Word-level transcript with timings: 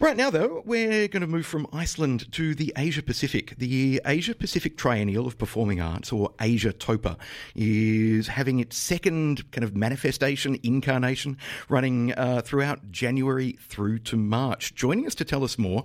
Right 0.00 0.16
now, 0.16 0.30
though, 0.30 0.62
we're 0.64 1.08
going 1.08 1.20
to 1.20 1.26
move 1.26 1.44
from 1.44 1.66
Iceland 1.74 2.32
to 2.32 2.54
the 2.54 2.72
Asia 2.74 3.02
Pacific. 3.02 3.52
The 3.58 4.00
Asia 4.06 4.34
Pacific 4.34 4.78
Triennial 4.78 5.26
of 5.26 5.36
Performing 5.36 5.78
Arts, 5.78 6.10
or 6.10 6.32
Asia 6.40 6.72
Topa, 6.72 7.18
is 7.54 8.28
having 8.28 8.60
its 8.60 8.78
second 8.78 9.50
kind 9.52 9.62
of 9.62 9.76
manifestation, 9.76 10.58
incarnation, 10.62 11.36
running 11.68 12.14
uh, 12.14 12.40
throughout 12.40 12.90
January 12.90 13.58
through 13.60 13.98
to 13.98 14.16
March. 14.16 14.74
Joining 14.74 15.06
us 15.06 15.14
to 15.16 15.24
tell 15.26 15.44
us 15.44 15.58
more, 15.58 15.84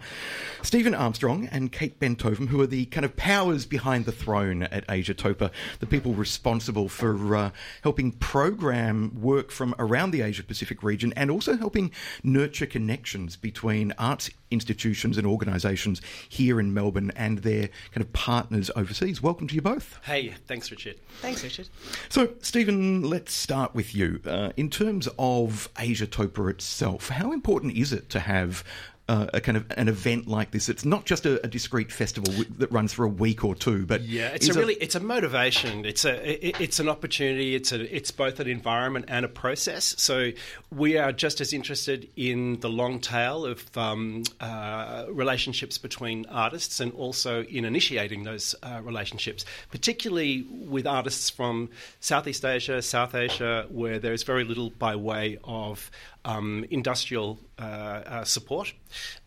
Stephen 0.61 0.95
Armstrong 0.95 1.49
and 1.51 1.73
Kate 1.73 1.99
Ben-Tovim, 1.99 2.47
who 2.47 2.61
are 2.61 2.67
the 2.67 2.85
kind 2.85 3.03
of 3.03 3.17
powers 3.17 3.65
behind 3.65 4.05
the 4.05 4.13
throne 4.13 4.63
at 4.63 4.85
Asia 4.87 5.13
Topa, 5.13 5.51
the 5.81 5.87
people 5.87 6.13
responsible 6.13 6.87
for 6.87 7.35
uh, 7.35 7.51
helping 7.83 8.13
program 8.13 9.11
work 9.21 9.51
from 9.51 9.75
around 9.77 10.11
the 10.11 10.21
Asia 10.21 10.43
Pacific 10.43 10.83
region 10.83 11.11
and 11.17 11.29
also 11.29 11.57
helping 11.57 11.91
nurture 12.23 12.65
connections 12.65 13.35
between 13.35 13.93
arts 14.05 14.29
institutions 14.51 15.17
and 15.17 15.25
organisations 15.25 16.01
here 16.29 16.59
in 16.59 16.73
Melbourne 16.73 17.11
and 17.15 17.39
their 17.39 17.69
kind 17.91 18.01
of 18.01 18.13
partners 18.13 18.69
overseas. 18.75 19.21
Welcome 19.21 19.47
to 19.47 19.55
you 19.55 19.61
both. 19.61 19.99
Hey, 20.03 20.35
thanks, 20.47 20.69
Richard. 20.69 20.97
Thanks, 21.21 21.43
Richard. 21.43 21.67
So, 22.09 22.33
Stephen, 22.41 23.01
let's 23.01 23.33
start 23.33 23.73
with 23.73 23.95
you. 23.95 24.21
Uh, 24.25 24.51
in 24.55 24.69
terms 24.69 25.09
of 25.17 25.69
Asia 25.79 26.07
Topa 26.07 26.49
itself, 26.51 27.09
how 27.09 27.31
important 27.31 27.75
is 27.75 27.91
it 27.91 28.09
to 28.11 28.19
have 28.19 28.63
uh, 29.07 29.27
a 29.33 29.41
kind 29.41 29.55
of 29.55 29.65
an 29.77 29.87
event 29.87 30.27
like 30.27 30.51
this. 30.51 30.67
It's 30.67 30.83
not 30.83 31.05
just 31.05 31.25
a, 31.25 31.43
a 31.45 31.47
discrete 31.47 31.91
festival 31.91 32.31
w- 32.31 32.49
that 32.57 32.71
runs 32.71 32.91
for 32.91 33.05
a 33.05 33.09
week 33.09 33.43
or 33.43 33.53
two, 33.53 33.85
but 33.85 34.01
yeah, 34.01 34.29
it's 34.29 34.47
a 34.47 34.53
really 34.53 34.73
it's 34.75 34.95
a 34.95 34.99
motivation. 34.99 35.85
It's 35.85 36.05
a 36.05 36.47
it, 36.47 36.59
it's 36.59 36.79
an 36.79 36.89
opportunity. 36.89 37.53
It's 37.53 37.71
a 37.71 37.95
it's 37.95 38.09
both 38.09 38.39
an 38.39 38.47
environment 38.47 39.05
and 39.07 39.23
a 39.23 39.27
process. 39.27 39.93
So 39.97 40.31
we 40.71 40.97
are 40.97 41.11
just 41.11 41.39
as 41.39 41.53
interested 41.53 42.09
in 42.15 42.59
the 42.61 42.69
long 42.69 42.99
tail 42.99 43.45
of 43.45 43.77
um, 43.77 44.23
uh, 44.39 45.05
relationships 45.09 45.77
between 45.77 46.25
artists 46.25 46.79
and 46.79 46.91
also 46.93 47.43
in 47.43 47.63
initiating 47.63 48.23
those 48.23 48.55
uh, 48.63 48.81
relationships, 48.83 49.45
particularly 49.69 50.47
with 50.49 50.87
artists 50.87 51.29
from 51.29 51.69
Southeast 51.99 52.43
Asia, 52.43 52.81
South 52.81 53.13
Asia, 53.13 53.67
where 53.69 53.99
there 53.99 54.13
is 54.13 54.23
very 54.23 54.43
little 54.43 54.71
by 54.71 54.95
way 54.95 55.37
of 55.43 55.91
um, 56.25 56.65
industrial 56.69 57.39
uh, 57.57 57.61
uh, 57.61 58.23
support, 58.23 58.73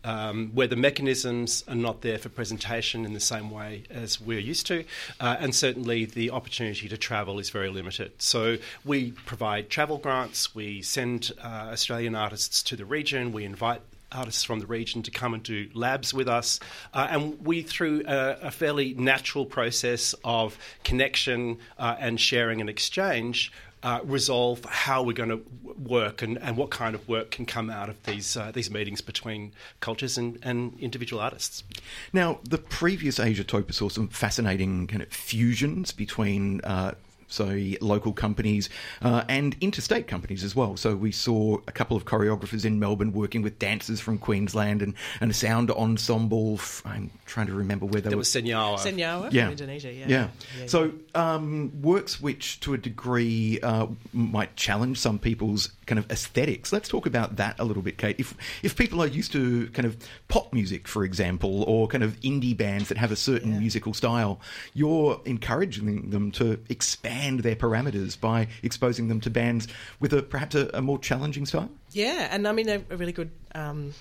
um, 0.03 0.51
where 0.53 0.67
the 0.67 0.75
mechanisms 0.75 1.63
are 1.67 1.75
not 1.75 2.01
there 2.01 2.19
for 2.19 2.29
presentation 2.29 3.05
in 3.05 3.13
the 3.13 3.19
same 3.19 3.49
way 3.49 3.83
as 3.89 4.21
we're 4.21 4.39
used 4.39 4.67
to, 4.67 4.83
uh, 5.19 5.37
and 5.39 5.55
certainly 5.55 6.05
the 6.05 6.29
opportunity 6.29 6.87
to 6.87 6.97
travel 6.97 7.39
is 7.39 7.49
very 7.49 7.69
limited. 7.69 8.11
So 8.21 8.57
we 8.85 9.11
provide 9.11 9.69
travel 9.69 9.97
grants, 9.97 10.53
we 10.53 10.81
send 10.81 11.31
uh, 11.41 11.69
Australian 11.71 12.15
artists 12.15 12.61
to 12.63 12.75
the 12.75 12.85
region, 12.85 13.31
we 13.31 13.45
invite 13.45 13.81
artists 14.11 14.43
from 14.43 14.59
the 14.59 14.65
region 14.65 15.03
to 15.03 15.11
come 15.11 15.33
and 15.33 15.43
do 15.43 15.69
labs 15.73 16.13
with 16.13 16.27
us. 16.27 16.59
Uh, 16.93 17.07
and 17.11 17.45
we, 17.45 17.61
through 17.61 18.03
a, 18.07 18.37
a, 18.41 18.51
fairly 18.51 18.95
natural 18.95 19.45
process 19.45 20.15
of 20.23 20.57
connection 20.83 21.59
uh, 21.77 21.95
and 21.99 22.19
sharing 22.19 22.59
and 22.59 22.71
exchange, 22.71 23.51
uh, 23.83 24.01
resolve 24.03 24.63
how 24.65 25.03
we're 25.03 25.13
going 25.13 25.29
to 25.29 25.41
work 25.77 26.21
and, 26.21 26.37
and 26.39 26.57
what 26.57 26.69
kind 26.69 26.95
of 26.95 27.07
work 27.07 27.31
can 27.31 27.45
come 27.45 27.69
out 27.69 27.89
of 27.89 28.01
these 28.03 28.35
uh, 28.35 28.51
these 28.51 28.69
meetings 28.69 29.01
between 29.01 29.53
cultures 29.79 30.17
and, 30.17 30.37
and 30.41 30.77
individual 30.79 31.21
artists. 31.21 31.63
Now, 32.11 32.39
the 32.43 32.57
previous 32.57 33.19
Asia 33.19 33.43
Topa 33.43 33.73
saw 33.73 33.89
some 33.89 34.09
fascinating 34.09 34.87
kind 34.87 35.01
of 35.01 35.09
fusions 35.09 35.91
between 35.91 36.61
uh, 36.61 36.95
so 37.29 37.57
local 37.81 38.11
companies 38.11 38.69
uh, 39.01 39.23
and 39.29 39.55
interstate 39.61 40.07
companies 40.07 40.43
as 40.43 40.55
well. 40.55 40.75
So 40.75 40.95
we 40.95 41.11
saw 41.11 41.57
a 41.67 41.71
couple 41.71 41.95
of 41.95 42.05
choreographers 42.05 42.65
in 42.65 42.79
Melbourne 42.79 43.13
working 43.13 43.41
with 43.41 43.59
dancers 43.59 43.99
from 43.99 44.17
Queensland 44.17 44.81
and, 44.81 44.93
and 45.21 45.31
a 45.31 45.33
sound 45.33 45.71
ensemble. 45.71 46.59
I'm 46.85 47.11
trying 47.25 47.47
to 47.47 47.53
remember 47.53 47.85
where 47.85 48.01
they 48.01 48.09
there 48.09 48.17
were. 48.17 48.21
was 48.21 48.29
Senyawa. 48.29 48.77
Senyawa 48.77 49.31
yeah. 49.31 49.45
from 49.45 49.51
Indonesia, 49.51 49.93
yeah. 49.93 50.05
Yeah. 50.07 50.27
yeah 50.59 50.65
so 50.65 50.91
um, 51.15 51.71
works 51.81 52.19
which 52.19 52.59
to 52.61 52.73
a 52.73 52.77
degree 52.77 53.59
uh, 53.61 53.87
might 54.13 54.55
challenge 54.55 54.97
some 54.97 55.19
people's 55.19 55.69
kind 55.89 55.99
of 55.99 56.09
aesthetics. 56.11 56.71
Let's 56.71 56.87
talk 56.87 57.05
about 57.07 57.35
that 57.37 57.59
a 57.59 57.65
little 57.65 57.81
bit, 57.83 57.97
Kate. 57.97 58.15
If, 58.19 58.33
if 58.63 58.75
people 58.75 59.01
are 59.01 59.07
used 59.07 59.31
to 59.33 59.67
kind 59.71 59.85
of 59.87 59.97
pop 60.27 60.53
music, 60.53 60.87
for 60.87 61.03
example, 61.03 61.63
or 61.63 61.87
kind 61.87 62.03
of 62.03 62.17
indie 62.21 62.55
bands 62.55 62.87
that 62.89 62.97
have 62.97 63.11
a 63.11 63.15
certain 63.15 63.53
Yeah. 63.53 63.59
musical 63.59 63.93
style, 63.93 64.39
you're 64.73 65.19
encouraging 65.25 66.11
them 66.11 66.31
to 66.33 66.59
expand 66.69 67.39
their 67.41 67.55
parameters 67.55 68.19
by 68.19 68.47
exposing 68.63 69.07
them 69.07 69.19
to 69.21 69.29
bands 69.29 69.67
with 69.99 70.13
a 70.13 70.21
perhaps 70.21 70.55
a, 70.55 70.69
a 70.75 70.81
more 70.81 70.99
challenging 70.99 71.45
style. 71.45 71.69
Yeah, 71.91 72.27
and 72.31 72.47
I 72.47 72.51
mean, 72.51 72.69
a, 72.69 72.83
a 72.91 72.97
really 72.97 73.11
good 73.11 73.31
um, 73.55 73.93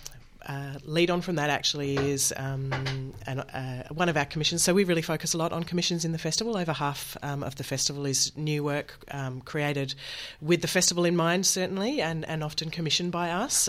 uh, 0.48 0.78
lead 0.84 1.10
on 1.10 1.20
from 1.20 1.34
that 1.36 1.50
actually 1.50 1.96
is 1.96 2.32
um, 2.36 2.72
an, 3.26 3.40
uh, 3.40 3.86
one 3.92 4.08
of 4.08 4.16
our 4.16 4.24
commissions. 4.24 4.62
So 4.62 4.72
we 4.72 4.84
really 4.84 5.02
focus 5.02 5.34
a 5.34 5.38
lot 5.38 5.52
on 5.52 5.62
commissions 5.62 6.04
in 6.04 6.12
the 6.12 6.18
festival. 6.18 6.56
Over 6.56 6.72
half 6.72 7.16
um, 7.22 7.42
of 7.42 7.56
the 7.56 7.64
festival 7.64 8.06
is 8.06 8.32
new 8.36 8.64
work 8.64 8.96
um, 9.10 9.42
created 9.42 9.94
with 10.40 10.62
the 10.62 10.68
festival 10.68 11.04
in 11.04 11.16
mind, 11.16 11.44
certainly, 11.44 12.00
and, 12.00 12.26
and 12.26 12.42
often 12.42 12.70
commissioned 12.70 13.12
by 13.12 13.30
us. 13.30 13.68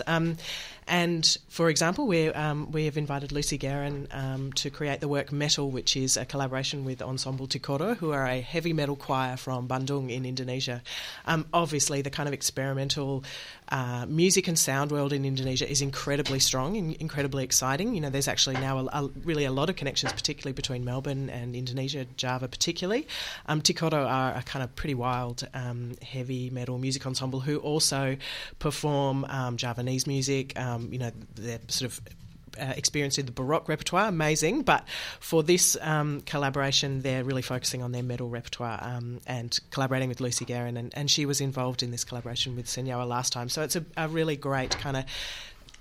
Um, 0.90 1.10
and 1.10 1.38
for 1.48 1.68
example, 1.68 2.06
we 2.06 2.28
um, 2.28 2.70
we 2.70 2.84
have 2.84 2.96
invited 2.96 3.32
Lucy 3.32 3.58
Guerin 3.58 4.06
um, 4.12 4.52
to 4.54 4.70
create 4.70 5.00
the 5.00 5.08
work 5.08 5.32
Metal, 5.32 5.70
which 5.70 5.96
is 5.96 6.16
a 6.16 6.24
collaboration 6.24 6.84
with 6.84 7.02
Ensemble 7.02 7.46
Tikoro, 7.46 7.96
who 7.96 8.12
are 8.12 8.26
a 8.26 8.40
heavy 8.40 8.72
metal 8.72 8.96
choir 8.96 9.36
from 9.36 9.66
Bandung 9.66 10.10
in 10.10 10.24
Indonesia. 10.24 10.82
Um, 11.26 11.46
obviously, 11.52 12.02
the 12.02 12.10
kind 12.10 12.28
of 12.28 12.32
experimental 12.32 13.24
uh, 13.70 14.06
music 14.06 14.48
and 14.48 14.58
sound 14.58 14.90
world 14.90 15.12
in 15.12 15.24
Indonesia 15.24 15.68
is 15.68 15.80
incredibly 15.80 16.40
strong 16.40 16.76
and 16.76 16.94
incredibly 16.96 17.44
exciting. 17.44 17.94
You 17.94 18.00
know, 18.00 18.10
there's 18.10 18.28
actually 18.28 18.56
now 18.56 18.78
a, 18.78 18.84
a, 18.86 19.10
really 19.24 19.44
a 19.44 19.52
lot 19.52 19.70
of 19.70 19.76
connections, 19.76 20.12
particularly 20.12 20.52
between 20.52 20.84
Melbourne 20.84 21.30
and 21.30 21.54
Indonesia, 21.54 22.06
Java 22.16 22.48
particularly. 22.48 23.06
Um, 23.46 23.62
Tikoro 23.62 24.06
are 24.06 24.36
a 24.36 24.42
kind 24.42 24.62
of 24.62 24.74
pretty 24.76 24.94
wild 24.94 25.46
um, 25.54 25.94
heavy 26.02 26.50
metal 26.50 26.78
music 26.78 27.06
ensemble 27.06 27.40
who 27.40 27.58
also 27.58 28.16
perform 28.58 29.24
um, 29.28 29.56
Javanese 29.56 30.06
music. 30.06 30.58
Um, 30.80 30.92
you 30.92 30.98
know, 30.98 31.10
they're 31.34 31.60
sort 31.68 31.90
of 31.90 32.00
uh, 32.58 32.72
experience 32.76 33.18
in 33.18 33.26
the 33.26 33.32
Baroque 33.32 33.68
repertoire, 33.68 34.08
amazing. 34.08 34.62
But 34.62 34.86
for 35.20 35.42
this 35.42 35.76
um, 35.80 36.20
collaboration, 36.22 37.02
they're 37.02 37.24
really 37.24 37.42
focusing 37.42 37.82
on 37.82 37.92
their 37.92 38.02
metal 38.02 38.28
repertoire 38.28 38.78
um, 38.82 39.20
and 39.26 39.58
collaborating 39.70 40.08
with 40.08 40.20
Lucy 40.20 40.44
Guerin, 40.44 40.76
and, 40.76 40.92
and 40.94 41.10
she 41.10 41.26
was 41.26 41.40
involved 41.40 41.82
in 41.82 41.90
this 41.90 42.04
collaboration 42.04 42.56
with 42.56 42.66
Senyawa 42.66 43.06
last 43.06 43.32
time. 43.32 43.48
So 43.48 43.62
it's 43.62 43.76
a, 43.76 43.84
a 43.96 44.08
really 44.08 44.36
great 44.36 44.70
kind 44.78 44.96
of 44.96 45.04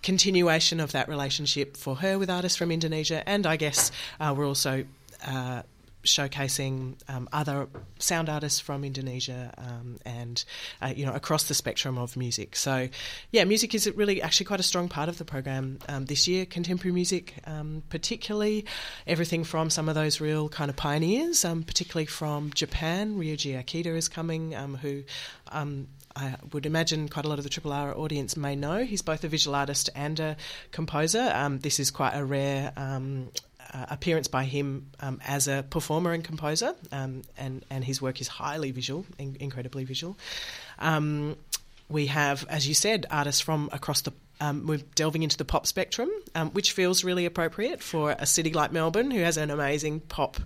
continuation 0.02 0.80
of 0.80 0.92
that 0.94 1.10
relationship 1.10 1.76
for 1.76 1.96
her 1.98 2.18
with 2.18 2.30
artists 2.30 2.58
from 2.58 2.72
Indonesia, 2.72 3.28
and 3.28 3.46
I 3.46 3.58
guess 3.58 3.92
uh, 4.20 4.34
we're 4.38 4.48
also. 4.48 4.86
Uh, 5.26 5.64
showcasing 6.04 6.96
um, 7.10 7.28
other 7.34 7.68
sound 8.00 8.30
artists 8.30 8.60
from 8.60 8.84
Indonesia 8.84 9.54
um, 9.58 9.98
and 10.06 10.44
uh, 10.82 10.94
you 10.96 11.06
know 11.06 11.14
across 11.14 11.48
the 11.48 11.54
spectrum 11.54 11.98
of 11.98 12.16
music. 12.16 12.56
So 12.56 12.90
yeah, 13.32 13.44
music 13.44 13.74
is 13.74 13.90
really 13.96 14.22
actually 14.22 14.46
quite 14.46 14.60
a 14.60 14.64
strong 14.64 14.88
part 14.90 15.10
of 15.10 15.18
the 15.18 15.26
program 15.26 15.80
um, 15.88 16.06
this 16.06 16.28
year. 16.28 16.46
Contemporary 16.46 16.94
music, 16.94 17.36
um, 17.46 17.84
particularly 17.90 18.66
everything 19.08 19.44
from 19.44 19.70
some 19.70 19.90
of 19.90 19.96
those 19.96 20.22
real 20.22 20.50
kind 20.50 20.70
of 20.70 20.76
pioneers, 20.76 21.44
um, 21.44 21.64
particularly 21.64 22.06
from 22.06 22.52
Japan. 22.52 23.18
Ryoji 23.18 23.62
Ikeda 23.62 23.96
is 23.96 24.08
coming, 24.08 24.56
um, 24.56 24.76
who. 24.76 25.04
I 26.16 26.36
would 26.52 26.66
imagine 26.66 27.08
quite 27.08 27.26
a 27.26 27.30
lot 27.30 27.38
of 27.38 27.44
the 27.44 27.50
Triple 27.50 27.72
R 27.72 27.96
audience 27.96 28.36
may 28.36 28.56
know. 28.56 28.84
He's 28.84 29.02
both 29.02 29.24
a 29.24 29.28
visual 29.28 29.56
artist 29.56 29.90
and 29.96 30.20
a 30.20 30.38
composer. 30.72 31.32
this 31.62 31.80
is 31.80 31.92
quite 31.92 32.14
a 32.14 32.26
rare 32.26 32.74
uh, 33.74 33.86
appearance 33.90 34.28
by 34.28 34.44
him 34.44 34.88
um, 35.00 35.20
as 35.26 35.48
a 35.48 35.64
performer 35.70 36.14
and 36.14 36.24
composer, 36.24 36.74
um, 36.92 37.22
and 37.38 37.64
and 37.70 37.84
his 37.84 38.02
work 38.02 38.22
is 38.22 38.28
highly 38.28 38.72
visual, 38.72 39.06
in- 39.18 39.38
incredibly 39.40 39.84
visual. 39.84 40.18
Um, 40.80 41.36
we 41.90 42.08
have, 42.08 42.46
as 42.50 42.68
you 42.68 42.74
said, 42.74 43.06
artists 43.10 43.42
from 43.42 43.70
across 43.72 44.02
the. 44.02 44.14
Um, 44.42 44.68
we're 44.68 44.80
delving 44.96 45.24
into 45.24 45.36
the 45.36 45.44
pop 45.44 45.68
spectrum, 45.68 46.10
um, 46.34 46.52
which 46.52 46.72
feels 46.72 47.04
really 47.04 47.26
appropriate 47.26 47.84
for 47.84 48.16
a 48.18 48.26
city 48.26 48.54
like 48.54 48.72
Melbourne, 48.72 49.12
who 49.12 49.20
has 49.20 49.36
an 49.36 49.52
amazing 49.52 50.00
pop, 50.00 50.38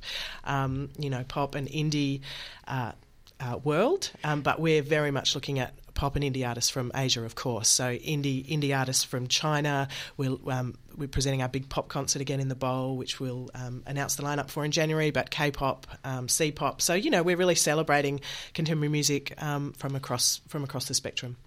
um, 0.46 0.90
you 0.98 1.12
know, 1.12 1.24
pop 1.28 1.54
and 1.54 1.68
indie 1.68 2.22
uh, 2.68 2.94
uh, 3.40 3.60
world. 3.64 4.10
but 4.24 4.60
we're 4.60 4.81
very 4.81 5.12
much 5.12 5.36
looking 5.36 5.60
at 5.60 5.76
pop 5.94 6.16
and 6.16 6.24
indie 6.24 6.48
artists 6.48 6.69
from 6.69 6.92
Asia, 6.96 7.24
of 7.24 7.36
course. 7.36 7.69
So 7.69 7.86
indie 7.86 8.46
indie 8.46 8.78
artists 8.78 9.04
from 9.04 9.28
China. 9.28 9.88
We'll, 10.18 10.40
um, 10.50 10.76
we're 10.98 11.07
presenting 11.07 11.42
our 11.42 11.50
big 11.50 11.69
pop 11.69 11.88
concert 11.88 12.22
again 12.22 12.40
in 12.40 12.48
the 12.48 12.56
bowl, 12.56 12.98
which 12.98 13.19
we'll 13.19 13.50
um, 13.56 13.84
announce 13.86 14.16
the 14.16 14.24
lineup 14.24 14.50
for 14.50 14.66
in 14.66 14.72
January. 14.72 15.12
But 15.12 15.30
K-pop, 15.30 15.88
um, 16.04 16.28
C-pop, 16.30 16.81
so 16.81 16.94
you 16.94 17.10
know 17.10 17.24
we're 17.24 17.38
really 17.38 17.56
celebrating 17.56 18.22
contemporary 18.54 18.90
music 18.90 19.34
um, 19.42 19.74
from 19.74 19.95
across 19.95 20.42
from 20.48 20.63
across 20.63 20.88
the 20.88 20.94
spectrum. 20.94 21.38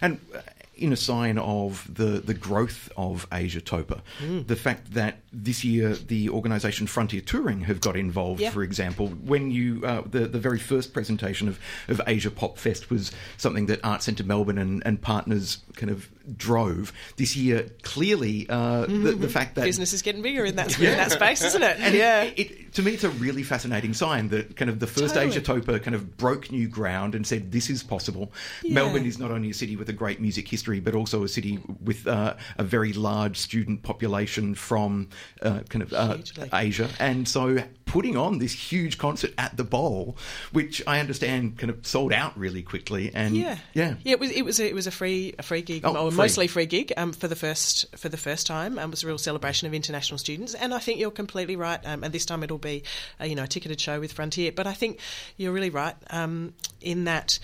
And 0.00 0.20
uh, 0.34 0.40
in 0.76 0.92
a 0.92 0.96
sign 0.96 1.38
of 1.38 1.88
the, 1.92 2.20
the 2.20 2.34
growth 2.34 2.90
of 2.96 3.26
Asia 3.32 3.60
Topa, 3.60 4.00
mm. 4.20 4.46
the 4.46 4.56
fact 4.56 4.94
that 4.94 5.18
this 5.32 5.64
year 5.64 5.94
the 5.94 6.28
organisation 6.30 6.86
Frontier 6.86 7.20
Touring 7.20 7.62
have 7.62 7.80
got 7.80 7.96
involved, 7.96 8.40
yeah. 8.40 8.50
for 8.50 8.62
example, 8.62 9.08
when 9.08 9.50
you 9.50 9.84
uh, 9.84 10.02
the 10.06 10.26
the 10.26 10.38
very 10.38 10.58
first 10.58 10.92
presentation 10.92 11.48
of, 11.48 11.60
of 11.88 12.00
Asia 12.06 12.30
Pop 12.30 12.58
Fest 12.58 12.90
was 12.90 13.12
something 13.36 13.66
that 13.66 13.80
Art 13.84 14.02
Centre 14.02 14.24
Melbourne 14.24 14.58
and, 14.58 14.82
and 14.84 15.00
partners 15.00 15.58
kind 15.76 15.90
of 15.90 16.08
drove 16.36 16.92
this 17.16 17.36
year. 17.36 17.68
Clearly, 17.82 18.48
uh, 18.48 18.86
mm-hmm. 18.86 19.04
the, 19.04 19.12
the, 19.12 19.28
fact 19.28 19.54
that 19.56 19.64
business 19.64 19.92
is 19.92 20.02
getting 20.02 20.22
bigger 20.22 20.44
in 20.44 20.56
that, 20.56 20.78
yeah. 20.78 20.92
in 20.92 20.96
that 20.96 21.12
space, 21.12 21.42
isn't 21.42 21.62
it? 21.62 21.78
And 21.80 21.94
yeah, 21.94 22.22
it, 22.22 22.38
it, 22.38 22.74
to 22.74 22.82
me, 22.82 22.92
it's 22.92 23.04
a 23.04 23.10
really 23.10 23.42
fascinating 23.42 23.94
sign 23.94 24.28
that 24.28 24.56
kind 24.56 24.70
of 24.70 24.80
the 24.80 24.86
first 24.86 25.14
totally. 25.14 25.26
Asia 25.26 25.40
Topa 25.40 25.82
kind 25.82 25.94
of 25.94 26.16
broke 26.16 26.50
new 26.50 26.68
ground 26.68 27.14
and 27.14 27.26
said 27.26 27.52
this 27.52 27.70
is 27.70 27.82
possible. 27.82 28.32
Yeah. 28.62 28.74
Melbourne 28.74 29.06
is 29.06 29.18
not 29.18 29.30
only 29.30 29.50
a 29.50 29.54
city 29.54 29.76
with 29.76 29.88
a 29.88 29.92
great 29.92 30.20
music 30.20 30.48
history, 30.48 30.80
but 30.80 30.94
also 30.94 31.24
a 31.24 31.28
city 31.28 31.60
with 31.82 32.06
uh, 32.06 32.34
a 32.58 32.64
very 32.64 32.92
large 32.92 33.36
student 33.36 33.82
population 33.82 34.54
from 34.54 35.08
uh, 35.42 35.60
kind 35.68 35.82
of 35.82 35.92
uh, 35.92 36.18
Asia, 36.52 36.88
and 36.98 37.28
so 37.28 37.58
putting 37.86 38.16
on 38.16 38.38
this 38.38 38.52
huge 38.52 38.98
concert 38.98 39.32
at 39.38 39.56
the 39.56 39.62
bowl, 39.62 40.16
which 40.50 40.82
I 40.84 40.98
understand 40.98 41.58
kind 41.58 41.70
of 41.70 41.86
sold 41.86 42.12
out 42.12 42.36
really 42.36 42.62
quickly. 42.62 43.12
And 43.14 43.36
yeah, 43.36 43.58
yeah, 43.72 43.94
yeah. 44.02 44.12
It 44.14 44.20
was 44.20 44.30
it 44.30 44.44
was 44.44 44.58
a, 44.58 44.68
it 44.68 44.74
was 44.74 44.86
a 44.86 44.90
free 44.90 45.34
a 45.38 45.42
free 45.42 45.62
gig, 45.62 45.82
oh, 45.84 46.10
free. 46.14 46.24
mostly 46.24 46.46
free 46.46 46.66
gig 46.66 46.92
um, 46.96 47.12
for 47.12 47.28
the 47.28 47.36
first 47.36 47.84
for 47.96 48.08
the 48.08 48.16
first 48.16 48.46
time. 48.46 48.78
Um, 48.78 48.90
it 48.90 48.90
was 48.90 49.04
a 49.04 49.06
real 49.06 49.18
celebration 49.18 49.66
of 49.66 49.74
international 49.74 50.18
students, 50.18 50.54
and 50.54 50.74
I 50.74 50.78
think 50.78 50.98
you're 51.00 51.10
completely 51.10 51.56
right. 51.56 51.80
Um, 51.84 52.04
and 52.04 52.12
this 52.12 52.26
time 52.26 52.42
it'll 52.42 52.58
be 52.58 52.84
a, 53.20 53.26
you 53.26 53.34
know 53.34 53.44
a 53.44 53.48
ticketed 53.48 53.80
show 53.80 54.00
with 54.00 54.12
Frontier. 54.12 54.52
But 54.52 54.66
I 54.66 54.72
think 54.72 54.98
you're 55.36 55.52
really 55.52 55.70
right 55.70 55.96
um, 56.10 56.54
in 56.80 57.04
that 57.04 57.38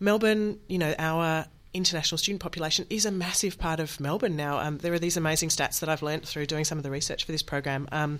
Melbourne, 0.00 0.58
you 0.68 0.78
know, 0.78 0.94
our 0.98 1.46
international 1.72 2.18
student 2.18 2.40
population 2.40 2.86
is 2.90 3.04
a 3.04 3.10
massive 3.10 3.58
part 3.58 3.80
of 3.80 4.00
Melbourne 4.00 4.36
now. 4.36 4.58
Um, 4.58 4.78
there 4.78 4.92
are 4.92 4.98
these 4.98 5.16
amazing 5.16 5.50
stats 5.50 5.80
that 5.80 5.88
I've 5.88 6.02
learnt 6.02 6.26
through 6.26 6.46
doing 6.46 6.64
some 6.64 6.78
of 6.78 6.84
the 6.84 6.90
research 6.90 7.24
for 7.24 7.32
this 7.32 7.42
program. 7.42 7.88
Um, 7.92 8.18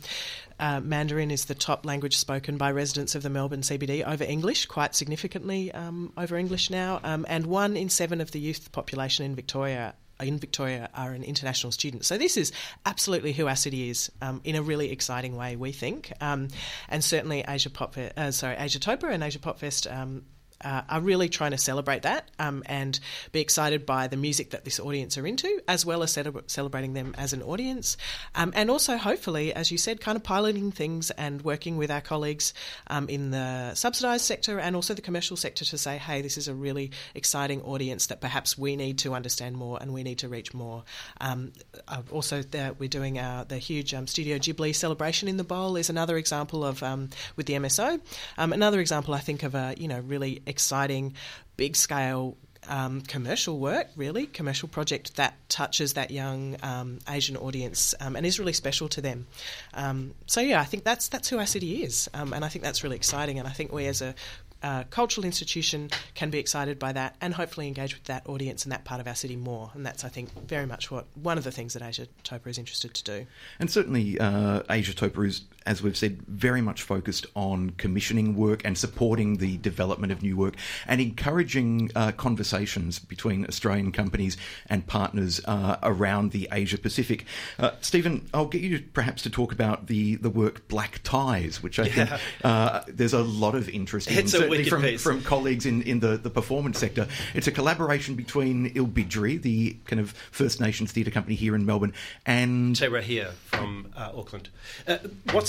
uh, 0.58 0.80
Mandarin 0.80 1.30
is 1.30 1.46
the 1.46 1.54
top 1.54 1.84
language 1.84 2.16
spoken 2.16 2.56
by 2.56 2.70
residents 2.70 3.14
of 3.14 3.22
the 3.22 3.30
Melbourne 3.30 3.62
CBD 3.62 4.06
over 4.06 4.24
English, 4.24 4.66
quite 4.66 4.94
significantly 4.94 5.72
um, 5.72 6.12
over 6.16 6.36
English 6.36 6.70
now. 6.70 7.00
Um, 7.02 7.26
and 7.28 7.46
one 7.46 7.76
in 7.76 7.88
seven 7.88 8.20
of 8.20 8.30
the 8.30 8.40
youth 8.40 8.70
population 8.72 9.24
in 9.24 9.34
Victoria 9.34 9.94
in 10.20 10.38
Victoria 10.38 10.90
are 10.94 11.12
an 11.12 11.22
international 11.22 11.72
student. 11.72 12.04
So 12.04 12.18
this 12.18 12.36
is 12.36 12.52
absolutely 12.84 13.32
who 13.32 13.48
our 13.48 13.56
city 13.56 13.88
is 13.90 14.12
um, 14.20 14.40
in 14.44 14.54
a 14.54 14.62
really 14.62 14.92
exciting 14.92 15.36
way, 15.36 15.56
we 15.56 15.72
think. 15.72 16.12
Um, 16.20 16.48
and 16.88 17.02
certainly 17.02 17.44
Asia 17.46 17.70
Pop, 17.70 17.96
uh, 17.96 18.30
sorry, 18.30 18.56
Asia 18.58 18.78
Topa 18.78 19.10
and 19.10 19.22
Asia 19.22 19.38
Pop 19.38 19.58
Fest 19.58 19.86
um, 19.86 20.24
uh, 20.64 20.82
are 20.88 21.00
really 21.00 21.28
trying 21.28 21.52
to 21.52 21.58
celebrate 21.58 22.02
that 22.02 22.30
um, 22.38 22.62
and 22.66 22.98
be 23.32 23.40
excited 23.40 23.86
by 23.86 24.06
the 24.06 24.16
music 24.16 24.50
that 24.50 24.64
this 24.64 24.78
audience 24.78 25.16
are 25.16 25.26
into, 25.26 25.60
as 25.66 25.86
well 25.86 26.02
as 26.02 26.18
celebrating 26.46 26.92
them 26.92 27.14
as 27.16 27.32
an 27.32 27.42
audience. 27.42 27.96
Um, 28.34 28.52
and 28.54 28.70
also, 28.70 28.96
hopefully, 28.96 29.52
as 29.54 29.70
you 29.70 29.78
said, 29.78 30.00
kind 30.00 30.16
of 30.16 30.22
piloting 30.22 30.72
things 30.72 31.10
and 31.12 31.42
working 31.42 31.76
with 31.76 31.90
our 31.90 32.00
colleagues 32.00 32.52
um, 32.88 33.08
in 33.08 33.30
the 33.30 33.74
subsidised 33.74 34.24
sector 34.24 34.58
and 34.58 34.76
also 34.76 34.94
the 34.94 35.02
commercial 35.02 35.36
sector 35.36 35.64
to 35.64 35.78
say, 35.78 35.98
hey, 35.98 36.22
this 36.22 36.36
is 36.36 36.48
a 36.48 36.54
really 36.54 36.90
exciting 37.14 37.62
audience 37.62 38.06
that 38.06 38.20
perhaps 38.20 38.58
we 38.58 38.76
need 38.76 38.98
to 38.98 39.14
understand 39.14 39.56
more 39.56 39.78
and 39.80 39.92
we 39.92 40.02
need 40.02 40.18
to 40.18 40.28
reach 40.28 40.52
more. 40.52 40.84
Um, 41.20 41.52
uh, 41.88 42.02
also, 42.10 42.42
we're 42.78 42.88
doing 42.88 43.18
our, 43.18 43.44
the 43.44 43.58
huge 43.58 43.94
um, 43.94 44.06
Studio 44.06 44.38
Ghibli 44.38 44.74
celebration 44.74 45.28
in 45.28 45.36
the 45.36 45.44
bowl 45.44 45.76
is 45.76 45.90
another 45.90 46.16
example 46.16 46.64
of 46.64 46.82
um, 46.82 47.08
with 47.36 47.46
the 47.46 47.54
MSO. 47.54 48.00
another 48.36 48.80
example, 48.80 49.14
I 49.14 49.20
think, 49.20 49.42
of 49.42 49.54
a 49.54 49.74
you 49.76 49.88
know 49.88 50.00
really 50.00 50.42
exciting, 50.50 51.14
big 51.56 51.76
scale 51.76 52.36
um, 52.68 53.00
commercial 53.00 53.58
work, 53.58 53.88
really, 53.96 54.26
commercial 54.26 54.68
project 54.68 55.16
that 55.16 55.34
touches 55.48 55.94
that 55.94 56.10
young 56.10 56.56
um, 56.62 56.98
Asian 57.08 57.36
audience 57.36 57.94
um, 58.00 58.16
and 58.16 58.26
is 58.26 58.38
really 58.38 58.52
special 58.52 58.88
to 58.88 59.00
them. 59.00 59.26
Um, 59.74 60.14
so 60.26 60.40
yeah, 60.40 60.60
I 60.60 60.64
think 60.64 60.84
that's 60.84 61.08
that's 61.08 61.28
who 61.28 61.38
our 61.38 61.46
city 61.46 61.82
is, 61.82 62.08
um, 62.14 62.32
and 62.32 62.44
I 62.44 62.48
think 62.48 62.64
that's 62.64 62.84
really 62.84 62.96
exciting. 62.96 63.38
And 63.38 63.48
I 63.48 63.52
think 63.52 63.72
we 63.72 63.86
as 63.86 64.02
a 64.02 64.14
uh, 64.62 64.84
cultural 64.90 65.24
institution 65.24 65.88
can 66.14 66.28
be 66.28 66.38
excited 66.38 66.78
by 66.78 66.92
that 66.92 67.16
and 67.22 67.32
hopefully 67.32 67.66
engage 67.66 67.94
with 67.94 68.04
that 68.04 68.28
audience 68.28 68.64
and 68.64 68.72
that 68.72 68.84
part 68.84 69.00
of 69.00 69.06
our 69.06 69.14
city 69.14 69.36
more. 69.36 69.70
And 69.72 69.86
that's, 69.86 70.04
I 70.04 70.10
think, 70.10 70.30
very 70.46 70.66
much 70.66 70.90
what 70.90 71.06
one 71.14 71.38
of 71.38 71.44
the 71.44 71.50
things 71.50 71.72
that 71.72 71.82
Asia 71.82 72.06
Topa 72.24 72.48
is 72.48 72.58
interested 72.58 72.92
to 72.92 73.04
do. 73.04 73.26
And 73.58 73.70
certainly, 73.70 74.18
uh, 74.20 74.62
Asia 74.68 74.92
Topa 74.92 75.26
is 75.26 75.42
as 75.66 75.82
we've 75.82 75.96
said, 75.96 76.22
very 76.26 76.60
much 76.60 76.82
focused 76.82 77.26
on 77.34 77.70
commissioning 77.70 78.34
work 78.34 78.64
and 78.64 78.76
supporting 78.76 79.36
the 79.36 79.58
development 79.58 80.12
of 80.12 80.22
new 80.22 80.36
work 80.36 80.54
and 80.86 81.00
encouraging 81.00 81.90
uh, 81.94 82.12
conversations 82.12 82.98
between 82.98 83.46
Australian 83.46 83.92
companies 83.92 84.36
and 84.68 84.86
partners 84.86 85.40
uh, 85.44 85.76
around 85.82 86.32
the 86.32 86.48
Asia 86.52 86.78
Pacific. 86.78 87.24
Uh, 87.58 87.72
Stephen, 87.80 88.28
I'll 88.32 88.46
get 88.46 88.62
you 88.62 88.82
perhaps 88.92 89.22
to 89.22 89.30
talk 89.30 89.52
about 89.52 89.86
the, 89.86 90.16
the 90.16 90.30
work 90.30 90.66
Black 90.68 91.00
Ties, 91.02 91.62
which 91.62 91.78
I 91.78 91.84
yeah. 91.84 92.06
think 92.06 92.20
uh, 92.44 92.82
there's 92.88 93.12
a 93.12 93.22
lot 93.22 93.54
of 93.54 93.68
interest 93.68 94.10
in, 94.10 94.28
certainly 94.28 94.64
from, 94.64 94.98
from 94.98 95.22
colleagues 95.22 95.66
in, 95.66 95.82
in 95.82 96.00
the, 96.00 96.16
the 96.16 96.30
performance 96.30 96.78
sector. 96.78 97.06
It's 97.34 97.46
a 97.46 97.52
collaboration 97.52 98.14
between 98.14 98.72
Ilbijerri, 98.74 99.42
the 99.42 99.76
kind 99.84 100.00
of 100.00 100.12
First 100.30 100.60
Nations 100.60 100.92
theatre 100.92 101.10
company 101.10 101.36
here 101.36 101.54
in 101.54 101.66
Melbourne, 101.66 101.92
and 102.24 102.74
Te 102.76 102.86
Rēhia 102.86 103.32
from 103.32 103.92
uh, 103.96 104.12
Auckland. 104.14 104.48
Uh, 104.86 104.98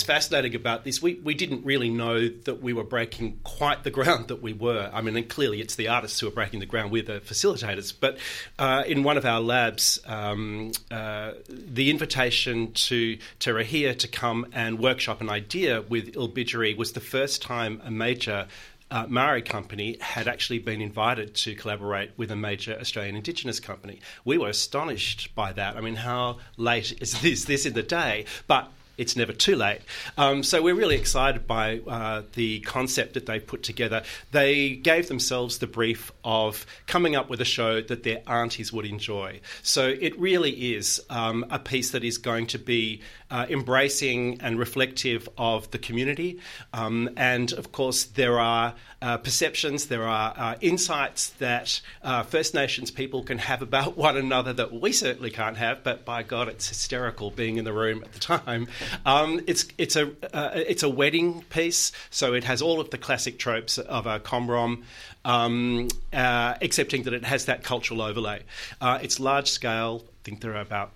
fascinating 0.03 0.55
about 0.55 0.83
this, 0.83 1.01
we, 1.01 1.15
we 1.15 1.33
didn't 1.33 1.65
really 1.65 1.89
know 1.89 2.27
that 2.27 2.61
we 2.61 2.73
were 2.73 2.83
breaking 2.83 3.39
quite 3.43 3.83
the 3.83 3.91
ground 3.91 4.27
that 4.27 4.41
we 4.41 4.53
were. 4.53 4.89
I 4.93 5.01
mean, 5.01 5.15
and 5.15 5.27
clearly 5.27 5.61
it's 5.61 5.75
the 5.75 5.87
artists 5.87 6.19
who 6.19 6.27
are 6.27 6.31
breaking 6.31 6.59
the 6.59 6.65
ground, 6.65 6.91
we're 6.91 7.03
the 7.03 7.19
facilitators. 7.19 7.93
But 7.97 8.17
uh, 8.59 8.83
in 8.85 9.03
one 9.03 9.17
of 9.17 9.25
our 9.25 9.39
labs, 9.39 9.99
um, 10.05 10.71
uh, 10.89 11.33
the 11.49 11.89
invitation 11.89 12.71
to 12.73 13.17
Te 13.39 13.51
Rēhia 13.51 13.97
to 13.99 14.07
come 14.07 14.47
and 14.53 14.79
workshop 14.79 15.21
an 15.21 15.29
idea 15.29 15.81
with 15.81 16.13
Ilbijerri 16.13 16.75
was 16.77 16.93
the 16.93 16.99
first 16.99 17.41
time 17.41 17.81
a 17.83 17.91
major 17.91 18.47
uh, 18.91 19.05
Maori 19.07 19.41
company 19.41 19.97
had 20.01 20.27
actually 20.27 20.59
been 20.59 20.81
invited 20.81 21.33
to 21.33 21.55
collaborate 21.55 22.11
with 22.17 22.29
a 22.29 22.35
major 22.35 22.77
Australian 22.79 23.15
Indigenous 23.15 23.59
company. 23.59 24.01
We 24.25 24.37
were 24.37 24.49
astonished 24.49 25.33
by 25.33 25.53
that. 25.53 25.77
I 25.77 25.81
mean, 25.81 25.95
how 25.95 26.39
late 26.57 27.01
is 27.01 27.19
this, 27.21 27.45
this 27.45 27.65
in 27.65 27.73
the 27.73 27.83
day? 27.83 28.25
But 28.47 28.69
it's 28.97 29.15
never 29.15 29.33
too 29.33 29.55
late. 29.55 29.81
Um, 30.17 30.43
so 30.43 30.61
we're 30.61 30.75
really 30.75 30.95
excited 30.95 31.47
by 31.47 31.79
uh, 31.87 32.23
the 32.33 32.59
concept 32.61 33.13
that 33.13 33.25
they 33.25 33.39
put 33.39 33.63
together. 33.63 34.03
They 34.31 34.75
gave 34.75 35.07
themselves 35.07 35.57
the 35.57 35.67
brief 35.67 36.11
of 36.23 36.65
coming 36.87 37.15
up 37.15 37.29
with 37.29 37.41
a 37.41 37.45
show 37.45 37.81
that 37.81 38.03
their 38.03 38.21
aunties 38.27 38.71
would 38.71 38.85
enjoy. 38.85 39.39
So 39.63 39.87
it 39.87 40.19
really 40.19 40.75
is 40.75 41.01
um, 41.09 41.45
a 41.49 41.59
piece 41.59 41.91
that 41.91 42.03
is 42.03 42.17
going 42.17 42.47
to 42.47 42.59
be 42.59 43.01
uh, 43.29 43.45
embracing 43.49 44.39
and 44.41 44.59
reflective 44.59 45.27
of 45.37 45.71
the 45.71 45.77
community. 45.77 46.39
Um, 46.73 47.09
and 47.15 47.51
of 47.53 47.71
course, 47.71 48.03
there 48.03 48.39
are 48.39 48.75
uh, 49.01 49.17
perceptions, 49.17 49.87
there 49.87 50.03
are 50.03 50.33
uh, 50.37 50.55
insights 50.61 51.29
that 51.31 51.81
uh, 52.03 52.23
First 52.23 52.53
Nations 52.53 52.91
people 52.91 53.23
can 53.23 53.39
have 53.39 53.61
about 53.61 53.97
one 53.97 54.15
another 54.15 54.53
that 54.53 54.71
we 54.71 54.91
certainly 54.91 55.31
can't 55.31 55.57
have. 55.57 55.83
But 55.83 56.05
by 56.05 56.23
God, 56.23 56.47
it's 56.47 56.69
hysterical 56.69 57.31
being 57.31 57.57
in 57.57 57.65
the 57.65 57.73
room 57.73 58.03
at 58.03 58.13
the 58.13 58.19
time. 58.19 58.67
Um, 59.05 59.41
it's 59.47 59.65
it's 59.77 59.95
a 59.95 60.11
uh, 60.33 60.51
it's 60.53 60.83
a 60.83 60.89
wedding 60.89 61.43
piece, 61.49 61.91
so 62.09 62.33
it 62.33 62.43
has 62.43 62.61
all 62.61 62.79
of 62.79 62.91
the 62.91 62.97
classic 62.97 63.39
tropes 63.39 63.77
of 63.77 64.05
a 64.05 64.19
comrom. 64.19 64.83
Um, 65.23 65.87
uh, 66.11 66.55
excepting 66.61 67.03
that 67.03 67.13
it 67.13 67.23
has 67.23 67.45
that 67.45 67.63
cultural 67.63 68.01
overlay. 68.01 68.41
it's 68.81 69.19
large 69.19 69.49
scale. 69.51 70.03
I 70.03 70.23
think 70.23 70.41
there 70.41 70.55
are 70.55 70.61
about 70.61 70.91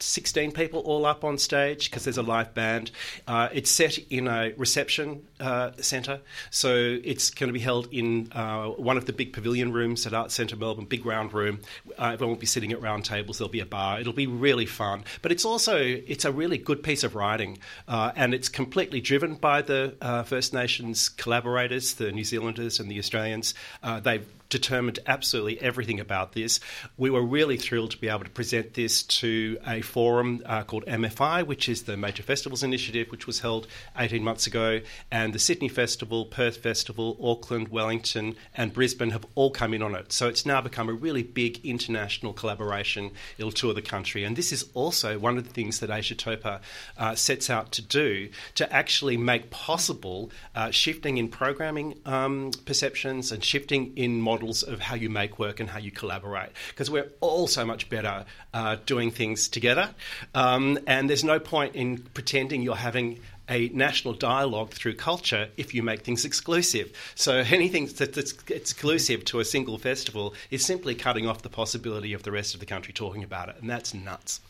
16 0.00 0.52
people 0.52 0.80
all 0.80 1.06
up 1.06 1.24
on 1.24 1.38
stage 1.38 1.90
because 1.90 2.04
there's 2.04 2.18
a 2.18 2.22
live 2.22 2.54
band. 2.54 2.90
Uh, 3.26 3.48
it's 3.52 3.70
set 3.70 3.98
in 4.10 4.28
a 4.28 4.52
reception 4.56 5.26
uh, 5.40 5.72
centre, 5.78 6.20
so 6.50 6.98
it's 7.04 7.30
going 7.30 7.48
to 7.48 7.52
be 7.52 7.60
held 7.60 7.88
in 7.92 8.30
uh, 8.32 8.66
one 8.68 8.96
of 8.96 9.06
the 9.06 9.12
big 9.12 9.32
pavilion 9.32 9.72
rooms 9.72 10.06
at 10.06 10.14
Art 10.14 10.30
Centre 10.30 10.56
Melbourne, 10.56 10.84
big 10.84 11.04
round 11.04 11.32
room. 11.32 11.60
Uh, 11.98 12.10
everyone 12.12 12.34
will 12.34 12.40
be 12.40 12.46
sitting 12.46 12.72
at 12.72 12.80
round 12.80 13.04
tables. 13.04 13.38
There'll 13.38 13.50
be 13.50 13.60
a 13.60 13.66
bar. 13.66 14.00
It'll 14.00 14.12
be 14.12 14.26
really 14.26 14.66
fun. 14.66 15.04
But 15.22 15.32
it's 15.32 15.44
also 15.44 15.76
it's 15.76 16.24
a 16.24 16.32
really 16.32 16.58
good 16.58 16.82
piece 16.82 17.04
of 17.04 17.14
writing, 17.14 17.58
uh, 17.86 18.12
and 18.16 18.34
it's 18.34 18.48
completely 18.48 19.00
driven 19.00 19.34
by 19.34 19.62
the 19.62 19.94
uh, 20.00 20.22
First 20.22 20.52
Nations 20.52 21.08
collaborators, 21.08 21.94
the 21.94 22.12
New 22.12 22.24
Zealanders 22.24 22.80
and 22.80 22.90
the 22.90 22.98
Australians. 22.98 23.54
they've 24.02 24.26
determined 24.48 24.98
absolutely 25.06 25.60
everything 25.60 26.00
about 26.00 26.32
this. 26.32 26.60
We 26.96 27.10
were 27.10 27.22
really 27.22 27.56
thrilled 27.56 27.90
to 27.92 27.98
be 27.98 28.08
able 28.08 28.24
to 28.24 28.30
present 28.30 28.74
this 28.74 29.02
to 29.04 29.58
a 29.66 29.80
forum 29.82 30.42
uh, 30.46 30.64
called 30.64 30.86
MFI, 30.86 31.46
which 31.46 31.68
is 31.68 31.82
the 31.82 31.96
Major 31.96 32.22
Festivals 32.22 32.62
Initiative, 32.62 33.10
which 33.10 33.26
was 33.26 33.40
held 33.40 33.66
18 33.96 34.22
months 34.22 34.46
ago, 34.46 34.80
and 35.10 35.32
the 35.32 35.38
Sydney 35.38 35.68
Festival, 35.68 36.24
Perth 36.24 36.58
Festival, 36.58 37.18
Auckland, 37.22 37.68
Wellington, 37.68 38.36
and 38.54 38.72
Brisbane 38.72 39.10
have 39.10 39.26
all 39.34 39.50
come 39.50 39.74
in 39.74 39.82
on 39.82 39.94
it. 39.94 40.12
So 40.12 40.28
it's 40.28 40.46
now 40.46 40.60
become 40.60 40.88
a 40.88 40.92
really 40.92 41.22
big 41.22 41.64
international 41.64 42.32
collaboration. 42.32 43.10
It'll 43.36 43.52
tour 43.52 43.74
the 43.74 43.82
country, 43.82 44.24
and 44.24 44.36
this 44.36 44.52
is 44.52 44.66
also 44.74 45.18
one 45.18 45.36
of 45.36 45.44
the 45.44 45.52
things 45.52 45.80
that 45.80 45.90
Asiatopa 45.90 46.60
uh, 46.96 47.14
sets 47.14 47.50
out 47.50 47.72
to 47.72 47.82
do 47.82 48.28
to 48.54 48.72
actually 48.72 49.16
make 49.16 49.50
possible 49.50 50.30
uh, 50.54 50.70
shifting 50.70 51.18
in 51.18 51.28
programming 51.28 51.98
um, 52.06 52.50
perceptions 52.64 53.32
and 53.32 53.44
shifting 53.44 53.96
in 53.96 54.20
models 54.38 54.62
of 54.62 54.78
how 54.78 54.94
you 54.94 55.10
make 55.10 55.38
work 55.40 55.58
and 55.58 55.68
how 55.68 55.80
you 55.80 55.90
collaborate. 55.90 56.50
Because 56.68 56.90
we're 56.90 57.10
all 57.20 57.48
so 57.48 57.64
much 57.64 57.90
better 57.90 58.24
uh, 58.54 58.76
doing 58.86 59.10
things 59.10 59.48
together, 59.48 59.90
um, 60.34 60.78
and 60.86 61.10
there's 61.10 61.24
no 61.24 61.40
point 61.40 61.74
in 61.74 61.98
pretending 61.98 62.62
you're 62.62 62.76
having 62.76 63.18
a 63.50 63.68
national 63.70 64.14
dialogue 64.14 64.70
through 64.70 64.94
culture 64.94 65.48
if 65.56 65.74
you 65.74 65.82
make 65.82 66.02
things 66.02 66.24
exclusive. 66.24 66.92
So 67.14 67.38
anything 67.38 67.86
that's 67.86 68.34
exclusive 68.48 69.24
to 69.26 69.40
a 69.40 69.44
single 69.44 69.78
festival 69.78 70.34
is 70.50 70.64
simply 70.64 70.94
cutting 70.94 71.26
off 71.26 71.42
the 71.42 71.48
possibility 71.48 72.12
of 72.12 72.22
the 72.22 72.30
rest 72.30 72.54
of 72.54 72.60
the 72.60 72.66
country 72.66 72.92
talking 72.92 73.24
about 73.24 73.48
it, 73.48 73.56
and 73.60 73.68
that's 73.68 73.92
nuts. 73.92 74.40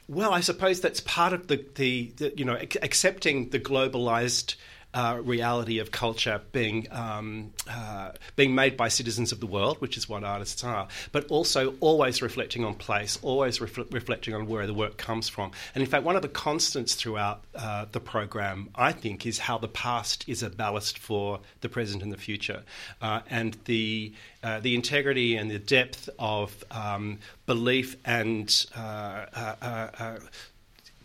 well, 0.06 0.32
I 0.32 0.40
suppose 0.40 0.82
that's 0.82 1.00
part 1.00 1.32
of 1.32 1.49
the, 1.49 1.64
the, 1.75 2.12
the 2.18 2.32
you 2.37 2.44
know 2.44 2.56
accepting 2.82 3.49
the 3.49 3.58
globalized 3.58 4.56
uh, 4.94 5.20
reality 5.22 5.80
of 5.80 5.90
culture 5.90 6.40
being 6.52 6.86
um, 6.92 7.52
uh, 7.68 8.12
being 8.36 8.54
made 8.54 8.76
by 8.76 8.88
citizens 8.88 9.32
of 9.32 9.40
the 9.40 9.46
world, 9.46 9.80
which 9.80 9.96
is 9.96 10.08
what 10.08 10.22
artists 10.22 10.62
are, 10.62 10.86
but 11.10 11.26
also 11.26 11.74
always 11.80 12.22
reflecting 12.22 12.64
on 12.64 12.74
place, 12.74 13.18
always 13.22 13.60
ref- 13.60 13.92
reflecting 13.92 14.34
on 14.34 14.46
where 14.46 14.66
the 14.66 14.74
work 14.74 14.96
comes 14.96 15.28
from. 15.28 15.50
And 15.74 15.82
in 15.82 15.90
fact, 15.90 16.04
one 16.04 16.16
of 16.16 16.22
the 16.22 16.28
constants 16.28 16.94
throughout 16.94 17.42
uh, 17.54 17.86
the 17.90 18.00
program, 18.00 18.70
I 18.74 18.92
think, 18.92 19.26
is 19.26 19.38
how 19.40 19.58
the 19.58 19.68
past 19.68 20.24
is 20.28 20.42
a 20.42 20.50
ballast 20.50 20.98
for 20.98 21.40
the 21.60 21.68
present 21.68 22.02
and 22.02 22.12
the 22.12 22.16
future, 22.16 22.62
uh, 23.02 23.20
and 23.28 23.56
the 23.64 24.12
uh, 24.44 24.60
the 24.60 24.74
integrity 24.74 25.36
and 25.36 25.50
the 25.50 25.58
depth 25.58 26.08
of 26.18 26.64
um, 26.70 27.18
belief 27.46 27.96
and 28.04 28.66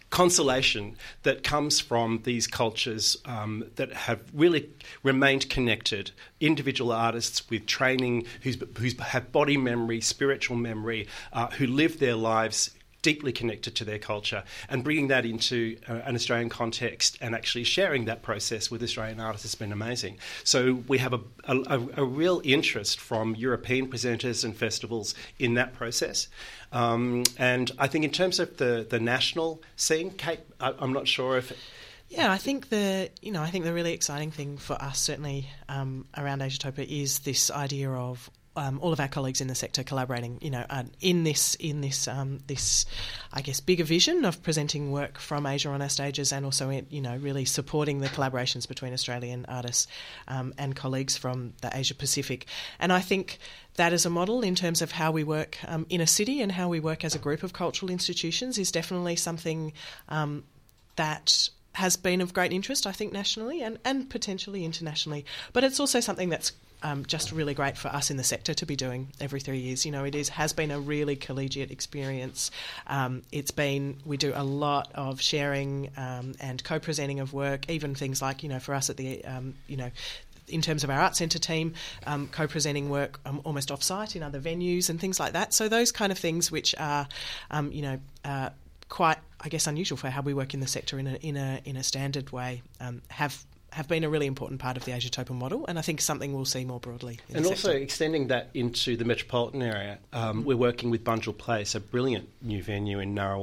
consolation 0.10 0.96
that 1.24 1.44
comes 1.44 1.80
from 1.80 2.22
these 2.24 2.48
cultures 2.48 3.18
um, 3.26 3.66
that 3.76 3.94
have 3.94 4.22
really 4.34 4.70
remained 5.04 5.50
connected. 5.50 6.12
Individual 6.40 6.92
artists 6.92 7.50
with 7.50 7.66
training 7.66 8.26
who 8.42 8.54
have 9.00 9.32
body 9.32 9.58
memory, 9.58 10.02
spiritual 10.02 10.58
memory, 10.58 11.08
uh, 11.34 11.48
who 11.52 11.68
live 11.68 12.00
their 12.00 12.16
lives 12.16 12.72
deeply 13.02 13.32
connected 13.32 13.76
to 13.76 13.86
their 13.86 14.00
culture 14.00 14.44
and 14.68 14.84
bringing 14.84 15.08
that 15.08 15.26
into 15.26 15.78
uh, 15.88 15.94
an 16.06 16.16
Australian 16.16 16.50
context 16.50 17.18
and 17.22 17.34
actually 17.34 17.64
sharing 17.64 18.06
that 18.06 18.22
process 18.22 18.70
with 18.70 18.84
Australian 18.84 19.20
artists 19.20 19.44
has 19.44 19.56
been 19.56 19.72
amazing. 19.72 20.18
So 20.44 20.84
we 20.88 20.98
have 20.98 21.14
a, 21.14 21.22
a, 21.46 21.80
a 21.98 22.04
real 22.04 22.42
interest 22.44 23.00
from 23.00 23.36
European 23.36 23.90
presenters 23.90 24.44
and 24.44 24.56
festivals 24.56 25.16
in 25.38 25.54
that 25.56 25.74
process. 25.74 26.28
Um, 26.72 27.24
and 27.38 27.72
I 27.80 27.88
think 27.88 28.06
in 28.06 28.12
terms 28.12 28.40
of 28.40 28.58
the, 28.58 28.86
the 28.90 29.00
national 29.00 29.62
scene, 29.76 30.12
Kate, 30.12 30.42
I, 30.60 30.74
am 30.80 30.94
not 30.94 31.08
sure 31.08 31.38
if... 31.38 31.54
Yeah, 32.10 32.32
I 32.32 32.38
think 32.38 32.70
the 32.70 33.12
you 33.22 33.32
know 33.32 33.44
I 33.44 33.52
think 33.52 33.66
the 33.66 33.74
really 33.74 33.94
exciting 33.94 34.32
thing 34.32 34.58
for 34.58 34.74
us 34.74 34.98
certainly 34.98 35.48
um, 35.68 36.08
around 36.18 36.42
Asiatopa 36.42 36.84
is 36.84 37.20
this 37.20 37.52
idea 37.52 37.92
of 37.92 38.32
um, 38.60 38.80
all 38.82 38.94
of 38.94 39.00
our 39.00 39.08
colleagues 39.08 39.42
in 39.42 39.48
the 39.48 39.56
sector 39.56 39.84
collaborating, 39.84 40.38
you 40.42 40.50
know, 40.50 40.66
uh, 40.70 40.84
in 41.00 41.24
this 41.24 41.56
in 41.56 41.82
this 41.82 42.08
um, 42.08 42.40
this, 42.48 42.86
I 43.32 43.42
guess, 43.42 43.60
bigger 43.60 43.84
vision 43.84 44.26
of 44.26 44.44
presenting 44.44 44.92
work 44.92 45.18
from 45.18 45.46
Asia 45.46 45.70
on 45.70 45.82
our 45.82 45.90
stages, 45.90 46.34
and 46.34 46.46
also 46.46 46.70
in, 46.70 46.86
you 46.90 47.02
know 47.02 47.18
really 47.18 47.46
supporting 47.46 48.00
the 48.00 48.08
collaborations 48.08 48.68
between 48.68 48.94
Australian 48.94 49.46
artists 49.48 49.88
um, 50.28 50.54
and 50.58 50.76
colleagues 50.76 51.18
from 51.18 51.54
the 51.62 51.72
Asia 51.74 51.96
Pacific. 51.96 52.46
And 52.80 52.92
I 52.92 53.00
think 53.00 53.40
that 53.76 53.94
as 53.94 54.06
a 54.06 54.10
model 54.10 54.42
in 54.42 54.56
terms 54.56 54.82
of 54.82 54.92
how 54.92 55.12
we 55.12 55.24
work 55.24 55.58
um, 55.66 55.86
in 55.90 56.02
a 56.02 56.08
city 56.08 56.42
and 56.42 56.52
how 56.52 56.68
we 56.68 56.80
work 56.80 57.06
as 57.06 57.16
a 57.16 57.20
group 57.20 57.44
of 57.44 57.54
cultural 57.54 57.90
institutions 57.90 58.58
is 58.58 58.72
definitely 58.72 59.16
something 59.16 59.72
um, 60.10 60.44
that 60.98 61.50
has 61.74 61.96
been 61.96 62.22
of 62.22 62.34
great 62.34 62.52
interest, 62.52 62.88
I 62.88 62.92
think, 62.92 63.14
nationally 63.14 63.62
and, 63.62 63.78
and 63.86 64.10
potentially 64.10 64.66
internationally. 64.66 65.26
But 65.54 65.64
it's 65.64 65.80
also 65.80 66.00
something 66.00 66.30
that's 66.30 66.52
um, 66.82 67.06
just 67.06 67.32
really 67.32 67.54
great 67.54 67.78
for 67.78 67.90
us 67.90 68.10
in 68.10 68.18
the 68.18 68.24
sector 68.24 68.54
to 68.54 68.66
be 68.66 68.76
doing 68.76 69.10
every 69.20 69.40
three 69.40 69.60
years. 69.60 69.86
You 69.86 69.92
know, 69.92 70.06
it 70.06 70.16
is 70.16 70.30
has 70.30 70.54
been 70.54 70.72
a 70.72 70.80
really 70.80 71.16
collegiate 71.16 71.72
experience. 71.72 72.52
Um, 72.88 73.24
it's 73.32 73.52
been 73.52 73.98
we 74.06 74.18
do 74.18 74.32
a 74.36 74.44
lot 74.44 74.92
of 74.96 75.22
sharing 75.22 75.92
um, 75.98 76.36
and 76.40 76.64
co-presenting 76.64 77.20
of 77.20 77.34
work, 77.34 77.70
even 77.70 77.96
things 77.96 78.22
like 78.22 78.44
you 78.44 78.50
know 78.50 78.60
for 78.60 78.74
us 78.74 78.90
at 78.90 78.98
the 78.98 79.24
um, 79.26 79.56
you 79.68 79.78
know 79.78 79.92
in 80.48 80.62
terms 80.62 80.84
of 80.84 80.90
our 80.90 81.00
art 81.00 81.16
centre 81.16 81.38
team, 81.38 81.74
um, 82.08 82.28
co-presenting 82.28 82.90
work 82.90 83.20
um, 83.26 83.42
almost 83.44 83.72
off-site 83.72 84.16
in 84.16 84.24
other 84.24 84.40
venues 84.40 84.90
and 84.90 85.00
things 85.00 85.20
like 85.20 85.34
that. 85.34 85.54
So 85.54 85.70
those 85.70 85.92
kind 85.92 86.12
of 86.12 86.18
things, 86.18 86.52
which 86.52 86.74
are, 86.80 87.08
um, 87.52 87.72
you 87.72 87.84
know, 87.84 88.00
uh, 88.26 88.50
quite, 88.88 89.20
I 89.42 89.50
guess, 89.50 89.68
unusual 89.68 89.98
for 89.98 90.10
how 90.10 90.22
we 90.22 90.34
work 90.34 90.54
in 90.54 90.60
the 90.60 90.68
sector 90.68 91.00
in 91.00 91.08
a 91.08 91.16
in 91.16 91.38
a 91.38 91.62
in 91.66 91.78
a 91.78 91.84
standard 91.84 92.32
way, 92.32 92.62
um, 92.80 93.02
have 93.10 93.46
have 93.72 93.88
been 93.88 94.04
a 94.04 94.10
really 94.10 94.26
important 94.26 94.60
part 94.60 94.78
of 94.78 94.86
the 94.86 94.94
Asia 94.94 95.10
Asiatopa 95.10 95.32
model, 95.32 95.66
and 95.68 95.78
I 95.78 95.82
think 95.82 96.02
something 96.02 96.34
we'll 96.34 96.46
see 96.46 96.66
more 96.66 96.80
broadly. 96.80 97.20
and 97.34 97.46
also 97.46 97.72
extending 97.72 98.28
that 98.28 98.50
into 98.54 98.98
the 98.98 99.06
metropolitan 99.06 99.62
area, 99.62 100.00
um, 100.12 100.44
we're 100.44 100.58
working 100.58 100.90
with 100.90 101.04
Bunjil 101.04 101.38
Place, 101.38 101.76
a 101.76 101.80
brilliant 101.80 102.30
new 102.42 102.64
venue 102.64 103.00
in 103.00 103.14
Narre 103.14 103.38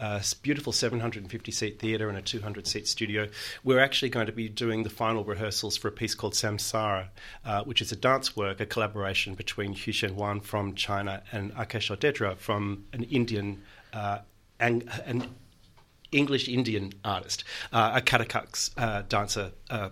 a 0.00 0.24
beautiful 0.42 0.72
750 0.72 1.52
seat 1.52 1.78
theatre 1.78 2.08
and 2.08 2.16
a 2.16 2.22
200 2.22 2.66
seat 2.66 2.88
studio. 2.88 3.28
We're 3.62 3.80
actually 3.80 4.08
going 4.08 4.26
to 4.26 4.32
be 4.32 4.48
doing 4.48 4.82
the 4.82 4.90
final 4.90 5.24
rehearsals 5.24 5.76
for 5.76 5.88
a 5.88 5.92
piece 5.92 6.14
called 6.14 6.32
Samsara, 6.32 7.08
uh, 7.44 7.64
which 7.64 7.82
is 7.82 7.92
a 7.92 7.96
dance 7.96 8.34
work, 8.34 8.60
a 8.60 8.66
collaboration 8.66 9.34
between 9.34 9.74
Hu 9.74 9.92
Shenyuan 9.92 10.42
from 10.42 10.74
China 10.74 11.22
and 11.32 11.52
Aakash 11.54 11.94
Odedra 11.94 12.36
from 12.38 12.84
an 12.94 13.04
Indian. 13.04 13.62
Uh, 13.92 14.20
an 14.60 15.26
English 16.12 16.48
Indian 16.48 16.92
artist, 17.04 17.44
uh, 17.72 17.92
a 17.96 18.00
Kathak 18.00 18.70
uh, 18.76 19.02
dancer. 19.08 19.52
Uh, 19.68 19.90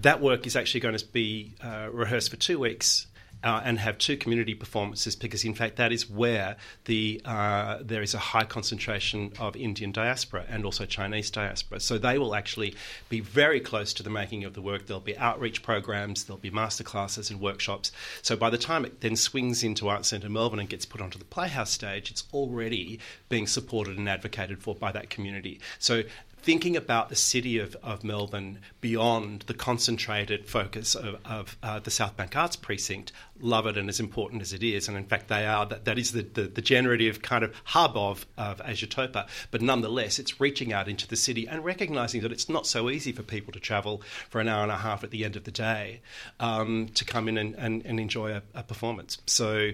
that 0.00 0.20
work 0.20 0.46
is 0.46 0.56
actually 0.56 0.80
going 0.80 0.96
to 0.96 1.06
be 1.06 1.54
uh, 1.62 1.88
rehearsed 1.92 2.30
for 2.30 2.36
two 2.36 2.58
weeks 2.58 3.06
uh, 3.44 3.60
and 3.64 3.78
have 3.78 3.98
two 3.98 4.16
community 4.16 4.54
performances 4.54 5.16
because, 5.16 5.44
in 5.44 5.54
fact, 5.54 5.76
that 5.76 5.92
is 5.92 6.08
where 6.08 6.56
the 6.84 7.20
uh, 7.24 7.78
there 7.80 8.02
is 8.02 8.14
a 8.14 8.18
high 8.18 8.44
concentration 8.44 9.32
of 9.38 9.56
Indian 9.56 9.92
diaspora 9.92 10.44
and 10.48 10.64
also 10.64 10.84
Chinese 10.84 11.30
diaspora. 11.30 11.80
So 11.80 11.98
they 11.98 12.18
will 12.18 12.34
actually 12.34 12.74
be 13.08 13.20
very 13.20 13.60
close 13.60 13.92
to 13.94 14.02
the 14.02 14.10
making 14.10 14.44
of 14.44 14.54
the 14.54 14.62
work. 14.62 14.86
There'll 14.86 15.00
be 15.00 15.16
outreach 15.16 15.62
programs, 15.62 16.24
there'll 16.24 16.38
be 16.38 16.50
masterclasses 16.50 17.30
and 17.30 17.40
workshops. 17.40 17.92
So 18.22 18.36
by 18.36 18.50
the 18.50 18.58
time 18.58 18.84
it 18.84 19.00
then 19.00 19.16
swings 19.16 19.62
into 19.62 19.88
Art 19.88 20.04
Centre 20.04 20.28
Melbourne 20.28 20.60
and 20.60 20.68
gets 20.68 20.86
put 20.86 21.00
onto 21.00 21.18
the 21.18 21.24
Playhouse 21.24 21.70
stage, 21.70 22.10
it's 22.10 22.24
already 22.32 22.98
being 23.28 23.46
supported 23.46 23.98
and 23.98 24.08
advocated 24.08 24.62
for 24.62 24.74
by 24.74 24.92
that 24.92 25.10
community. 25.10 25.60
So 25.78 26.02
thinking 26.42 26.76
about 26.76 27.08
the 27.08 27.16
city 27.16 27.58
of, 27.58 27.76
of 27.82 28.02
Melbourne 28.02 28.58
beyond 28.80 29.42
the 29.42 29.54
concentrated 29.54 30.48
focus 30.48 30.94
of, 30.94 31.16
of 31.24 31.56
uh, 31.62 31.78
the 31.78 31.90
South 31.90 32.16
Bank 32.16 32.36
Arts 32.36 32.56
Precinct, 32.56 33.12
love 33.40 33.66
it 33.66 33.78
and 33.78 33.88
as 33.88 34.00
important 34.00 34.42
as 34.42 34.52
it 34.52 34.62
is. 34.62 34.88
And 34.88 34.96
in 34.96 35.04
fact, 35.04 35.28
they 35.28 35.46
are 35.46 35.64
that, 35.66 35.84
that 35.84 35.98
is 35.98 36.12
the, 36.12 36.22
the, 36.22 36.42
the 36.42 36.62
generative 36.62 37.22
kind 37.22 37.44
of 37.44 37.54
hub 37.64 37.96
of, 37.96 38.26
of 38.36 38.58
Asiatopa. 38.58 39.28
But 39.50 39.62
nonetheless, 39.62 40.18
it's 40.18 40.40
reaching 40.40 40.72
out 40.72 40.88
into 40.88 41.06
the 41.06 41.16
city 41.16 41.46
and 41.46 41.64
recognizing 41.64 42.22
that 42.22 42.32
it's 42.32 42.48
not 42.48 42.66
so 42.66 42.90
easy 42.90 43.12
for 43.12 43.22
people 43.22 43.52
to 43.52 43.60
travel 43.60 44.02
for 44.28 44.40
an 44.40 44.48
hour 44.48 44.62
and 44.62 44.72
a 44.72 44.78
half 44.78 45.04
at 45.04 45.10
the 45.10 45.24
end 45.24 45.36
of 45.36 45.44
the 45.44 45.52
day 45.52 46.00
um, 46.40 46.88
to 46.94 47.04
come 47.04 47.28
in 47.28 47.38
and, 47.38 47.54
and, 47.54 47.86
and 47.86 48.00
enjoy 48.00 48.32
a, 48.32 48.42
a 48.54 48.62
performance. 48.64 49.18
So 49.26 49.70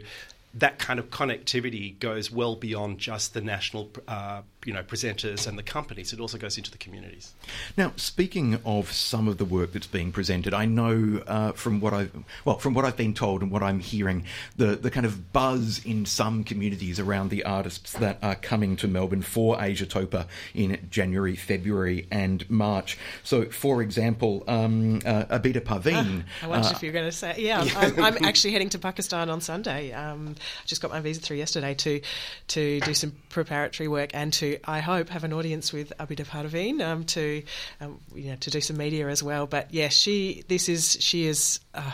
that 0.54 0.78
kind 0.78 0.98
of 0.98 1.10
connectivity 1.10 1.98
goes 1.98 2.30
well 2.30 2.56
beyond 2.56 2.98
just 2.98 3.34
the 3.34 3.40
national, 3.40 3.90
uh, 4.06 4.42
you 4.64 4.72
know, 4.72 4.82
presenters 4.82 5.46
and 5.46 5.56
the 5.56 5.62
companies. 5.62 6.12
It 6.12 6.20
also 6.20 6.36
goes 6.36 6.58
into 6.58 6.70
the 6.70 6.78
communities. 6.78 7.32
Now, 7.76 7.92
speaking 7.96 8.58
of 8.64 8.92
some 8.92 9.28
of 9.28 9.38
the 9.38 9.44
work 9.44 9.72
that's 9.72 9.86
being 9.86 10.10
presented, 10.10 10.52
I 10.52 10.64
know 10.64 11.22
uh, 11.26 11.52
from 11.52 11.80
what 11.80 11.94
I've 11.94 12.10
well, 12.44 12.58
from 12.58 12.74
what 12.74 12.84
I've 12.84 12.96
been 12.96 13.14
told 13.14 13.42
and 13.42 13.50
what 13.50 13.62
I'm 13.62 13.78
hearing, 13.78 14.24
the 14.56 14.76
the 14.76 14.90
kind 14.90 15.06
of 15.06 15.32
buzz 15.32 15.84
in 15.84 16.06
some 16.06 16.42
communities 16.42 16.98
around 16.98 17.30
the 17.30 17.44
artists 17.44 17.92
that 17.94 18.18
are 18.22 18.34
coming 18.34 18.76
to 18.76 18.88
Melbourne 18.88 19.22
for 19.22 19.56
Asiatopa 19.56 20.26
in 20.54 20.86
January, 20.90 21.36
February, 21.36 22.08
and 22.10 22.48
March. 22.50 22.98
So, 23.22 23.46
for 23.46 23.80
example, 23.80 24.42
um, 24.48 24.96
uh, 25.06 25.24
Abida 25.26 25.60
Parveen. 25.60 26.24
I 26.42 26.46
wondered 26.48 26.72
if 26.72 26.82
you 26.82 26.88
were 26.88 26.94
going 26.94 27.06
to 27.06 27.12
say, 27.12 27.36
yeah, 27.38 27.60
I'm, 27.76 28.02
I'm, 28.02 28.24
actually 28.24 28.52
heading 28.52 28.70
to 28.70 28.78
Pakistan 28.78 29.30
on 29.30 29.40
Sunday. 29.40 29.92
Um, 29.92 30.34
I 30.38 30.66
just 30.66 30.82
got 30.82 30.90
my 30.90 31.00
visa 31.00 31.20
through 31.20 31.36
yesterday 31.36 31.74
to 31.74 32.00
to 32.48 32.80
do 32.80 32.94
some 32.94 33.12
preparatory 33.28 33.88
work 33.88 34.10
and 34.14 34.32
to 34.34 34.47
I 34.64 34.80
hope 34.80 35.08
have 35.10 35.24
an 35.24 35.32
audience 35.32 35.72
with 35.72 35.92
Abida 35.98 36.26
Parveen 36.26 36.80
um, 36.80 37.04
to 37.04 37.42
um, 37.80 38.00
you 38.14 38.30
know 38.30 38.36
to 38.36 38.50
do 38.50 38.60
some 38.60 38.76
media 38.76 39.08
as 39.08 39.22
well. 39.22 39.46
But 39.46 39.72
yeah, 39.72 39.88
she 39.88 40.44
this 40.48 40.68
is 40.68 40.96
she 41.00 41.26
is. 41.26 41.60
Uh, 41.74 41.90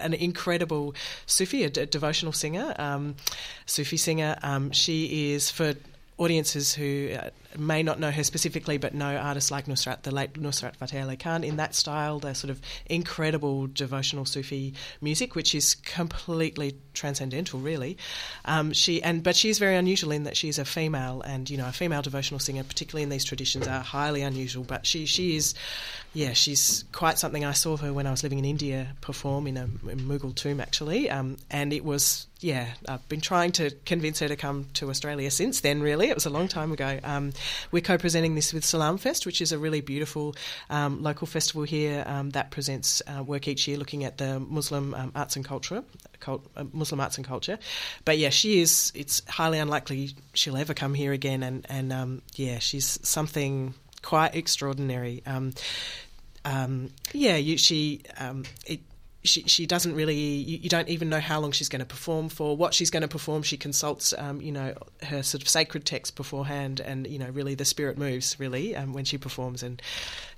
an 0.00 0.14
incredible 0.14 0.94
Sufi, 1.26 1.64
a, 1.64 1.68
d- 1.68 1.84
devotional 1.84 2.32
singer, 2.32 2.74
um, 2.78 3.14
Sufi 3.66 3.98
singer. 3.98 4.38
Um, 4.42 4.70
she 4.70 5.32
is 5.32 5.50
for 5.50 5.74
audiences 6.16 6.72
who 6.72 7.10
uh, 7.18 7.28
may 7.58 7.82
not 7.82 8.00
know 8.00 8.10
her 8.10 8.24
specifically, 8.24 8.78
but 8.78 8.94
know 8.94 9.16
artists 9.16 9.50
like 9.50 9.66
Nusrat, 9.66 10.02
the 10.02 10.10
late 10.10 10.34
Nusrat 10.34 10.76
Fateh 10.76 11.02
Ali 11.02 11.16
Khan, 11.16 11.44
in 11.44 11.56
that 11.56 11.74
style, 11.74 12.18
the 12.18 12.34
sort 12.34 12.50
of 12.50 12.60
incredible 12.86 13.66
devotional 13.66 14.24
Sufi 14.24 14.74
music, 15.00 15.34
which 15.34 15.54
is 15.54 15.74
completely 15.74 16.76
transcendental, 16.94 17.60
really. 17.60 17.96
Um, 18.44 18.72
she 18.72 19.02
and 19.02 19.22
but 19.22 19.36
she's 19.36 19.58
very 19.58 19.76
unusual 19.76 20.12
in 20.12 20.24
that 20.24 20.36
she's 20.36 20.58
a 20.58 20.64
female, 20.64 21.22
and 21.22 21.48
you 21.48 21.56
know, 21.56 21.68
a 21.68 21.72
female 21.72 22.02
devotional 22.02 22.40
singer, 22.40 22.64
particularly 22.64 23.02
in 23.02 23.08
these 23.08 23.24
traditions, 23.24 23.66
are 23.66 23.80
highly 23.80 24.22
unusual. 24.22 24.64
But 24.64 24.86
she 24.86 25.06
she 25.06 25.36
is, 25.36 25.54
yeah, 26.14 26.32
she's 26.32 26.84
quite 26.92 27.18
something. 27.18 27.44
I 27.44 27.52
saw 27.52 27.76
her 27.78 27.92
when 27.92 28.06
I 28.06 28.10
was 28.10 28.22
living 28.22 28.38
in 28.38 28.44
India 28.44 28.88
perform 29.00 29.46
in 29.46 29.56
a 29.56 29.64
in 29.90 30.00
Mughal 30.00 30.34
tomb, 30.34 30.60
actually, 30.60 31.10
um, 31.10 31.36
and 31.50 31.72
it 31.72 31.84
was 31.84 32.26
yeah, 32.42 32.68
I've 32.88 33.08
been 33.08 33.20
trying 33.20 33.52
to 33.52 33.70
convince 33.86 34.18
her 34.18 34.28
to 34.28 34.36
come 34.36 34.66
to 34.74 34.90
Australia 34.90 35.30
since 35.30 35.60
then, 35.60 35.80
really. 35.80 36.08
It 36.08 36.14
was 36.14 36.26
a 36.26 36.30
long 36.30 36.48
time 36.48 36.72
ago. 36.72 36.98
Um, 37.04 37.32
we're 37.70 37.82
co 37.82 37.98
presenting 37.98 38.34
this 38.34 38.52
with 38.52 38.64
Salam 38.64 38.98
Fest, 38.98 39.26
which 39.26 39.40
is 39.40 39.52
a 39.52 39.58
really 39.58 39.80
beautiful 39.80 40.34
um, 40.70 41.02
local 41.02 41.26
festival 41.26 41.62
here 41.62 42.04
um, 42.06 42.30
that 42.30 42.50
presents 42.50 43.02
uh, 43.06 43.22
work 43.22 43.48
each 43.48 43.66
year 43.68 43.76
looking 43.76 44.04
at 44.04 44.18
the 44.18 44.40
Muslim 44.40 44.94
um, 44.94 45.12
arts 45.14 45.36
and 45.36 45.44
culture. 45.44 45.84
Cult, 46.20 46.46
uh, 46.56 46.64
Muslim 46.72 47.00
arts 47.00 47.16
and 47.16 47.26
culture, 47.26 47.58
but 48.04 48.16
yeah, 48.18 48.30
she 48.30 48.60
is. 48.60 48.92
It's 48.94 49.22
highly 49.28 49.58
unlikely 49.58 50.14
she'll 50.34 50.56
ever 50.56 50.74
come 50.74 50.94
here 50.94 51.12
again, 51.12 51.42
and 51.42 51.66
and 51.68 51.92
um, 51.92 52.22
yeah, 52.34 52.58
she's 52.58 52.98
something 53.02 53.74
quite 54.02 54.34
extraordinary. 54.34 55.22
Um, 55.26 55.52
yeah, 57.12 57.36
you, 57.36 57.56
she 57.56 58.02
it, 58.66 58.80
she 59.24 59.42
she 59.42 59.66
doesn't 59.66 59.94
really 59.94 60.16
you, 60.16 60.58
you, 60.62 60.68
don't 60.68 60.88
even 60.88 61.08
know 61.08 61.20
how 61.20 61.38
long 61.40 61.52
she's 61.52 61.68
going 61.68 61.80
to 61.80 61.86
perform 61.86 62.28
for. 62.28 62.56
What 62.56 62.74
she's 62.74 62.90
going 62.90 63.02
to 63.02 63.08
perform 63.08 63.42
she 63.42 63.56
consults 63.56 64.12
um, 64.18 64.40
you 64.40 64.52
know 64.52 64.74
her 65.02 65.22
sort 65.22 65.42
of 65.42 65.48
sacred 65.48 65.84
text 65.84 66.16
beforehand 66.16 66.80
and 66.80 67.06
you 67.06 67.18
know 67.18 67.28
really 67.28 67.54
the 67.54 67.64
spirit 67.64 67.98
moves 67.98 68.38
really 68.40 68.74
um, 68.74 68.92
when 68.92 69.04
she 69.04 69.18
performs 69.18 69.62
and 69.62 69.80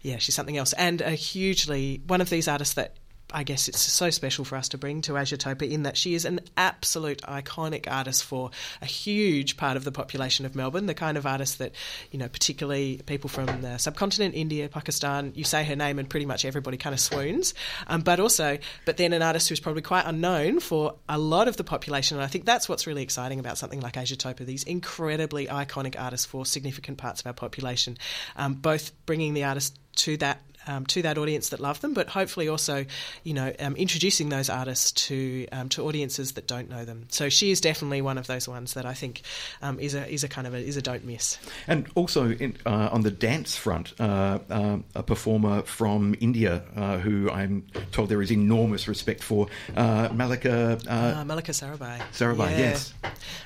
yeah 0.02 0.18
she's 0.18 0.34
something 0.34 0.56
else. 0.56 0.72
And 0.74 1.00
a 1.00 1.10
hugely 1.10 2.02
one 2.06 2.20
of 2.20 2.30
these 2.30 2.46
artists 2.46 2.74
that 2.74 2.96
I 3.34 3.42
guess 3.42 3.68
it's 3.68 3.80
so 3.80 4.10
special 4.10 4.44
for 4.44 4.56
us 4.56 4.68
to 4.70 4.78
bring 4.78 5.00
to 5.02 5.12
Asiatopa 5.12 5.68
in 5.68 5.82
that 5.82 5.96
she 5.96 6.14
is 6.14 6.24
an 6.24 6.40
absolute 6.56 7.20
iconic 7.22 7.90
artist 7.90 8.24
for 8.24 8.52
a 8.80 8.86
huge 8.86 9.56
part 9.56 9.76
of 9.76 9.82
the 9.82 9.90
population 9.90 10.46
of 10.46 10.54
Melbourne, 10.54 10.86
the 10.86 10.94
kind 10.94 11.18
of 11.18 11.26
artist 11.26 11.58
that, 11.58 11.72
you 12.12 12.18
know, 12.18 12.28
particularly 12.28 13.00
people 13.06 13.28
from 13.28 13.46
the 13.60 13.76
subcontinent, 13.78 14.36
India, 14.36 14.68
Pakistan, 14.68 15.32
you 15.34 15.42
say 15.42 15.64
her 15.64 15.74
name 15.74 15.98
and 15.98 16.08
pretty 16.08 16.26
much 16.26 16.44
everybody 16.44 16.76
kind 16.76 16.94
of 16.94 17.00
swoons. 17.00 17.54
Um, 17.88 18.02
but 18.02 18.20
also, 18.20 18.58
but 18.84 18.96
then 18.98 19.12
an 19.12 19.20
artist 19.20 19.48
who's 19.48 19.60
probably 19.60 19.82
quite 19.82 20.06
unknown 20.06 20.60
for 20.60 20.94
a 21.08 21.18
lot 21.18 21.48
of 21.48 21.56
the 21.56 21.64
population. 21.64 22.16
And 22.16 22.24
I 22.24 22.28
think 22.28 22.44
that's 22.44 22.68
what's 22.68 22.86
really 22.86 23.02
exciting 23.02 23.40
about 23.40 23.58
something 23.58 23.80
like 23.80 23.94
Asiatopa, 23.94 24.46
these 24.46 24.62
incredibly 24.62 25.48
iconic 25.48 26.00
artists 26.00 26.24
for 26.24 26.46
significant 26.46 26.98
parts 26.98 27.20
of 27.20 27.26
our 27.26 27.32
population, 27.32 27.98
um, 28.36 28.54
both 28.54 28.92
bringing 29.06 29.34
the 29.34 29.42
artist 29.42 29.76
to 29.96 30.16
that 30.18 30.40
um, 30.66 30.86
to 30.86 31.02
that 31.02 31.18
audience 31.18 31.50
that 31.50 31.60
love 31.60 31.80
them, 31.80 31.94
but 31.94 32.08
hopefully 32.08 32.48
also, 32.48 32.84
you 33.22 33.34
know, 33.34 33.52
um, 33.60 33.76
introducing 33.76 34.28
those 34.28 34.48
artists 34.48 34.92
to 34.92 35.46
um, 35.52 35.68
to 35.70 35.82
audiences 35.86 36.32
that 36.32 36.46
don't 36.46 36.68
know 36.68 36.84
them. 36.84 37.06
So 37.10 37.28
she 37.28 37.50
is 37.50 37.60
definitely 37.60 38.02
one 38.02 38.18
of 38.18 38.26
those 38.26 38.48
ones 38.48 38.74
that 38.74 38.86
I 38.86 38.94
think 38.94 39.22
um, 39.62 39.78
is 39.78 39.94
a 39.94 40.08
is 40.08 40.24
a 40.24 40.28
kind 40.28 40.46
of 40.46 40.54
a, 40.54 40.58
is 40.58 40.76
a 40.76 40.82
don't 40.82 41.04
miss. 41.04 41.38
And 41.66 41.86
also 41.94 42.30
in, 42.30 42.56
uh, 42.66 42.88
on 42.92 43.02
the 43.02 43.10
dance 43.10 43.56
front, 43.56 43.92
uh, 44.00 44.38
uh, 44.50 44.78
a 44.94 45.02
performer 45.02 45.62
from 45.62 46.14
India 46.20 46.62
uh, 46.76 46.98
who 46.98 47.30
I'm 47.30 47.66
told 47.92 48.08
there 48.08 48.22
is 48.22 48.32
enormous 48.32 48.88
respect 48.88 49.22
for, 49.22 49.48
uh, 49.76 50.08
Mallika 50.08 50.82
uh, 50.88 51.24
Mallika 51.24 51.52
Sarabhai. 51.52 52.00
Sarabhai, 52.12 52.50
yeah. 52.52 52.58
yes. 52.58 52.94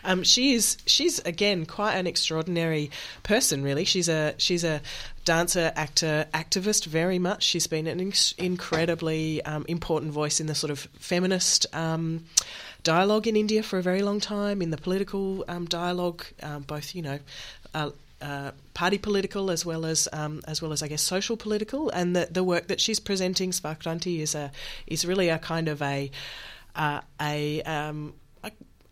Um, 0.04 0.22
she 0.22 0.52
is 0.54 0.78
she's 0.86 1.18
again 1.20 1.66
quite 1.66 1.94
an 1.94 2.06
extraordinary 2.06 2.90
person. 3.22 3.62
Really, 3.62 3.84
she's 3.84 4.08
a 4.08 4.34
she's 4.38 4.64
a 4.64 4.80
dancer, 5.28 5.70
actor, 5.76 6.26
activist 6.32 6.86
very 6.86 7.18
much. 7.18 7.42
She's 7.42 7.66
been 7.66 7.86
an 7.86 8.00
ex- 8.00 8.32
incredibly 8.38 9.44
um, 9.44 9.66
important 9.68 10.10
voice 10.10 10.40
in 10.40 10.46
the 10.46 10.54
sort 10.54 10.70
of 10.70 10.78
feminist 10.98 11.66
um, 11.74 12.24
dialogue 12.82 13.26
in 13.26 13.36
India 13.36 13.62
for 13.62 13.78
a 13.78 13.82
very 13.82 14.00
long 14.00 14.20
time, 14.20 14.62
in 14.62 14.70
the 14.70 14.78
political 14.78 15.44
um, 15.46 15.66
dialogue, 15.66 16.24
um, 16.42 16.62
both, 16.62 16.94
you 16.94 17.02
know, 17.02 17.18
uh, 17.74 17.90
uh, 18.22 18.52
party 18.72 18.96
political 18.96 19.50
as 19.50 19.66
well 19.66 19.84
as 19.84 20.08
um, 20.14 20.40
as 20.46 20.62
well 20.62 20.72
as 20.72 20.82
I 20.82 20.88
guess 20.88 21.02
social 21.02 21.36
political, 21.36 21.90
and 21.90 22.16
the 22.16 22.26
the 22.30 22.42
work 22.42 22.68
that 22.68 22.80
she's 22.80 22.98
presenting, 22.98 23.50
Sparkranti, 23.52 24.20
is 24.20 24.34
a 24.34 24.50
is 24.86 25.04
really 25.04 25.28
a 25.28 25.38
kind 25.38 25.68
of 25.68 25.82
a 25.82 26.10
uh, 26.74 27.00
a, 27.20 27.62
um, 27.62 28.14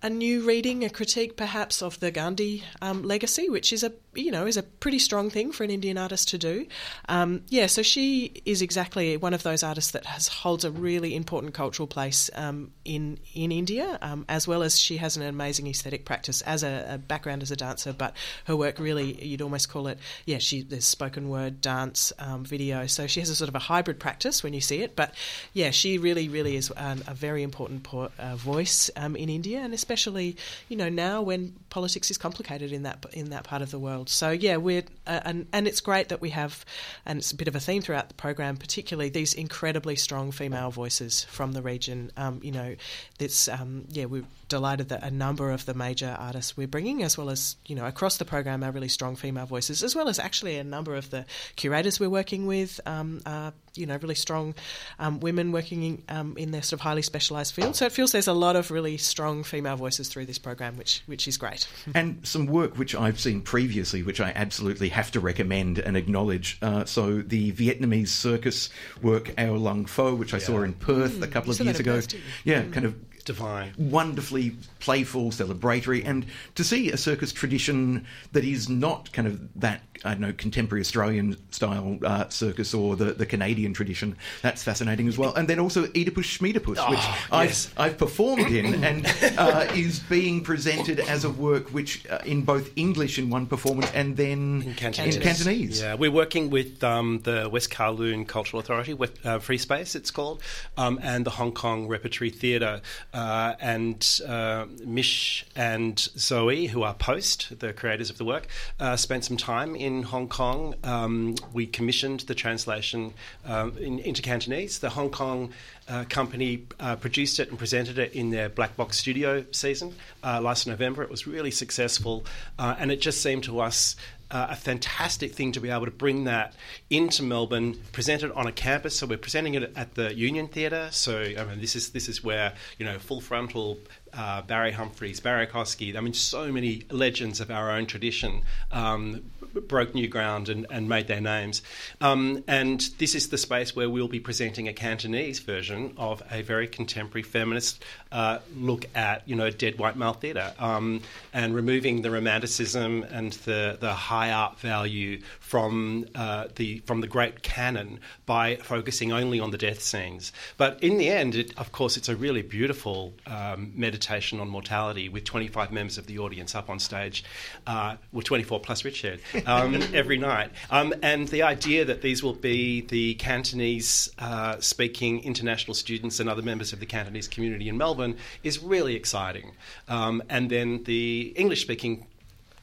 a 0.02 0.10
new 0.10 0.46
reading, 0.46 0.84
a 0.84 0.90
critique 0.90 1.36
perhaps 1.36 1.82
of 1.82 1.98
the 2.00 2.10
Gandhi 2.10 2.62
um, 2.82 3.02
legacy, 3.02 3.48
which 3.48 3.72
is 3.72 3.82
a 3.82 3.92
you 4.14 4.30
know 4.30 4.46
is 4.46 4.56
a 4.56 4.62
pretty 4.62 4.98
strong 4.98 5.30
thing 5.30 5.52
for 5.52 5.64
an 5.64 5.70
Indian 5.70 5.96
artist 5.98 6.28
to 6.28 6.38
do. 6.38 6.66
Um, 7.08 7.42
yeah, 7.48 7.66
so 7.66 7.82
she 7.82 8.42
is 8.44 8.62
exactly 8.62 9.16
one 9.16 9.34
of 9.34 9.42
those 9.42 9.62
artists 9.62 9.92
that 9.92 10.04
has 10.04 10.28
holds 10.28 10.64
a 10.64 10.70
really 10.70 11.14
important 11.16 11.54
cultural 11.54 11.86
place 11.86 12.30
um, 12.34 12.72
in 12.84 13.18
in 13.34 13.50
India, 13.50 13.98
um, 14.02 14.24
as 14.28 14.46
well 14.46 14.62
as 14.62 14.78
she 14.78 14.98
has 14.98 15.16
an 15.16 15.22
amazing 15.22 15.66
aesthetic 15.66 16.04
practice 16.04 16.42
as 16.42 16.62
a, 16.62 16.86
a, 16.90 16.98
background 16.98 17.42
as 17.42 17.50
a 17.50 17.56
dancer. 17.56 17.92
But 17.92 18.14
her 18.44 18.56
work 18.56 18.78
really, 18.78 19.24
you'd 19.24 19.42
almost 19.42 19.70
call 19.70 19.86
it, 19.88 19.98
yeah, 20.26 20.38
she 20.38 20.62
there's 20.62 20.84
spoken 20.84 21.30
word, 21.30 21.60
dance, 21.60 22.12
um, 22.18 22.44
video. 22.44 22.86
So 22.86 23.06
she 23.06 23.20
has 23.20 23.30
a 23.30 23.34
sort 23.34 23.48
of 23.48 23.54
a 23.54 23.60
hybrid 23.60 23.98
practice 23.98 24.42
when 24.42 24.52
you 24.52 24.60
see 24.60 24.82
it. 24.82 24.94
But 24.94 25.14
yeah, 25.54 25.70
she 25.70 25.96
really, 25.96 26.28
really 26.28 26.56
is 26.56 26.70
a 26.76 27.14
very 27.14 27.42
important 27.42 27.82
po- 27.82 28.10
uh, 28.18 28.36
voice 28.36 28.90
um, 28.96 29.16
in 29.16 29.28
India, 29.28 29.60
and 29.60 29.72
especially 29.72 29.85
you 29.88 30.76
know 30.76 30.88
now 30.88 31.22
when 31.22 31.54
politics 31.70 32.10
is 32.10 32.18
complicated 32.18 32.72
in 32.72 32.82
that 32.84 33.04
in 33.12 33.30
that 33.30 33.44
part 33.44 33.62
of 33.62 33.70
the 33.70 33.78
world. 33.78 34.08
So 34.08 34.30
yeah, 34.30 34.56
we're 34.56 34.84
uh, 35.06 35.20
and 35.24 35.46
and 35.52 35.66
it's 35.66 35.80
great 35.80 36.08
that 36.08 36.20
we 36.20 36.30
have, 36.30 36.64
and 37.04 37.18
it's 37.18 37.32
a 37.32 37.36
bit 37.36 37.48
of 37.48 37.54
a 37.54 37.60
theme 37.60 37.82
throughout 37.82 38.08
the 38.08 38.14
program, 38.14 38.56
particularly 38.56 39.08
these 39.08 39.34
incredibly 39.34 39.96
strong 39.96 40.32
female 40.32 40.70
voices 40.70 41.24
from 41.24 41.52
the 41.52 41.62
region. 41.62 42.10
Um, 42.16 42.40
you 42.42 42.52
know, 42.52 42.76
it's 43.18 43.48
um, 43.48 43.84
yeah, 43.90 44.06
we're 44.06 44.24
delighted 44.48 44.88
that 44.90 45.02
a 45.02 45.10
number 45.10 45.50
of 45.50 45.66
the 45.66 45.74
major 45.74 46.16
artists 46.18 46.56
we're 46.56 46.68
bringing, 46.68 47.02
as 47.02 47.18
well 47.18 47.30
as 47.30 47.56
you 47.66 47.74
know 47.74 47.86
across 47.86 48.16
the 48.16 48.24
program, 48.24 48.62
are 48.62 48.70
really 48.70 48.88
strong 48.88 49.16
female 49.16 49.46
voices, 49.46 49.82
as 49.82 49.94
well 49.94 50.08
as 50.08 50.18
actually 50.18 50.56
a 50.56 50.64
number 50.64 50.94
of 50.94 51.10
the 51.10 51.24
curators 51.56 51.98
we're 52.00 52.10
working 52.10 52.46
with. 52.46 52.80
Um, 52.86 53.20
are, 53.26 53.52
you 53.74 53.86
know, 53.86 53.98
really 54.00 54.14
strong 54.14 54.54
um, 54.98 55.20
women 55.20 55.52
working 55.52 55.82
in, 55.82 56.02
um, 56.08 56.36
in 56.38 56.50
their 56.50 56.62
sort 56.62 56.74
of 56.74 56.80
highly 56.80 57.02
specialised 57.02 57.52
field. 57.52 57.76
So 57.76 57.86
it 57.86 57.92
feels 57.92 58.12
there's 58.12 58.26
a 58.26 58.32
lot 58.32 58.56
of 58.56 58.70
really 58.70 58.96
strong 58.96 59.42
female 59.42 59.76
voices 59.76 60.08
through 60.08 60.26
this 60.26 60.38
program, 60.38 60.76
which 60.76 61.02
which 61.06 61.28
is 61.28 61.36
great. 61.36 61.68
And 61.94 62.26
some 62.26 62.46
work 62.46 62.76
which 62.78 62.94
I've 62.94 63.18
seen 63.18 63.40
previously, 63.40 64.02
which 64.02 64.20
I 64.20 64.32
absolutely 64.34 64.90
have 64.90 65.10
to 65.12 65.20
recommend 65.20 65.78
and 65.78 65.96
acknowledge. 65.96 66.58
Uh, 66.60 66.84
so 66.84 67.22
the 67.22 67.52
Vietnamese 67.52 68.08
circus 68.08 68.68
work 69.02 69.32
A 69.38 69.48
O 69.48 69.54
Lang 69.54 69.86
Pho, 69.86 70.14
which 70.14 70.34
I 70.34 70.38
yeah. 70.38 70.44
saw 70.44 70.62
in 70.62 70.74
Perth 70.74 71.14
mm, 71.14 71.22
a 71.22 71.26
couple 71.26 71.52
of 71.52 71.60
years 71.60 71.80
ago. 71.80 72.00
Yeah, 72.44 72.62
mm. 72.62 72.72
kind 72.72 72.86
of 72.86 72.94
divine, 73.26 73.74
wonderfully 73.76 74.56
playful, 74.80 75.30
celebratory, 75.30 76.02
and 76.06 76.24
to 76.54 76.64
see 76.64 76.90
a 76.90 76.96
circus 76.96 77.32
tradition 77.32 78.06
that 78.32 78.44
is 78.44 78.70
not 78.70 79.12
kind 79.12 79.28
of 79.28 79.60
that 79.60 79.82
I 80.04 80.10
don't 80.10 80.20
know 80.20 80.32
contemporary 80.32 80.80
Australian 80.80 81.36
style 81.52 81.98
uh, 82.04 82.28
circus 82.28 82.72
or 82.72 82.96
the, 82.96 83.06
the 83.12 83.26
Canadian 83.26 83.72
tradition. 83.74 84.16
That's 84.42 84.62
fascinating 84.62 85.08
as 85.08 85.18
well. 85.18 85.34
And 85.34 85.48
then 85.48 85.58
also 85.58 85.84
Oedipus 85.84 86.26
Schmoedipus, 86.26 86.76
Oh, 86.78 86.90
which 86.90 86.98
yes. 87.30 87.70
I've, 87.76 87.92
I've 87.92 87.98
performed 87.98 88.48
in, 88.50 88.84
and 88.84 89.06
uh, 89.38 89.66
is 89.74 90.00
being 90.00 90.42
presented 90.42 91.00
as 91.00 91.24
a 91.24 91.30
work 91.30 91.68
which 91.70 92.06
uh, 92.08 92.18
in 92.24 92.42
both 92.42 92.70
English 92.76 93.18
in 93.18 93.30
one 93.30 93.46
performance 93.46 93.90
and 93.92 94.16
then 94.16 94.62
in 94.62 94.74
Cantonese. 94.74 95.16
In 95.16 95.22
Cantonese. 95.22 95.80
Yeah, 95.80 95.94
we're 95.94 96.10
working 96.10 96.50
with 96.50 96.82
um, 96.84 97.20
the 97.24 97.48
West 97.50 97.70
Kowloon 97.70 98.26
Cultural 98.28 98.60
Authority, 98.60 98.94
with 98.94 99.24
uh, 99.26 99.38
Free 99.38 99.58
Space, 99.58 99.94
it's 99.94 100.10
called, 100.10 100.42
um, 100.76 100.98
and 101.02 101.24
the 101.26 101.30
Hong 101.30 101.52
Kong 101.52 101.88
Repertory 101.88 102.30
Theatre. 102.30 102.80
Uh, 103.16 103.54
and 103.60 104.20
uh, 104.28 104.66
Mish 104.84 105.46
and 105.56 105.98
Zoe, 105.98 106.66
who 106.66 106.82
are 106.82 106.92
Post, 106.92 107.58
the 107.60 107.72
creators 107.72 108.10
of 108.10 108.18
the 108.18 108.26
work, 108.26 108.46
uh, 108.78 108.94
spent 108.94 109.24
some 109.24 109.38
time 109.38 109.74
in 109.74 110.02
Hong 110.02 110.28
Kong. 110.28 110.74
Um, 110.84 111.36
we 111.54 111.66
commissioned 111.66 112.20
the 112.20 112.34
translation 112.34 113.14
um, 113.46 113.74
in, 113.78 114.00
into 114.00 114.20
Cantonese. 114.20 114.80
The 114.80 114.90
Hong 114.90 115.08
Kong 115.08 115.54
uh, 115.88 116.04
company 116.10 116.66
uh, 116.78 116.96
produced 116.96 117.40
it 117.40 117.48
and 117.48 117.58
presented 117.58 117.98
it 117.98 118.12
in 118.12 118.28
their 118.28 118.50
Black 118.50 118.76
Box 118.76 118.98
Studio 118.98 119.46
season 119.50 119.94
last 120.22 120.66
November. 120.66 121.02
It 121.02 121.08
was 121.08 121.26
really 121.26 121.52
successful, 121.52 122.26
and 122.58 122.92
it 122.92 123.00
just 123.00 123.22
seemed 123.22 123.44
to 123.44 123.60
us 123.60 123.96
uh, 124.30 124.48
a 124.50 124.56
fantastic 124.56 125.34
thing 125.34 125.52
to 125.52 125.60
be 125.60 125.70
able 125.70 125.84
to 125.84 125.90
bring 125.90 126.24
that 126.24 126.54
into 126.90 127.22
Melbourne, 127.22 127.74
present 127.92 128.22
it 128.22 128.32
on 128.32 128.46
a 128.46 128.52
campus. 128.52 128.98
So 128.98 129.06
we're 129.06 129.18
presenting 129.18 129.54
it 129.54 129.72
at 129.76 129.94
the 129.94 130.14
Union 130.14 130.48
Theatre. 130.48 130.88
So 130.90 131.20
I 131.20 131.44
mean, 131.44 131.60
this 131.60 131.76
is 131.76 131.90
this 131.90 132.08
is 132.08 132.24
where 132.24 132.54
you 132.78 132.84
know 132.84 132.98
full 132.98 133.20
frontal. 133.20 133.78
Uh, 134.16 134.40
Barry 134.40 134.72
Humphries, 134.72 135.20
Barrie 135.20 135.46
Kosky, 135.46 135.94
I 135.94 136.00
mean, 136.00 136.14
so 136.14 136.50
many 136.50 136.84
legends 136.90 137.40
of 137.40 137.50
our 137.50 137.70
own 137.70 137.84
tradition 137.84 138.42
um, 138.72 139.30
broke 139.68 139.94
new 139.94 140.08
ground 140.08 140.48
and, 140.48 140.66
and 140.70 140.88
made 140.88 141.06
their 141.06 141.20
names. 141.20 141.62
Um, 142.00 142.42
and 142.48 142.80
this 142.98 143.14
is 143.14 143.28
the 143.28 143.38
space 143.38 143.76
where 143.76 143.90
we'll 143.90 144.08
be 144.08 144.20
presenting 144.20 144.68
a 144.68 144.72
Cantonese 144.72 145.40
version 145.40 145.92
of 145.98 146.22
a 146.30 146.42
very 146.42 146.66
contemporary 146.66 147.22
feminist 147.22 147.84
uh, 148.10 148.38
look 148.56 148.86
at, 148.94 149.28
you 149.28 149.36
know, 149.36 149.50
dead 149.50 149.78
white 149.78 149.96
male 149.96 150.14
theatre 150.14 150.54
um, 150.58 151.02
and 151.32 151.54
removing 151.54 152.02
the 152.02 152.10
romanticism 152.10 153.02
and 153.10 153.32
the, 153.44 153.76
the 153.80 153.92
high 153.92 154.32
art 154.32 154.58
value 154.60 155.20
from 155.40 156.06
uh, 156.14 156.46
the 156.56 156.78
from 156.86 157.00
the 157.00 157.06
great 157.06 157.42
canon 157.42 158.00
by 158.24 158.56
focusing 158.56 159.12
only 159.12 159.40
on 159.40 159.50
the 159.50 159.58
death 159.58 159.82
scenes. 159.82 160.32
But 160.56 160.82
in 160.82 160.96
the 160.98 161.08
end, 161.08 161.34
it, 161.34 161.58
of 161.58 161.72
course, 161.72 161.96
it's 161.96 162.08
a 162.08 162.16
really 162.16 162.42
beautiful 162.42 163.12
um, 163.26 163.72
meditation 163.74 164.05
on 164.40 164.48
mortality 164.48 165.08
with 165.08 165.24
25 165.24 165.72
members 165.72 165.98
of 165.98 166.06
the 166.06 166.18
audience 166.18 166.54
up 166.54 166.70
on 166.70 166.78
stage, 166.78 167.24
uh, 167.66 167.96
with 168.12 168.24
24 168.24 168.60
plus 168.60 168.84
Richard 168.84 169.20
um, 169.46 169.74
every 169.94 170.18
night. 170.18 170.50
Um, 170.70 170.94
and 171.02 171.28
the 171.28 171.42
idea 171.42 171.84
that 171.84 172.02
these 172.02 172.22
will 172.22 172.34
be 172.34 172.82
the 172.82 173.14
Cantonese 173.14 174.10
uh, 174.18 174.60
speaking 174.60 175.22
international 175.24 175.74
students 175.74 176.20
and 176.20 176.28
other 176.28 176.42
members 176.42 176.72
of 176.72 176.80
the 176.80 176.86
Cantonese 176.86 177.28
community 177.28 177.68
in 177.68 177.76
Melbourne 177.76 178.16
is 178.42 178.58
really 178.58 178.94
exciting. 178.94 179.52
Um, 179.88 180.22
and 180.28 180.50
then 180.50 180.84
the 180.84 181.32
English 181.36 181.62
speaking 181.62 182.06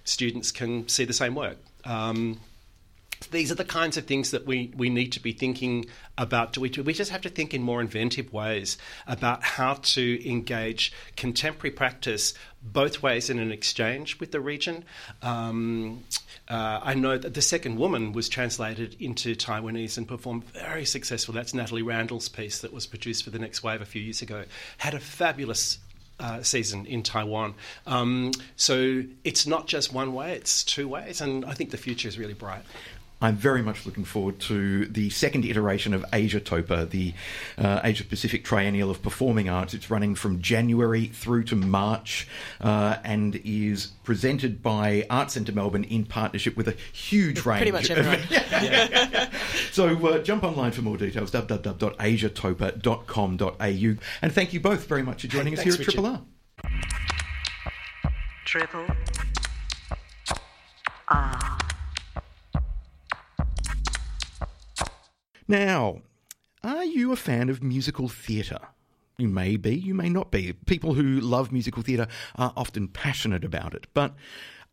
students 0.04 0.52
can 0.52 0.88
see 0.88 1.06
the 1.06 1.14
same 1.14 1.36
work. 1.36 1.58
These 3.32 3.52
are 3.52 3.56
the 3.56 3.66
kinds 3.66 3.98
of 3.98 4.06
things 4.06 4.32
that 4.32 4.46
we, 4.46 4.72
we 4.76 4.90
need 4.90 5.12
to 5.14 5.20
be 5.20 5.32
thinking 5.32 5.86
about. 6.18 6.54
Do 6.54 6.62
we, 6.62 6.70
do 6.70 6.84
we 6.84 6.94
just 6.94 7.12
have 7.12 7.22
to 7.22 7.30
think 7.30 7.54
in 7.54 7.62
more 7.62 7.82
inventive 7.82 8.32
ways 8.32 8.78
about 9.08 9.44
how 9.44 9.76
to 9.76 10.30
engage 10.30 10.94
contemporary 11.16 11.72
practice 11.72 12.34
both 12.62 13.04
ways 13.04 13.30
in 13.30 13.40
an 13.40 13.52
exchange 13.52 14.20
with 14.20 14.32
the 14.32 14.40
region? 14.40 14.84
Um, 15.22 16.04
uh, 16.48 16.80
I 16.84 16.94
know 16.94 17.18
that 17.18 17.34
The 17.34 17.42
Second 17.42 17.78
Woman 17.78 18.14
was 18.14 18.30
translated 18.30 18.96
into 19.00 19.36
Taiwanese 19.36 19.98
and 19.98 20.08
performed 20.08 20.44
very 20.46 20.86
successful. 20.86 21.34
That's 21.34 21.54
Natalie 21.54 21.82
Randall's 21.82 22.30
piece 22.30 22.60
that 22.60 22.74
was 22.74 22.86
produced 22.86 23.24
for 23.24 23.30
the 23.30 23.40
Next 23.40 23.64
Wave 23.64 23.82
a 23.82 23.86
few 23.86 24.02
years 24.02 24.22
ago. 24.22 24.46
Had 24.78 24.94
a 24.94 25.00
fabulous 25.00 25.80
uh, 26.20 26.42
season 26.42 26.86
in 26.86 27.04
Taiwan. 27.04 27.56
Um, 27.86 28.32
so 28.56 29.04
it's 29.24 29.46
not 29.48 29.68
just 29.68 29.94
one 29.94 30.14
way, 30.14 30.34
it's 30.36 30.64
two 30.64 30.88
ways, 30.88 31.22
and 31.22 31.44
I 31.46 31.54
think 31.54 31.72
the 31.72 31.78
future 31.78 32.08
is 32.08 32.18
really 32.18 32.34
bright. 32.34 32.64
I'm 33.24 33.38
very 33.38 33.62
much 33.62 33.86
looking 33.86 34.04
forward 34.04 34.42
to 34.42 34.86
the 34.86 35.10
second 35.10 35.46
iteration 35.46 35.94
of 35.94 36.04
Asia 36.12 36.42
Topa, 36.42 36.90
the 36.90 37.14
uh, 37.58 37.80
Asia 37.82 38.04
Pacific 38.04 38.44
Triennial 38.44 38.92
of 38.92 39.02
Performing 39.02 39.48
Arts. 39.48 39.74
It's 39.74 39.90
running 39.90 40.14
from 40.14 40.42
January 40.42 41.06
through 41.06 41.46
to 41.46 41.56
March 41.56 42.28
uh, 42.60 42.98
and 43.06 43.40
is 43.46 43.92
presented 44.04 44.62
by 44.62 45.06
Art 45.10 45.32
Centre 45.32 45.54
Melbourne 45.54 45.86
in 45.86 46.04
partnership 46.06 46.58
with 46.58 46.68
a 46.68 46.76
huge 46.92 47.46
range. 47.46 47.60
Pretty 47.60 47.72
much 47.72 47.90
of- 47.90 48.00
everyone. 48.00 49.30
so 49.72 50.06
uh, 50.08 50.20
jump 50.20 50.44
online 50.44 50.74
for 50.74 50.82
more 50.82 50.98
details 50.98 51.32
www.asiatopa.com.au. 51.32 54.06
And 54.22 54.34
thank 54.34 54.52
you 54.52 54.60
both 54.60 54.86
very 54.86 55.04
much 55.04 55.22
for 55.22 55.30
joining 55.30 55.54
Hey, 55.54 55.60
us 55.60 55.64
here 55.64 55.72
at 55.72 55.78
thanks, 55.78 55.94
Triple 55.94 56.08
R. 56.08 56.22
Triple 58.44 58.86
R. 61.08 61.58
Now, 65.48 66.02
are 66.64 66.86
you 66.86 67.12
a 67.12 67.18
fan 67.18 67.50
of 67.50 67.62
musical 67.62 68.08
theatre? 68.08 68.60
You 69.18 69.28
may 69.28 69.58
be, 69.58 69.76
you 69.76 69.94
may 69.94 70.10
not 70.10 70.32
be. 70.32 70.54
People 70.54 70.94
who 70.94 71.20
love 71.20 71.52
musical 71.52 71.84
theatre 71.84 72.08
are 72.36 72.54
often 72.56 72.88
passionate 72.88 73.44
about 73.44 73.74
it. 73.74 73.88
But 73.94 74.16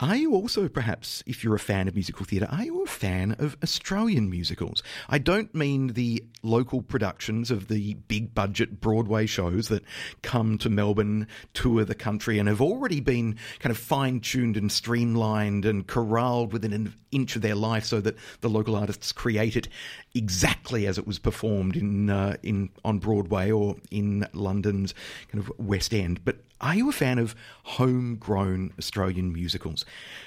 are 0.00 0.16
you 0.16 0.34
also, 0.34 0.68
perhaps, 0.68 1.22
if 1.26 1.44
you're 1.44 1.54
a 1.54 1.58
fan 1.58 1.86
of 1.86 1.94
musical 1.94 2.24
theatre, 2.24 2.48
are 2.50 2.64
you 2.64 2.82
a 2.82 2.86
fan 2.86 3.36
of 3.38 3.56
Australian 3.62 4.30
musicals? 4.30 4.82
I 5.08 5.18
don't 5.18 5.54
mean 5.54 5.88
the 5.88 6.24
local 6.42 6.80
productions 6.80 7.50
of 7.50 7.68
the 7.68 7.94
big 7.94 8.34
budget 8.34 8.80
Broadway 8.80 9.26
shows 9.26 9.68
that 9.68 9.84
come 10.22 10.56
to 10.58 10.70
Melbourne, 10.70 11.28
tour 11.52 11.84
the 11.84 11.94
country, 11.94 12.38
and 12.38 12.48
have 12.48 12.62
already 12.62 13.00
been 13.00 13.36
kind 13.58 13.70
of 13.70 13.78
fine 13.78 14.20
tuned 14.20 14.56
and 14.56 14.72
streamlined 14.72 15.66
and 15.66 15.86
corralled 15.86 16.52
within 16.52 16.72
an 16.72 16.94
inch 17.12 17.36
of 17.36 17.42
their 17.42 17.54
life 17.54 17.84
so 17.84 18.00
that 18.00 18.16
the 18.40 18.48
local 18.48 18.76
artists 18.76 19.12
create 19.12 19.56
it 19.56 19.68
exactly 20.14 20.86
as 20.86 20.96
it 20.96 21.06
was 21.06 21.18
performed 21.18 21.76
in 21.76 22.08
uh, 22.08 22.36
in 22.42 22.70
on 22.84 22.98
Broadway 22.98 23.50
or 23.50 23.76
in 23.90 24.26
London's 24.32 24.94
kind 25.28 25.44
of 25.44 25.52
West 25.58 25.92
End. 25.92 26.24
But 26.24 26.38
are 26.60 26.74
you 26.74 26.88
a 26.88 26.92
fan 26.92 27.18
of 27.18 27.34
homegrown 27.64 28.72
Australian 28.78 29.32
musicals? 29.32 29.84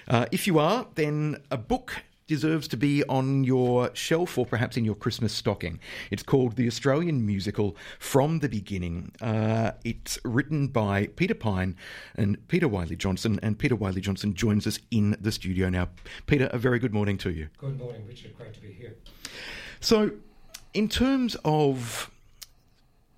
Uh, 0.08 0.26
if 0.32 0.48
you 0.48 0.60
are, 0.60 0.88
then 0.96 1.38
a 1.52 1.58
book 1.58 2.04
deserves 2.28 2.68
to 2.70 2.78
be 2.78 3.04
on 3.06 3.44
your 3.44 3.94
shelf 3.94 4.38
or 4.38 4.46
perhaps 4.46 4.78
in 4.78 4.86
your 4.86 4.96
Christmas 4.96 5.34
stocking. 5.34 5.80
It's 6.10 6.24
called 6.24 6.56
The 6.56 6.68
Australian 6.68 7.26
Musical 7.26 7.76
From 8.00 8.40
the 8.40 8.50
Beginning. 8.50 9.12
Uh, 9.22 9.72
it's 9.84 10.18
written 10.24 10.68
by 10.68 11.08
Peter 11.08 11.36
Pinne 11.36 11.76
and 12.16 12.48
Peter 12.48 12.68
Wyllie 12.68 12.96
Johnston, 12.96 13.40
and 13.44 13.60
Peter 13.60 13.76
Wyllie 13.76 14.02
Johnston 14.02 14.34
joins 14.34 14.66
us 14.66 14.80
in 14.90 15.16
the 15.20 15.32
studio 15.32 15.70
now. 15.70 15.90
Peter, 16.26 16.50
a 16.52 16.58
very 16.58 16.80
good 16.80 16.94
morning 16.94 17.18
to 17.20 17.32
you. 17.32 17.50
Good 17.58 17.78
morning, 17.78 18.06
Richard. 18.08 18.38
Great 18.38 18.54
to 18.54 18.62
be 18.62 18.72
here. 18.72 18.96
So, 19.80 20.12
in 20.74 20.88
terms 20.88 21.36
of 21.44 22.10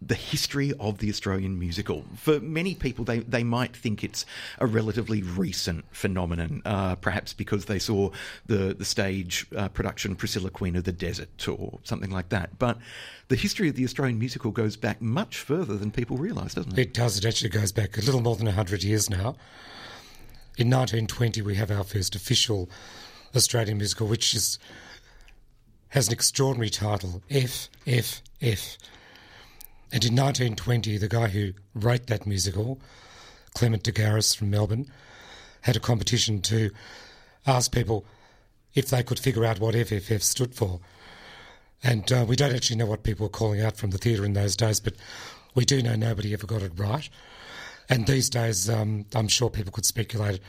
the 0.06 0.16
history 0.16 0.72
of 0.80 1.00
the 1.00 1.10
Australian 1.10 1.58
musical, 1.58 2.06
for 2.16 2.40
many 2.40 2.76
people, 2.76 3.04
they, 3.04 3.20
they 3.20 3.44
might 3.44 3.76
think 3.76 4.04
it's 4.04 4.26
a 4.60 4.68
relatively 4.68 5.22
recent 5.22 5.86
phenomenon, 5.92 6.62
uh, 6.66 6.96
perhaps 6.96 7.34
because 7.34 7.66
they 7.66 7.80
saw 7.80 8.12
the, 8.46 8.74
the 8.74 8.86
stage 8.86 9.48
uh, 9.56 9.68
production 9.70 10.16
Priscilla 10.16 10.50
Queen 10.50 10.76
of 10.76 10.84
the 10.84 10.92
Desert 10.92 11.48
or 11.48 11.80
something 11.84 12.12
like 12.12 12.30
that. 12.30 12.58
But 12.60 12.78
the 13.28 13.36
history 13.36 13.68
of 13.70 13.76
the 13.76 13.84
Australian 13.84 14.20
musical 14.20 14.52
goes 14.52 14.78
back 14.78 15.02
much 15.02 15.38
further 15.38 15.76
than 15.76 15.92
people 15.92 16.18
realise, 16.18 16.54
doesn't 16.54 16.74
it? 16.74 16.80
It 16.80 16.94
does. 16.94 17.18
It 17.18 17.26
actually 17.26 17.50
goes 17.50 17.72
back 17.72 17.98
a 17.98 18.02
little 18.02 18.22
more 18.22 18.36
than 18.36 18.46
100 18.46 18.84
years 18.84 19.10
now. 19.10 19.36
In 20.58 20.70
1920, 20.70 21.42
we 21.42 21.56
have 21.56 21.72
our 21.72 21.84
first 21.84 22.16
official 22.16 22.70
Australian 23.36 23.78
musical, 23.78 24.08
which 24.08 24.34
is 24.34 24.60
has 25.90 26.08
an 26.08 26.14
extraordinary 26.14 26.70
title, 26.70 27.22
F, 27.30 27.70
F, 27.88 28.22
F. 28.42 28.78
And 29.92 30.04
in 30.04 30.16
1920, 30.16 30.98
the 30.98 31.08
guy 31.08 31.28
who 31.28 31.54
wrote 31.74 32.08
that 32.08 32.26
musical, 32.26 32.80
Clement 33.54 33.84
de 33.84 33.92
Garis 33.92 34.36
from 34.36 34.50
Melbourne, 34.50 34.92
had 35.62 35.76
a 35.76 35.80
competition 35.80 36.42
to 36.42 36.72
ask 37.48 37.72
people 37.72 38.06
if 38.74 38.90
they 38.90 39.04
could 39.04 39.20
figure 39.20 39.46
out 39.46 39.60
what 39.60 39.76
FFF 39.76 40.22
stood 40.22 40.54
for. 40.54 40.80
And 41.84 42.12
uh, 42.12 42.26
we 42.28 42.36
don't 42.36 42.54
actually 42.54 42.78
know 42.78 42.86
what 42.86 43.04
people 43.04 43.26
were 43.26 43.32
calling 43.32 43.62
out 43.62 43.78
from 43.78 43.92
the 43.92 43.98
theatre 43.98 44.26
in 44.26 44.34
those 44.34 44.56
days, 44.56 44.80
but 44.80 44.96
we 45.54 45.66
do 45.66 45.82
know 45.82 45.96
nobody 45.96 46.34
ever 46.34 46.46
got 46.46 46.62
it 46.62 46.74
right. 46.76 47.10
And 47.90 48.08
these 48.08 48.30
days, 48.30 48.70
um, 48.70 49.06
I'm 49.14 49.28
sure 49.28 49.50
people 49.50 49.72
could 49.72 49.86
speculate 49.86 50.42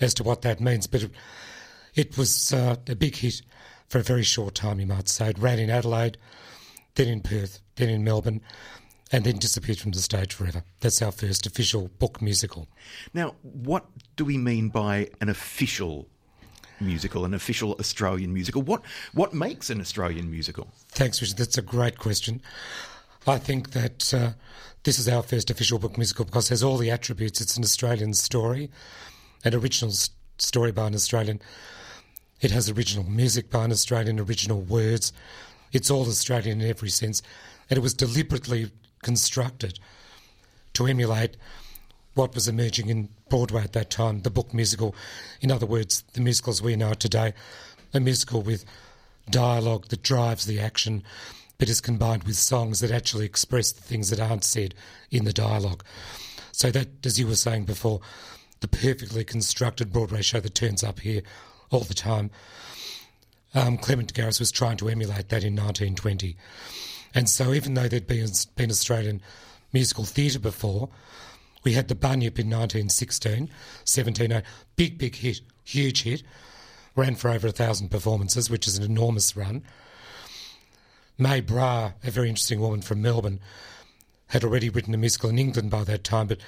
as 0.00 0.14
to 0.14 0.22
what 0.22 0.42
that 0.42 0.60
means. 0.60 0.86
But 0.86 1.02
it, 1.02 1.10
it 1.94 2.18
was 2.18 2.52
uh, 2.52 2.76
a 2.88 2.94
big 2.94 3.16
hit 3.16 3.42
for 3.88 3.98
a 3.98 4.02
very 4.02 4.22
short 4.22 4.54
time, 4.54 4.80
you 4.80 4.86
might 4.86 5.08
say. 5.08 5.30
It 5.30 5.38
ran 5.38 5.58
in 5.58 5.70
Adelaide, 5.70 6.16
then 6.98 7.08
in 7.08 7.20
Perth, 7.22 7.60
then 7.76 7.88
in 7.88 8.04
Melbourne. 8.04 8.42
and 9.10 9.24
then 9.24 9.38
disappeared 9.38 9.78
from 9.78 9.92
the 9.92 10.00
stage 10.00 10.34
forever. 10.34 10.62
That's 10.80 11.00
our 11.00 11.12
first 11.12 11.46
official 11.46 11.88
book 11.98 12.20
musical. 12.20 12.68
Now, 13.14 13.36
what 13.42 13.86
do 14.16 14.24
we 14.24 14.36
mean 14.36 14.68
by 14.68 15.08
an 15.22 15.30
official 15.30 16.06
musical, 16.80 17.24
an 17.24 17.34
official 17.34 17.74
Australian 17.80 18.34
musical? 18.34 18.62
What 18.62 18.82
what 19.14 19.32
makes 19.32 19.70
an 19.70 19.80
Australian 19.80 20.30
musical? 20.30 20.68
Thanks, 20.88 21.22
Richard. 21.22 21.38
That's 21.38 21.56
a 21.58 21.62
great 21.62 21.98
question. 21.98 22.42
I 23.26 23.38
think 23.38 23.70
that 23.70 24.12
uh, 24.14 24.32
this 24.84 24.98
is 24.98 25.08
our 25.08 25.22
first 25.22 25.50
official 25.50 25.78
book 25.78 25.96
musical 25.96 26.24
because 26.24 26.46
it 26.46 26.50
has 26.50 26.62
all 26.62 26.76
the 26.76 26.90
attributes. 26.90 27.40
It's 27.40 27.56
an 27.56 27.64
Australian 27.64 28.14
story, 28.14 28.70
an 29.44 29.54
original 29.54 29.94
story 30.38 30.72
by 30.72 30.86
an 30.86 30.94
Australian. 30.94 31.40
It 32.40 32.50
has 32.52 32.68
original 32.70 33.04
music 33.04 33.50
by 33.50 33.64
an 33.64 33.72
Australian, 33.72 34.20
original 34.20 34.60
words. 34.60 35.12
It's 35.72 35.90
all 35.90 36.06
Australian 36.06 36.60
in 36.60 36.68
every 36.68 36.90
sense. 36.90 37.22
And 37.70 37.76
it 37.76 37.82
was 37.82 37.94
deliberately 37.94 38.70
constructed 39.02 39.78
to 40.74 40.86
emulate 40.86 41.36
what 42.14 42.34
was 42.34 42.48
emerging 42.48 42.88
in 42.88 43.08
Broadway 43.28 43.62
at 43.62 43.74
that 43.74 43.90
time, 43.90 44.22
the 44.22 44.30
book 44.30 44.52
musical. 44.52 44.94
In 45.40 45.50
other 45.50 45.66
words, 45.66 46.02
the 46.14 46.20
musicals 46.20 46.60
we 46.60 46.76
know 46.76 46.94
today, 46.94 47.32
a 47.94 48.00
musical 48.00 48.42
with 48.42 48.64
dialogue 49.30 49.86
that 49.88 50.02
drives 50.02 50.44
the 50.44 50.58
action, 50.58 51.02
but 51.58 51.68
is 51.68 51.80
combined 51.80 52.24
with 52.24 52.36
songs 52.36 52.80
that 52.80 52.90
actually 52.90 53.24
express 53.24 53.72
the 53.72 53.82
things 53.82 54.10
that 54.10 54.20
aren't 54.20 54.44
said 54.44 54.74
in 55.10 55.24
the 55.24 55.32
dialogue. 55.32 55.84
So 56.52 56.70
that, 56.72 56.88
as 57.06 57.20
you 57.20 57.26
were 57.26 57.36
saying 57.36 57.64
before, 57.64 58.00
the 58.60 58.68
perfectly 58.68 59.24
constructed 59.24 59.92
Broadway 59.92 60.22
show 60.22 60.40
that 60.40 60.54
turns 60.54 60.82
up 60.82 61.00
here 61.00 61.22
all 61.70 61.80
the 61.80 61.94
time. 61.94 62.30
Um, 63.54 63.78
Clement 63.78 64.12
Garis 64.12 64.40
was 64.40 64.50
trying 64.50 64.76
to 64.78 64.88
emulate 64.88 65.28
that 65.30 65.44
in 65.44 65.54
1920. 65.54 66.36
And 67.14 67.28
so, 67.28 67.52
even 67.52 67.74
though 67.74 67.88
there'd 67.88 68.06
been, 68.06 68.28
been 68.56 68.70
Australian 68.70 69.22
musical 69.72 70.04
theatre 70.04 70.38
before, 70.38 70.88
we 71.64 71.72
had 71.72 71.88
the 71.88 71.94
Bunyip 71.94 72.38
in 72.38 72.50
1916, 72.50 73.50
17, 73.84 74.42
big, 74.76 74.98
big 74.98 75.16
hit, 75.16 75.40
huge 75.64 76.02
hit, 76.02 76.22
ran 76.94 77.14
for 77.14 77.30
over 77.30 77.48
a 77.48 77.52
thousand 77.52 77.90
performances, 77.90 78.50
which 78.50 78.66
is 78.66 78.76
an 78.76 78.84
enormous 78.84 79.36
run. 79.36 79.62
May 81.16 81.40
Brahe, 81.40 81.94
a 82.04 82.10
very 82.10 82.28
interesting 82.28 82.60
woman 82.60 82.80
from 82.80 83.02
Melbourne, 83.02 83.40
had 84.28 84.44
already 84.44 84.68
written 84.68 84.94
a 84.94 84.98
musical 84.98 85.30
in 85.30 85.38
England 85.38 85.70
by 85.70 85.84
that 85.84 86.04
time, 86.04 86.26
but 86.26 86.38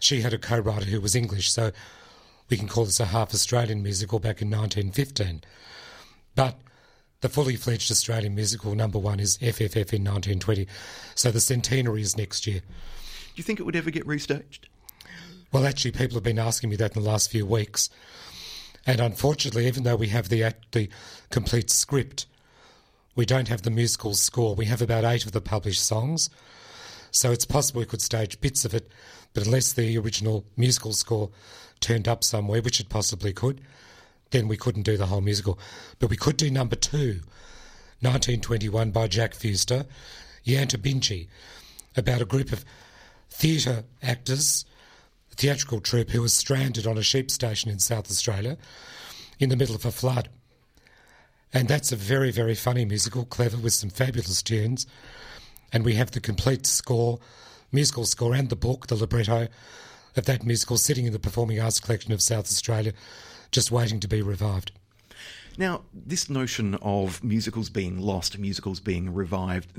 she 0.00 0.22
had 0.22 0.32
a 0.32 0.38
co 0.38 0.58
writer 0.58 0.86
who 0.86 1.00
was 1.00 1.14
English, 1.14 1.52
so 1.52 1.70
we 2.48 2.56
can 2.56 2.68
call 2.68 2.84
this 2.84 3.00
a 3.00 3.06
half 3.06 3.34
Australian 3.34 3.82
musical 3.82 4.18
back 4.18 4.42
in 4.42 4.50
1915. 4.50 5.42
But 6.36 6.56
the 7.22 7.28
fully 7.28 7.56
fledged 7.56 7.90
Australian 7.90 8.36
musical 8.36 8.76
number 8.76 9.00
one 9.00 9.18
is 9.18 9.38
FFF 9.38 9.92
in 9.92 10.04
1920. 10.04 10.68
So 11.16 11.32
the 11.32 11.40
centenary 11.40 12.02
is 12.02 12.16
next 12.16 12.46
year. 12.46 12.60
Do 12.60 13.32
you 13.34 13.42
think 13.42 13.58
it 13.58 13.64
would 13.64 13.74
ever 13.74 13.90
get 13.90 14.06
restaged? 14.06 14.66
Well, 15.50 15.66
actually, 15.66 15.92
people 15.92 16.14
have 16.14 16.22
been 16.22 16.38
asking 16.38 16.70
me 16.70 16.76
that 16.76 16.96
in 16.96 17.02
the 17.02 17.08
last 17.08 17.30
few 17.30 17.44
weeks. 17.44 17.90
And 18.86 19.00
unfortunately, 19.00 19.66
even 19.66 19.82
though 19.82 19.96
we 19.96 20.08
have 20.08 20.28
the, 20.28 20.54
the 20.70 20.88
complete 21.30 21.70
script, 21.70 22.26
we 23.16 23.26
don't 23.26 23.48
have 23.48 23.62
the 23.62 23.70
musical 23.70 24.14
score. 24.14 24.54
We 24.54 24.66
have 24.66 24.82
about 24.82 25.04
eight 25.04 25.24
of 25.24 25.32
the 25.32 25.40
published 25.40 25.82
songs. 25.82 26.30
So 27.10 27.32
it's 27.32 27.46
possible 27.46 27.80
we 27.80 27.86
could 27.86 28.02
stage 28.02 28.40
bits 28.40 28.64
of 28.64 28.74
it, 28.74 28.90
but 29.32 29.46
unless 29.46 29.72
the 29.72 29.96
original 29.96 30.44
musical 30.56 30.92
score 30.92 31.30
turned 31.80 32.06
up 32.06 32.22
somewhere, 32.22 32.60
which 32.60 32.78
it 32.78 32.90
possibly 32.90 33.32
could, 33.32 33.62
then 34.30 34.48
we 34.48 34.56
couldn't 34.56 34.82
do 34.82 34.96
the 34.96 35.06
whole 35.06 35.20
musical. 35.20 35.58
But 35.98 36.10
we 36.10 36.16
could 36.16 36.36
do 36.36 36.50
number 36.50 36.76
two, 36.76 37.20
1921 38.00 38.90
by 38.90 39.06
Jack 39.06 39.34
Fewster, 39.34 39.86
Yanta 40.44 40.76
Binchi, 40.76 41.28
about 41.96 42.20
a 42.20 42.26
group 42.26 42.52
of 42.52 42.64
theatre 43.30 43.84
actors, 44.02 44.64
theatrical 45.30 45.80
troupe 45.80 46.10
who 46.10 46.22
was 46.22 46.34
stranded 46.34 46.86
on 46.86 46.98
a 46.98 47.02
sheep 47.02 47.30
station 47.30 47.70
in 47.70 47.78
South 47.78 48.10
Australia 48.10 48.56
in 49.38 49.48
the 49.48 49.56
middle 49.56 49.74
of 49.74 49.84
a 49.84 49.92
flood. 49.92 50.28
And 51.52 51.68
that's 51.68 51.92
a 51.92 51.96
very, 51.96 52.30
very 52.30 52.54
funny 52.54 52.84
musical, 52.84 53.24
clever, 53.24 53.56
with 53.56 53.72
some 53.72 53.90
fabulous 53.90 54.42
tunes. 54.42 54.86
And 55.72 55.84
we 55.84 55.94
have 55.94 56.10
the 56.10 56.20
complete 56.20 56.66
score, 56.66 57.18
musical 57.72 58.04
score, 58.04 58.34
and 58.34 58.48
the 58.48 58.56
book, 58.56 58.88
the 58.88 58.94
libretto 58.94 59.48
of 60.16 60.24
that 60.24 60.44
musical 60.44 60.76
sitting 60.76 61.06
in 61.06 61.12
the 61.12 61.18
Performing 61.18 61.60
Arts 61.60 61.80
Collection 61.80 62.12
of 62.12 62.22
South 62.22 62.46
Australia 62.46 62.92
just 63.56 63.72
waiting 63.72 63.98
to 64.00 64.06
be 64.06 64.20
revived. 64.20 64.70
Now, 65.56 65.80
this 65.94 66.28
notion 66.28 66.74
of 66.82 67.24
musicals 67.24 67.70
being 67.70 67.98
lost, 67.98 68.38
musicals 68.38 68.80
being 68.80 69.14
revived, 69.14 69.70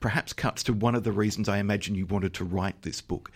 perhaps 0.00 0.32
cuts 0.32 0.64
to 0.64 0.72
one 0.72 0.96
of 0.96 1.04
the 1.04 1.12
reasons 1.12 1.48
I 1.48 1.58
imagine 1.58 1.94
you 1.94 2.06
wanted 2.06 2.34
to 2.34 2.44
write 2.44 2.82
this 2.82 3.00
book. 3.00 3.30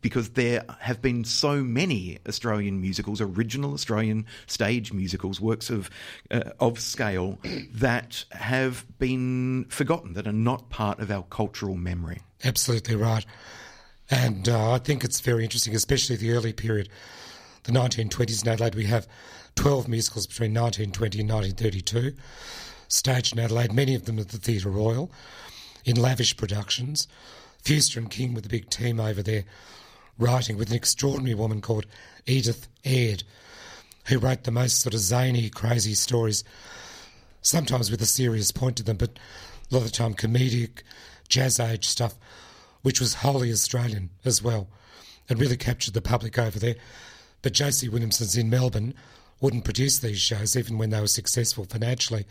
Because 0.00 0.30
there 0.30 0.64
have 0.78 1.02
been 1.02 1.24
so 1.24 1.64
many 1.64 2.18
Australian 2.28 2.80
musicals, 2.80 3.20
original 3.20 3.74
Australian 3.74 4.26
stage 4.46 4.92
musicals, 4.92 5.40
works 5.40 5.70
of 5.70 5.90
uh, 6.30 6.52
of 6.60 6.78
scale 6.78 7.40
that 7.74 8.24
have 8.30 8.86
been 9.00 9.66
forgotten, 9.68 10.12
that 10.12 10.28
are 10.28 10.32
not 10.32 10.70
part 10.70 11.00
of 11.00 11.10
our 11.10 11.24
cultural 11.24 11.76
memory. 11.76 12.20
Absolutely 12.44 12.94
right, 12.94 13.26
and 14.08 14.48
uh, 14.48 14.72
I 14.72 14.78
think 14.78 15.02
it's 15.04 15.20
very 15.20 15.42
interesting, 15.42 15.74
especially 15.74 16.14
the 16.16 16.30
early 16.30 16.52
period 16.52 16.88
the 17.64 17.72
1920s 17.72 18.42
in 18.42 18.48
Adelaide, 18.48 18.74
we 18.74 18.86
have 18.86 19.06
12 19.56 19.88
musicals 19.88 20.26
between 20.26 20.54
1920 20.54 21.20
and 21.20 21.30
1932, 21.30 22.16
staged 22.88 23.32
in 23.32 23.38
Adelaide, 23.38 23.72
many 23.72 23.94
of 23.94 24.04
them 24.04 24.18
at 24.18 24.28
the 24.28 24.38
Theatre 24.38 24.70
Royal, 24.70 25.10
in 25.84 25.96
lavish 25.96 26.36
productions. 26.36 27.08
Fewster 27.62 28.00
and 28.00 28.10
King 28.10 28.34
with 28.34 28.46
a 28.46 28.48
big 28.48 28.70
team 28.70 28.98
over 29.00 29.22
there, 29.22 29.44
writing 30.18 30.56
with 30.56 30.70
an 30.70 30.76
extraordinary 30.76 31.34
woman 31.34 31.60
called 31.60 31.86
Edith 32.26 32.68
Aird, 32.84 33.22
who 34.06 34.18
wrote 34.18 34.44
the 34.44 34.50
most 34.50 34.80
sort 34.80 34.94
of 34.94 35.00
zany, 35.00 35.50
crazy 35.50 35.94
stories, 35.94 36.42
sometimes 37.42 37.90
with 37.90 38.02
a 38.02 38.06
serious 38.06 38.50
point 38.50 38.76
to 38.76 38.82
them, 38.82 38.96
but 38.96 39.18
a 39.70 39.74
lot 39.74 39.80
of 39.80 39.90
the 39.90 39.96
time 39.96 40.14
comedic, 40.14 40.82
jazz 41.28 41.60
age 41.60 41.86
stuff, 41.86 42.14
which 42.82 43.00
was 43.00 43.14
wholly 43.14 43.52
Australian 43.52 44.10
as 44.24 44.42
well, 44.42 44.68
and 45.28 45.38
really 45.38 45.56
captured 45.56 45.94
the 45.94 46.02
public 46.02 46.38
over 46.38 46.58
there. 46.58 46.76
But 47.42 47.52
J.C. 47.52 47.88
Williamson's 47.88 48.36
in 48.36 48.50
Melbourne 48.50 48.94
wouldn't 49.40 49.64
produce 49.64 49.98
these 49.98 50.20
shows 50.20 50.56
even 50.56 50.78
when 50.78 50.90
they 50.90 51.00
were 51.00 51.06
successful 51.06 51.64
financially 51.64 52.26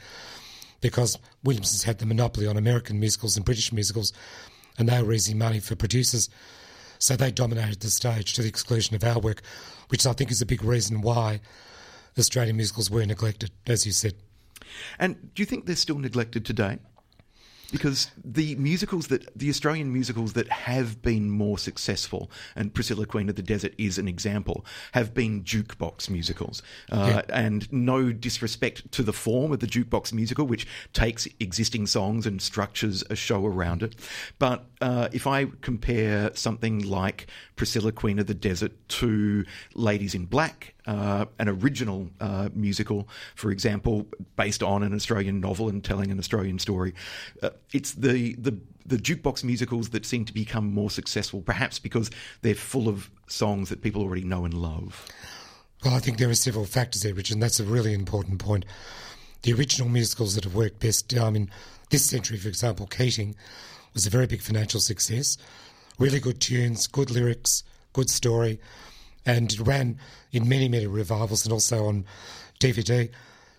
because 0.82 1.17
Williamson's 1.43 1.84
had 1.84 2.00
the 2.00 2.06
monopoly 2.06 2.48
on 2.48 2.58
American 2.58 3.00
musicals 3.00 3.36
and 3.36 3.45
British 3.45 3.74
musicals 3.74 4.13
and 4.78 4.88
they 4.88 5.02
were 5.02 5.13
easy 5.13 5.34
money 5.34 5.60
for 5.60 5.76
producers. 5.76 6.30
So 7.00 7.15
they 7.15 7.32
dominated 7.32 7.80
the 7.80 7.89
stage 7.89 8.34
to 8.34 8.41
the 8.41 8.48
exclusion 8.48 8.95
of 8.95 9.04
our 9.04 9.19
work, 9.19 9.41
which 9.89 10.06
I 10.06 10.13
think 10.13 10.32
is 10.32 10.41
a 10.41 10.45
big 10.45 10.63
reason 10.63 11.02
why 11.02 11.41
Australian 12.17 12.58
musicals 12.58 12.91
were 12.91 13.06
neglected, 13.06 13.52
as 13.67 13.86
you 13.86 13.91
said. 13.91 14.13
And 15.00 15.34
do 15.34 15.41
you 15.41 15.45
think 15.45 15.65
they're 15.65 15.76
still 15.76 15.98
neglected 15.98 16.45
today? 16.45 16.80
Because 17.71 18.12
the 18.23 18.55
musicals 18.55 19.08
that 19.08 19.36
the 19.38 19.49
Australian 19.49 19.91
musicals 19.91 20.34
that 20.34 20.49
have 20.49 21.01
been 21.01 21.29
more 21.29 21.58
successful, 21.58 22.32
and 22.55 22.73
Priscilla 22.73 23.05
Queen 23.05 23.29
of 23.29 23.36
the 23.36 23.41
Desert 23.41 23.73
is 23.77 23.97
an 23.97 24.08
example, 24.08 24.65
have 24.93 25.13
been 25.13 25.43
jukebox 25.43 26.10
musicals. 26.10 26.62
Uh, 26.91 27.21
yeah. 27.27 27.36
And 27.36 27.71
no 27.71 28.12
disrespect 28.12 28.91
to 28.93 29.03
the 29.03 29.13
form 29.13 29.51
of 29.51 29.60
the 29.60 29.67
jukebox 29.67 30.13
musical, 30.13 30.45
which 30.45 30.67
takes 30.93 31.27
existing 31.39 31.88
songs 31.88 32.25
and 32.25 32.41
structures 32.41 33.03
a 33.10 33.15
show 33.15 33.45
around 33.45 33.84
it. 33.84 33.95
But 34.39 34.65
uh, 34.82 35.10
if 35.12 35.27
I 35.27 35.47
compare 35.62 36.32
something 36.34 36.79
like 36.79 37.27
Priscilla 37.55 37.91
Queen 37.91 38.19
of 38.19 38.27
the 38.27 38.34
Desert 38.34 38.71
to 38.89 39.45
Ladies 39.73 40.15
in 40.15 40.25
Black 40.25 40.75
uh, 40.89 41.25
an 41.38 41.47
original 41.47 42.10
uh, 42.19 42.49
musical, 42.56 43.08
for 43.36 43.52
example, 43.52 44.08
based 44.36 44.63
on 44.63 44.82
an 44.82 44.91
Australian 44.91 45.39
novel 45.39 45.69
and 45.69 45.84
telling 45.84 46.10
an 46.10 46.17
Australian 46.17 46.58
story. 46.58 46.95
Uh, 47.43 47.52
it's 47.71 47.93
the, 47.93 48.34
the 48.39 48.58
the 48.88 48.97
jukebox 48.97 49.43
musicals 49.43 49.89
that 49.89 50.04
seem 50.04 50.25
to 50.25 50.34
become 50.34 50.73
more 50.73 50.89
successful, 50.89 51.41
perhaps 51.41 51.78
because 51.78 52.10
they're 52.41 52.56
full 52.56 52.89
of 52.89 53.12
songs 53.28 53.69
that 53.69 53.84
people 53.84 54.02
already 54.02 54.23
know 54.23 54.45
and 54.45 54.54
love. 54.56 55.06
Well, 55.86 55.93
I 55.93 55.99
think 55.99 56.17
there 56.17 56.30
are 56.30 56.34
several 56.34 56.65
factors 56.65 57.04
there, 57.04 57.13
Richard, 57.13 57.36
and 57.36 57.43
that's 57.43 57.60
a 57.60 57.63
really 57.63 57.93
important 57.93 58.39
point. 58.39 58.65
The 59.43 59.54
original 59.54 59.89
musicals 59.89 60.34
that 60.34 60.43
have 60.43 60.56
worked 60.56 60.80
best, 60.80 61.15
I 61.15 61.30
mean, 61.30 61.52
this 61.91 62.04
century, 62.04 62.38
for 62.38 62.47
example, 62.47 62.88
Keating 62.88 63.36
was 63.93 64.08
a 64.08 64.10
very 64.10 64.25
big 64.25 64.41
financial 64.41 64.80
success. 64.80 65.38
Really 65.99 66.19
good 66.19 66.41
tunes, 66.41 66.88
good 66.88 67.12
lyrics, 67.12 67.63
good 67.93 68.10
story 68.10 68.60
and 69.25 69.51
it 69.51 69.60
ran 69.60 69.99
in 70.32 70.47
many, 70.47 70.67
many 70.67 70.88
revivals 70.88 71.45
and 71.45 71.53
also 71.53 71.86
on 71.86 72.05
DVD. 72.60 73.10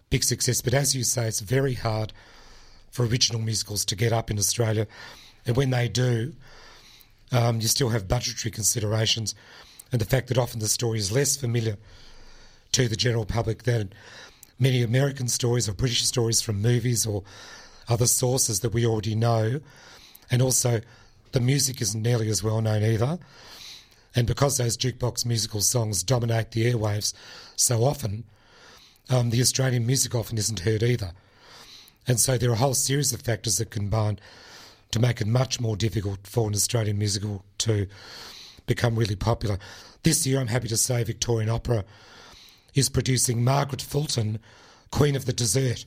Big 0.09 0.25
success. 0.25 0.61
But 0.61 0.75
as 0.75 0.95
you 0.95 1.05
say, 1.05 1.29
it's 1.29 1.41
very 1.41 1.75
hard 1.75 2.13
for 2.91 3.07
original 3.07 3.41
musicals 3.41 3.85
to 3.87 3.97
get 3.97 4.13
up 4.13 4.31
in 4.31 4.39
Australia. 4.39 4.87
And 5.47 5.57
when 5.57 5.71
they 5.71 5.89
do, 5.89 6.33
um, 7.33 7.61
you 7.61 7.69
still 7.69 7.91
have 7.91 8.09
budgetary 8.09 8.51
considerations 8.51 9.35
and 9.93 10.01
the 10.01 10.07
fact 10.07 10.29
that 10.29 10.39
often 10.39 10.61
the 10.61 10.69
story 10.69 10.99
is 10.99 11.11
less 11.11 11.37
familiar 11.37 11.77
to 12.73 12.89
the 12.89 12.97
general 12.97 13.25
public 13.25 13.65
than 13.65 13.93
many 14.59 14.83
American 14.83 15.29
stories 15.29 15.69
or 15.69 15.73
British 15.73 16.05
stories 16.05 16.41
from 16.41 16.63
movies 16.63 17.07
or 17.07 17.23
other 17.89 18.07
sources 18.07 18.61
that 18.61 18.73
we 18.73 18.87
already 18.87 19.15
know. 19.15 19.61
And 20.31 20.43
also, 20.43 20.81
the 21.33 21.41
music 21.41 21.81
isn't 21.81 22.03
nearly 22.03 22.29
as 22.29 22.43
well 22.43 22.61
known 22.61 22.85
either. 22.85 23.19
And 24.15 24.27
because 24.27 24.57
those 24.57 24.77
jukebox 24.77 25.25
musical 25.25 25.61
songs 25.61 26.03
dominate 26.03 26.51
the 26.51 26.73
airwaves 26.73 27.15
so 27.57 27.85
often, 27.85 28.25
um, 29.09 29.31
the 29.31 29.41
Australian 29.41 29.87
music 29.87 30.15
often 30.15 30.39
isn't 30.39 30.61
heard 30.61 30.83
either. 30.83 31.13
And 32.07 32.19
so 32.19 32.37
there 32.37 32.51
are 32.51 32.55
a 32.55 32.57
whole 32.57 32.75
series 32.75 33.13
of 33.13 33.23
factors 33.23 33.59
that 33.59 33.71
combine 33.71 34.19
to 34.91 34.99
make 34.99 35.21
it 35.21 35.27
much 35.27 35.61
more 35.61 35.77
difficult 35.77 36.27
for 36.27 36.49
an 36.49 36.55
Australian 36.55 36.99
musical 36.99 37.45
to 37.59 37.87
become 38.67 38.97
really 38.97 39.17
popular. 39.17 39.59
This 40.03 40.27
year, 40.27 40.41
I'm 40.41 40.49
happy 40.49 40.69
to 40.69 40.77
say 40.77 41.05
Victorian 41.05 41.51
Opera 41.51 41.85
is 42.75 42.89
producing 42.89 43.45
Margaret 43.45 43.83
Fulton, 43.83 44.39
Queen 44.91 45.15
of 45.15 45.27
the 45.27 45.33
Desert. 45.33 45.85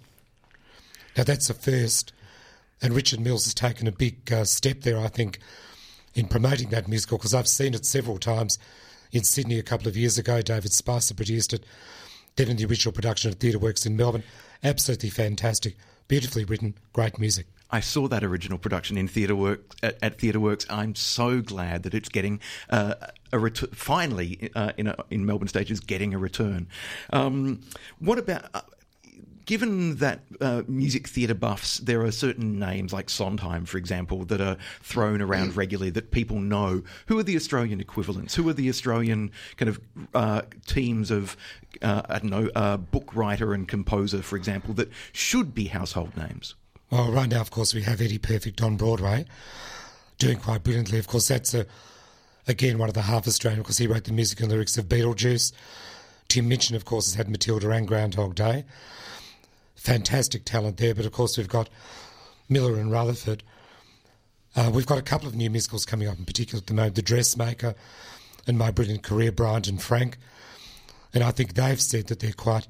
Now, 1.17 1.23
that's 1.23 1.49
a 1.49 1.53
first, 1.53 2.13
and 2.81 2.93
Richard 2.93 3.19
Mills 3.19 3.45
has 3.45 3.53
taken 3.53 3.87
a 3.87 3.91
big 3.91 4.31
uh, 4.31 4.45
step 4.45 4.81
there, 4.81 4.99
I 4.99 5.07
think, 5.07 5.39
in 6.15 6.27
promoting 6.27 6.69
that 6.69 6.87
musical 6.87 7.17
because 7.17 7.33
I've 7.33 7.47
seen 7.47 7.73
it 7.73 7.85
several 7.85 8.17
times 8.17 8.59
in 9.11 9.23
Sydney 9.23 9.59
a 9.59 9.63
couple 9.63 9.87
of 9.87 9.97
years 9.97 10.17
ago. 10.17 10.41
David 10.41 10.73
Spicer 10.73 11.13
produced 11.13 11.53
it, 11.53 11.65
then 12.35 12.49
in 12.49 12.57
the 12.57 12.65
original 12.65 12.91
production 12.91 13.31
at 13.31 13.39
Theatre 13.39 13.59
Works 13.59 13.85
in 13.85 13.95
Melbourne. 13.95 14.23
Absolutely 14.63 15.09
fantastic, 15.09 15.75
beautifully 16.07 16.45
written, 16.45 16.75
great 16.93 17.19
music. 17.19 17.47
I 17.69 17.79
saw 17.79 18.07
that 18.07 18.23
original 18.23 18.59
production 18.59 18.97
in 18.99 19.07
Theatre 19.07 19.35
Works 19.35 19.75
at, 19.81 19.97
at 20.03 20.19
Theatre 20.19 20.39
Works. 20.39 20.65
I'm 20.69 20.93
so 20.93 21.41
glad 21.41 21.83
that 21.83 21.95
it's 21.95 22.09
getting 22.09 22.39
uh, 22.69 22.93
a 23.31 23.39
return. 23.39 23.69
Finally, 23.73 24.51
uh, 24.55 24.73
in 24.77 24.87
a, 24.87 24.95
in 25.09 25.25
Melbourne 25.25 25.47
stages, 25.47 25.79
getting 25.79 26.13
a 26.13 26.19
return. 26.19 26.67
Um, 27.11 27.61
what 27.97 28.19
about? 28.19 28.45
Given 29.45 29.97
that 29.97 30.21
uh, 30.39 30.63
music 30.67 31.07
theatre 31.07 31.33
buffs, 31.33 31.79
there 31.79 32.03
are 32.03 32.11
certain 32.11 32.59
names 32.59 32.93
like 32.93 33.09
Sondheim, 33.09 33.65
for 33.65 33.77
example, 33.77 34.23
that 34.25 34.39
are 34.39 34.57
thrown 34.81 35.21
around 35.21 35.57
regularly 35.57 35.89
that 35.91 36.11
people 36.11 36.39
know. 36.39 36.83
Who 37.07 37.19
are 37.19 37.23
the 37.23 37.35
Australian 37.35 37.81
equivalents? 37.81 38.35
Who 38.35 38.47
are 38.47 38.53
the 38.53 38.69
Australian 38.69 39.31
kind 39.57 39.69
of 39.69 39.81
uh, 40.13 40.43
teams 40.65 41.11
of, 41.11 41.35
uh, 41.81 42.03
I 42.07 42.19
don't 42.19 42.29
know, 42.29 42.49
uh, 42.55 42.77
book 42.77 43.13
writer 43.15 43.53
and 43.53 43.67
composer, 43.67 44.21
for 44.21 44.37
example, 44.37 44.73
that 44.75 44.89
should 45.11 45.53
be 45.53 45.65
household 45.65 46.15
names? 46.15 46.55
Well, 46.89 47.11
right 47.11 47.29
now, 47.29 47.41
of 47.41 47.51
course, 47.51 47.73
we 47.73 47.81
have 47.81 48.01
Eddie 48.01 48.19
Perfect 48.19 48.61
on 48.61 48.77
Broadway, 48.77 49.25
doing 50.19 50.37
quite 50.37 50.63
brilliantly. 50.63 50.99
Of 50.99 51.07
course, 51.07 51.27
that's 51.27 51.53
a, 51.53 51.65
again 52.47 52.77
one 52.77 52.87
of 52.87 52.95
the 52.95 53.01
half 53.01 53.27
Australian 53.27 53.61
because 53.61 53.77
he 53.77 53.87
wrote 53.87 54.03
the 54.03 54.13
music 54.13 54.39
and 54.39 54.49
lyrics 54.49 54.77
of 54.77 54.85
Beetlejuice. 54.85 55.53
Tim 56.27 56.47
Minchin, 56.47 56.75
of 56.75 56.85
course, 56.85 57.07
has 57.07 57.15
had 57.15 57.29
Matilda 57.29 57.69
and 57.71 57.87
Groundhog 57.87 58.35
Day. 58.35 58.65
Fantastic 59.83 60.45
talent 60.45 60.77
there, 60.77 60.95
but 60.95 61.05
of 61.05 61.11
course, 61.11 61.37
we've 61.37 61.49
got 61.49 61.67
Miller 62.47 62.75
and 62.75 62.89
Rutherford. 62.89 63.43
Uh, 64.55 64.71
we've 64.73 64.85
got 64.85 64.97
a 64.97 65.01
couple 65.01 65.27
of 65.27 65.35
new 65.35 65.49
musicals 65.49 65.85
coming 65.85 66.07
up, 66.07 66.17
in 66.17 66.23
particular 66.23 66.61
at 66.61 66.67
the 66.67 66.73
moment 66.73 66.95
The 66.95 67.01
Dressmaker 67.01 67.75
and 68.47 68.57
My 68.57 68.71
Brilliant 68.71 69.03
Career, 69.03 69.33
Bryant 69.33 69.67
and 69.67 69.81
Frank. 69.81 70.17
And 71.13 71.21
I 71.21 71.31
think 71.31 71.55
they've 71.55 71.81
said 71.81 72.07
that 72.07 72.21
they're 72.21 72.31
quite 72.31 72.65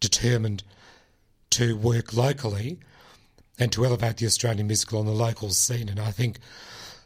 determined 0.00 0.62
to 1.50 1.76
work 1.76 2.14
locally 2.14 2.78
and 3.58 3.70
to 3.72 3.84
elevate 3.84 4.16
the 4.16 4.24
Australian 4.24 4.68
musical 4.68 5.00
on 5.00 5.04
the 5.04 5.12
local 5.12 5.50
scene. 5.50 5.90
And 5.90 6.00
I 6.00 6.12
think 6.12 6.38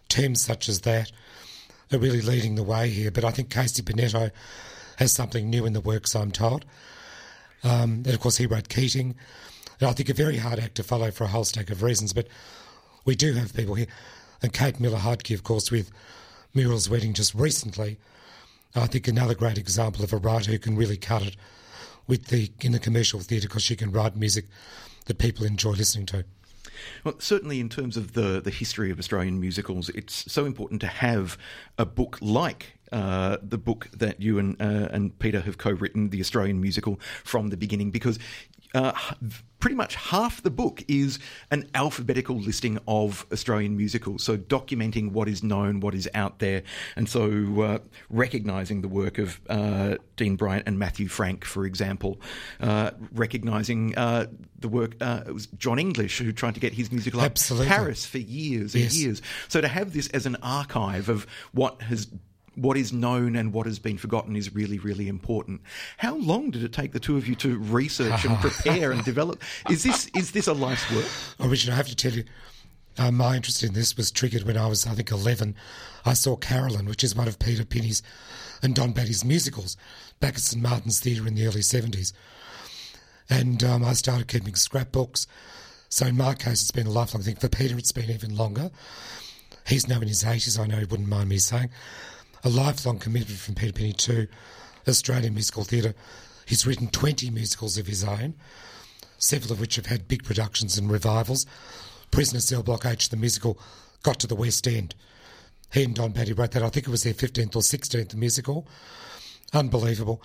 teams 0.08 0.40
such 0.40 0.68
as 0.68 0.82
that 0.82 1.10
are 1.92 1.98
really 1.98 2.22
leading 2.22 2.54
the 2.54 2.62
way 2.62 2.90
here. 2.90 3.10
But 3.10 3.24
I 3.24 3.32
think 3.32 3.50
Casey 3.50 3.82
Bennetto 3.82 4.30
has 4.98 5.10
something 5.10 5.50
new 5.50 5.66
in 5.66 5.72
the 5.72 5.80
works, 5.80 6.14
I'm 6.14 6.30
told. 6.30 6.64
Um, 7.64 8.02
and 8.04 8.08
of 8.08 8.20
course, 8.20 8.36
he 8.36 8.46
wrote 8.46 8.68
Keating. 8.68 9.14
And 9.80 9.88
I 9.88 9.92
think 9.92 10.08
a 10.08 10.14
very 10.14 10.36
hard 10.36 10.58
act 10.58 10.76
to 10.76 10.82
follow 10.82 11.10
for 11.10 11.24
a 11.24 11.28
whole 11.28 11.44
stack 11.44 11.70
of 11.70 11.82
reasons. 11.82 12.12
But 12.12 12.28
we 13.04 13.14
do 13.14 13.32
have 13.34 13.54
people 13.54 13.74
here. 13.74 13.88
And 14.42 14.52
Kate 14.52 14.80
Miller 14.80 14.98
Heidke, 14.98 15.34
of 15.34 15.44
course, 15.44 15.70
with 15.70 15.90
Muriel's 16.54 16.90
Wedding 16.90 17.14
just 17.14 17.34
recently. 17.34 17.98
I 18.74 18.86
think 18.86 19.06
another 19.06 19.34
great 19.34 19.58
example 19.58 20.02
of 20.02 20.12
a 20.12 20.16
writer 20.16 20.50
who 20.50 20.58
can 20.58 20.76
really 20.76 20.96
cut 20.96 21.22
it 21.22 21.36
with 22.06 22.26
the 22.26 22.50
in 22.60 22.72
the 22.72 22.78
commercial 22.78 23.20
theatre 23.20 23.48
because 23.48 23.62
she 23.62 23.76
can 23.76 23.92
write 23.92 24.16
music 24.16 24.46
that 25.06 25.18
people 25.18 25.44
enjoy 25.44 25.70
listening 25.70 26.06
to. 26.06 26.24
Well, 27.04 27.14
certainly 27.18 27.60
in 27.60 27.68
terms 27.68 27.96
of 27.96 28.14
the, 28.14 28.40
the 28.40 28.50
history 28.50 28.90
of 28.90 28.98
Australian 28.98 29.40
musicals, 29.40 29.88
it's 29.90 30.30
so 30.32 30.44
important 30.46 30.80
to 30.80 30.86
have 30.86 31.38
a 31.78 31.84
book 31.84 32.18
like 32.20 32.78
uh, 32.92 33.38
the 33.42 33.58
book 33.58 33.88
that 33.96 34.20
you 34.20 34.38
and, 34.38 34.60
uh, 34.60 34.88
and 34.92 35.18
Peter 35.18 35.40
have 35.40 35.58
co 35.58 35.70
written, 35.70 36.10
The 36.10 36.20
Australian 36.20 36.60
Musical, 36.60 37.00
from 37.24 37.48
the 37.48 37.56
beginning, 37.56 37.90
because 37.90 38.18
uh, 38.74 38.92
pretty 39.58 39.76
much 39.76 39.94
half 39.96 40.42
the 40.42 40.50
book 40.50 40.82
is 40.88 41.18
an 41.50 41.68
alphabetical 41.74 42.36
listing 42.36 42.78
of 42.88 43.26
Australian 43.32 43.76
musicals. 43.76 44.22
So 44.24 44.36
documenting 44.36 45.12
what 45.12 45.28
is 45.28 45.42
known, 45.42 45.80
what 45.80 45.94
is 45.94 46.08
out 46.14 46.38
there, 46.38 46.62
and 46.96 47.08
so 47.08 47.60
uh, 47.62 47.78
recognising 48.08 48.80
the 48.82 48.88
work 48.88 49.18
of 49.18 49.40
uh, 49.48 49.96
Dean 50.16 50.36
Bryant 50.36 50.66
and 50.66 50.78
Matthew 50.78 51.08
Frank, 51.08 51.44
for 51.44 51.66
example, 51.66 52.20
uh, 52.60 52.92
recognising 53.12 53.94
uh, 53.96 54.26
the 54.58 54.68
work. 54.68 54.94
Uh, 55.00 55.22
it 55.26 55.32
was 55.34 55.46
Jon 55.48 55.78
English 55.78 56.18
who 56.18 56.32
tried 56.32 56.54
to 56.54 56.60
get 56.60 56.72
his 56.72 56.90
musical 56.90 57.20
Absolutely. 57.20 57.68
up 57.68 57.76
Paris 57.76 58.06
for 58.06 58.18
years 58.18 58.74
and 58.74 58.84
Yes. 58.84 58.96
years. 58.98 59.22
So 59.48 59.60
to 59.60 59.68
have 59.68 59.92
this 59.92 60.08
as 60.08 60.24
an 60.26 60.36
archive 60.42 61.08
of 61.08 61.26
what 61.52 61.82
has 61.82 62.08
what 62.54 62.76
is 62.76 62.92
known 62.92 63.36
and 63.36 63.52
what 63.52 63.66
has 63.66 63.78
been 63.78 63.98
forgotten 63.98 64.36
is 64.36 64.54
really, 64.54 64.78
really 64.78 65.08
important. 65.08 65.62
How 65.96 66.16
long 66.16 66.50
did 66.50 66.62
it 66.62 66.72
take 66.72 66.92
the 66.92 67.00
two 67.00 67.16
of 67.16 67.26
you 67.26 67.34
to 67.36 67.58
research 67.58 68.24
and 68.24 68.36
prepare 68.40 68.92
and 68.92 69.04
develop? 69.04 69.42
Is 69.70 69.82
this 69.82 70.08
is 70.14 70.32
this 70.32 70.46
a 70.46 70.52
life's 70.52 70.90
work? 70.92 71.06
Oh, 71.40 71.48
Richard, 71.48 71.72
I 71.72 71.76
have 71.76 71.88
to 71.88 71.96
tell 71.96 72.12
you, 72.12 72.24
uh, 72.98 73.10
my 73.10 73.36
interest 73.36 73.62
in 73.62 73.72
this 73.72 73.96
was 73.96 74.10
triggered 74.10 74.42
when 74.42 74.56
I 74.56 74.66
was, 74.66 74.86
I 74.86 74.94
think, 74.94 75.10
11. 75.10 75.54
I 76.04 76.12
saw 76.12 76.36
Carolyn, 76.36 76.86
which 76.86 77.02
is 77.02 77.16
one 77.16 77.28
of 77.28 77.38
Peter 77.38 77.64
Pinne's 77.64 78.02
and 78.62 78.74
Don 78.74 78.92
Battye's 78.92 79.24
musicals, 79.24 79.76
back 80.20 80.34
at 80.34 80.40
St 80.40 80.62
Martin's 80.62 81.00
Theatre 81.00 81.26
in 81.26 81.34
the 81.34 81.46
early 81.46 81.60
70s. 81.60 82.12
And 83.30 83.64
um, 83.64 83.84
I 83.84 83.94
started 83.94 84.28
keeping 84.28 84.54
scrapbooks. 84.54 85.26
So 85.88 86.06
in 86.06 86.16
my 86.16 86.34
case, 86.34 86.60
it's 86.62 86.70
been 86.70 86.86
a 86.86 86.90
lifelong 86.90 87.22
thing. 87.22 87.36
For 87.36 87.48
Peter, 87.48 87.78
it's 87.78 87.92
been 87.92 88.10
even 88.10 88.36
longer. 88.36 88.70
He's 89.66 89.88
now 89.88 90.00
in 90.00 90.08
his 90.08 90.24
80s, 90.24 90.58
I 90.58 90.66
know 90.66 90.78
he 90.78 90.84
wouldn't 90.84 91.08
mind 91.08 91.28
me 91.28 91.38
saying. 91.38 91.70
A 92.44 92.48
lifelong 92.48 92.98
commitment 92.98 93.38
from 93.38 93.54
Peter 93.54 93.72
Pinne 93.72 93.92
to 93.92 94.26
Australian 94.88 95.34
musical 95.34 95.62
theatre. 95.62 95.94
He's 96.44 96.66
written 96.66 96.88
20 96.88 97.30
musicals 97.30 97.78
of 97.78 97.86
his 97.86 98.02
own, 98.02 98.34
several 99.18 99.52
of 99.52 99.60
which 99.60 99.76
have 99.76 99.86
had 99.86 100.08
big 100.08 100.24
productions 100.24 100.76
and 100.76 100.90
revivals. 100.90 101.46
Prisoner 102.10 102.40
Cell 102.40 102.64
Block 102.64 102.84
H, 102.84 103.10
the 103.10 103.16
musical, 103.16 103.58
got 104.02 104.18
to 104.20 104.26
the 104.26 104.34
West 104.34 104.66
End. 104.66 104.94
He 105.72 105.84
and 105.84 105.94
Don 105.94 106.12
Battye 106.12 106.36
wrote 106.36 106.50
that. 106.50 106.62
I 106.62 106.68
think 106.68 106.86
it 106.88 106.90
was 106.90 107.04
their 107.04 107.14
15th 107.14 107.56
or 107.56 107.62
16th 107.62 108.14
musical. 108.14 108.66
Unbelievable. 109.52 110.20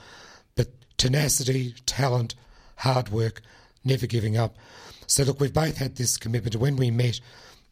But 0.56 0.70
tenacity, 0.98 1.76
talent, 1.86 2.34
hard 2.78 3.10
work, 3.10 3.42
never 3.84 4.08
giving 4.08 4.36
up. 4.38 4.58
So, 5.06 5.24
look, 5.24 5.40
we've 5.40 5.54
both 5.54 5.78
had 5.78 5.96
this 5.96 6.18
commitment. 6.18 6.56
When 6.56 6.76
we 6.76 6.92
met 6.92 7.22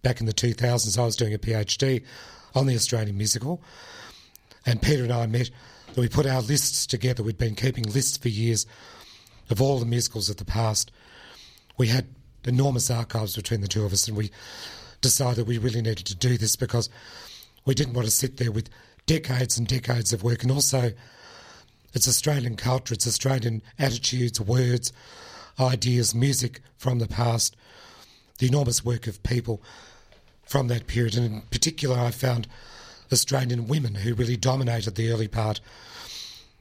back 0.03 0.19
in 0.19 0.27
the 0.27 0.33
2000s, 0.33 0.97
I 0.97 1.03
was 1.03 1.15
doing 1.15 1.33
a 1.33 1.39
PhD 1.39 2.03
on 2.53 2.67
the 2.67 2.75
Australian 2.75 3.17
musical. 3.17 3.61
And 4.65 4.81
Peter 4.81 5.03
and 5.03 5.13
I 5.13 5.27
met, 5.27 5.49
and 5.87 5.97
we 5.97 6.07
put 6.07 6.25
our 6.25 6.41
lists 6.41 6.87
together. 6.87 7.23
We'd 7.23 7.37
been 7.37 7.55
keeping 7.55 7.83
lists 7.83 8.17
for 8.17 8.29
years 8.29 8.65
of 9.49 9.61
all 9.61 9.79
the 9.79 9.85
musicals 9.85 10.29
of 10.29 10.37
the 10.37 10.45
past. 10.45 10.91
We 11.77 11.87
had 11.87 12.07
enormous 12.45 12.89
archives 12.89 13.35
between 13.35 13.61
the 13.61 13.67
two 13.67 13.85
of 13.85 13.93
us, 13.93 14.07
and 14.07 14.17
we 14.17 14.31
decided 15.01 15.47
we 15.47 15.57
really 15.57 15.81
needed 15.81 16.05
to 16.07 16.15
do 16.15 16.37
this 16.37 16.55
because 16.55 16.89
we 17.65 17.75
didn't 17.75 17.93
want 17.93 18.05
to 18.05 18.11
sit 18.11 18.37
there 18.37 18.51
with 18.51 18.69
decades 19.05 19.57
and 19.57 19.67
decades 19.67 20.13
of 20.13 20.23
work. 20.23 20.43
And 20.43 20.51
also, 20.51 20.91
it's 21.93 22.07
Australian 22.07 22.55
culture, 22.55 22.93
it's 22.93 23.07
Australian 23.07 23.61
attitudes, 23.77 24.41
words, 24.41 24.91
ideas, 25.59 26.13
music 26.15 26.61
from 26.77 26.99
the 26.99 27.07
past, 27.07 27.55
the 28.39 28.47
enormous 28.47 28.83
work 28.83 29.07
of 29.07 29.23
people 29.23 29.61
from 30.43 30.67
that 30.67 30.87
period. 30.87 31.15
And 31.15 31.25
in 31.25 31.41
particular, 31.43 31.97
I 31.97 32.11
found 32.11 32.47
Australian 33.11 33.67
women 33.67 33.95
who 33.95 34.13
really 34.13 34.37
dominated 34.37 34.95
the 34.95 35.11
early 35.11 35.27
part 35.27 35.59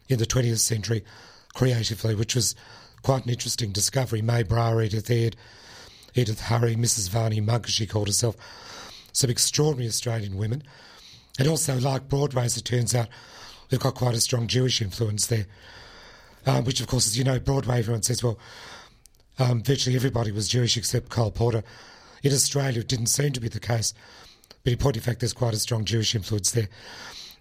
in 0.09 0.19
the 0.19 0.27
20th 0.27 0.59
century 0.59 1.05
creatively, 1.55 2.15
which 2.15 2.35
was 2.35 2.55
quite 3.03 3.25
an 3.25 3.31
interesting 3.31 3.73
discovery. 3.73 4.23
May 4.23 4.43
Brahe, 4.43 4.87
Edith 4.87 5.11
Aird, 5.11 5.37
Edith 6.15 6.43
Harrhy, 6.43 6.77
Mrs. 6.77 7.09
Varney 7.09 7.41
Monk, 7.41 7.67
as 7.67 7.73
she 7.73 7.87
called 7.87 8.09
herself. 8.09 8.37
Some 9.13 9.31
extraordinary 9.31 9.89
Australian 9.89 10.37
women. 10.37 10.63
And 11.39 11.49
also, 11.49 11.79
like 11.79 12.09
Broadway, 12.09 12.45
as 12.45 12.57
it 12.57 12.65
turns 12.65 12.95
out, 12.95 13.09
we've 13.71 13.81
got 13.81 13.95
quite 13.95 14.15
a 14.15 14.21
strong 14.21 14.47
Jewish 14.47 14.81
influence 14.81 15.27
there. 15.27 15.47
Um, 16.47 16.65
which, 16.65 16.81
of 16.81 16.87
course, 16.87 17.07
as 17.07 17.17
you 17.17 17.25
know, 17.25 17.41
Broadway, 17.41 17.79
everyone 17.79 18.03
says, 18.03 18.23
well, 18.23 18.39
um, 19.39 19.63
virtually 19.63 19.97
everybody 19.97 20.31
was 20.31 20.49
Jewish 20.49 20.77
except 20.77 21.09
Cole 21.09 21.31
Porter. 21.31 21.65
In 22.23 22.33
Australia, 22.33 22.81
it 22.81 22.89
didn't 22.89 23.07
seem 23.07 23.33
to 23.33 23.41
be 23.41 23.49
the 23.49 23.61
case. 23.61 23.95
But 24.65 24.73
in 24.73 24.79
point 24.79 24.97
of 24.97 25.05
fact, 25.05 25.21
there's 25.21 25.35
quite 25.35 25.55
a 25.55 25.59
strong 25.59 25.85
Jewish 25.85 26.15
influence 26.15 26.51
there, 26.51 26.69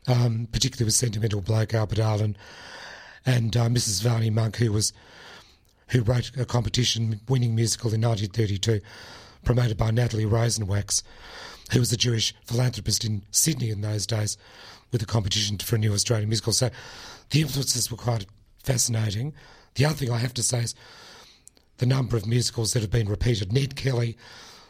um, 0.08 0.48
particularly 0.52 0.86
with 0.86 0.94
Sentimental 0.94 1.40
Bloke 1.40 1.74
Albert 1.74 2.00
Arlen 2.00 2.36
and 3.26 3.56
uh, 3.56 3.70
Mrs. 3.70 4.04
Varney 4.04 4.30
Monk, 4.30 4.58
who 4.58 4.72
was 4.74 4.92
who 5.90 6.02
wrote 6.02 6.32
a 6.38 6.46
competition 6.46 7.22
winning 7.30 7.56
musical 7.56 7.94
in 7.94 8.02
1932, 8.02 8.82
promoted 9.46 9.78
by 9.78 9.92
Natalie 9.92 10.26
Rosenwax, 10.26 11.04
who 11.72 11.80
was 11.80 11.92
a 11.94 11.98
Jewish 11.98 12.34
philanthropist 12.46 13.06
in 13.06 13.24
Sydney 13.32 13.70
in 13.70 13.82
those 13.82 14.06
days 14.06 14.38
with 14.92 15.02
a 15.02 15.06
competition 15.06 15.58
for 15.60 15.76
a 15.76 15.80
new 15.80 15.94
Australian 15.94 16.30
musical. 16.30 16.52
So 16.52 16.70
the 17.30 17.42
influences 17.42 17.90
were 17.90 17.98
quite 17.98 18.26
fascinating. 18.64 19.34
The 19.76 19.86
other 19.86 19.96
thing 19.96 20.12
I 20.12 20.18
have 20.18 20.34
to 20.36 20.44
say 20.44 20.60
is 20.60 20.76
the 21.78 21.86
number 21.86 22.18
of 22.18 22.26
musicals 22.26 22.74
that 22.74 22.82
have 22.82 22.92
been 22.92 23.10
repeated. 23.10 23.54
Ned 23.54 23.76
Kelly 23.76 24.18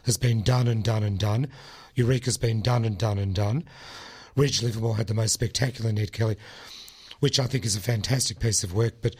has 0.04 0.16
been 0.16 0.42
done 0.42 0.68
and 0.68 0.84
done 0.84 1.02
and 1.02 1.18
done. 1.18 1.48
Eureka's 1.94 2.36
been 2.36 2.62
done 2.62 2.84
and 2.84 2.98
done 2.98 3.18
and 3.18 3.34
done. 3.34 3.64
Reg 4.36 4.62
Livermore 4.62 4.96
had 4.96 5.06
the 5.06 5.14
most 5.14 5.32
spectacular 5.32 5.92
Ned 5.92 6.12
Kelly, 6.12 6.36
which 7.20 7.38
I 7.38 7.46
think 7.46 7.64
is 7.64 7.76
a 7.76 7.80
fantastic 7.80 8.40
piece 8.40 8.64
of 8.64 8.74
work, 8.74 8.94
but 9.00 9.14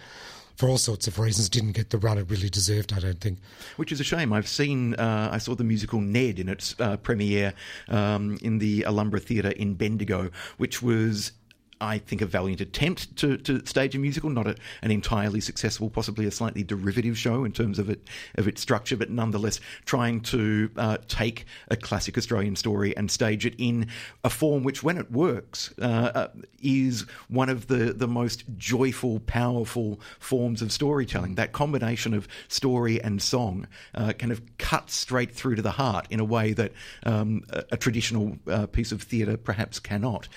for 0.57 0.69
all 0.69 0.79
sorts 0.79 1.07
of 1.07 1.19
reasons 1.19 1.49
didn't 1.49 1.73
get 1.73 1.91
the 1.91 1.99
run 1.99 2.19
it 2.19 2.31
really 2.31 2.49
deserved, 2.49 2.93
I 2.93 3.01
don't 3.01 3.21
think. 3.21 3.39
Which 3.77 3.91
is 3.91 4.01
a 4.01 4.05
shame. 4.05 4.33
I've 4.33 4.49
seen, 4.49 4.95
uh, 4.95 5.29
I 5.33 5.39
saw 5.39 5.55
the 5.55 5.65
musical 5.65 6.01
Ned 6.01 6.39
in 6.39 6.49
its 6.49 6.75
uh, 6.79 6.97
premiere 6.97 7.55
um, 7.89 8.39
in 8.43 8.59
the 8.59 8.83
Ulumbarra 8.83 9.21
Theatre 9.21 9.51
in 9.51 9.75
Bendigo, 9.75 10.31
which 10.57 10.83
was 10.83 11.33
I 11.81 11.99
think, 11.99 12.23
a 12.23 12.27
valiant 12.27 12.61
attempt 12.61 13.17
to, 13.17 13.37
to 13.39 13.65
stage 13.67 13.95
a 13.95 13.99
musical, 13.99 14.31
not 14.31 14.47
a, 14.47 14.57
an 14.83 14.91
entirely 14.91 15.41
successful, 15.41 15.91
possibly 15.91 16.27
a 16.27 16.31
slightly 16.31 16.63
derivative 16.63 17.19
show 17.19 17.45
in 17.45 17.53
terms 17.53 17.79
of 17.79 17.91
it 17.91 18.01
of 18.37 18.49
its 18.49 18.61
structure, 18.61 18.97
but 18.97 19.11
nonetheless 19.11 19.61
trying 19.85 20.21
to 20.21 20.71
uh, 20.77 20.99
take 21.09 21.47
a 21.69 21.77
classic 21.77 22.17
Australian 22.17 22.57
story 22.57 22.97
and 22.97 23.11
stage 23.11 23.47
it 23.47 23.55
in 23.59 23.89
a 24.23 24.31
form 24.31 24.63
which, 24.63 24.83
when 24.83 24.99
it 24.99 25.11
works, 25.11 25.73
uh, 25.81 26.11
uh, 26.15 26.29
is 26.63 27.03
one 27.29 27.49
of 27.49 27.67
the, 27.67 27.93
the 27.93 28.09
most 28.09 28.45
joyful, 28.57 29.21
powerful 29.21 30.01
forms 30.19 30.63
of 30.63 30.73
storytelling. 30.73 31.35
That 31.35 31.53
combination 31.53 32.15
of 32.15 32.29
story 32.49 33.03
and 33.03 33.21
song 33.21 33.67
uh, 33.95 34.13
kind 34.13 34.33
of 34.33 34.41
cuts 34.59 34.95
straight 34.95 35.33
through 35.33 35.57
to 35.57 35.63
the 35.63 35.73
heart 35.73 36.07
in 36.11 36.21
a 36.21 36.25
way 36.25 36.53
that 36.53 36.73
um, 37.05 37.43
a, 37.51 37.65
a, 37.73 37.77
traditional 37.77 38.39
uh, 38.49 38.67
piece 38.67 38.93
of 38.93 39.03
theatre 39.03 39.37
perhaps 39.37 39.79
cannot. 39.79 40.29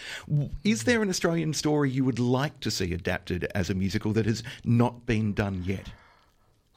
Is 0.63 0.83
there 0.83 1.01
an 1.01 1.09
Australian 1.09 1.26
Australian 1.27 1.53
story 1.53 1.91
you 1.91 2.05
would 2.05 2.19
like 2.19 2.57
to 2.61 2.71
see 2.71 2.93
adapted 2.93 3.51
as 3.53 3.69
a 3.69 3.73
musical 3.73 4.13
that 4.13 4.25
has 4.25 4.41
not 4.63 5.05
been 5.05 5.33
done 5.33 5.61
yet? 5.65 5.89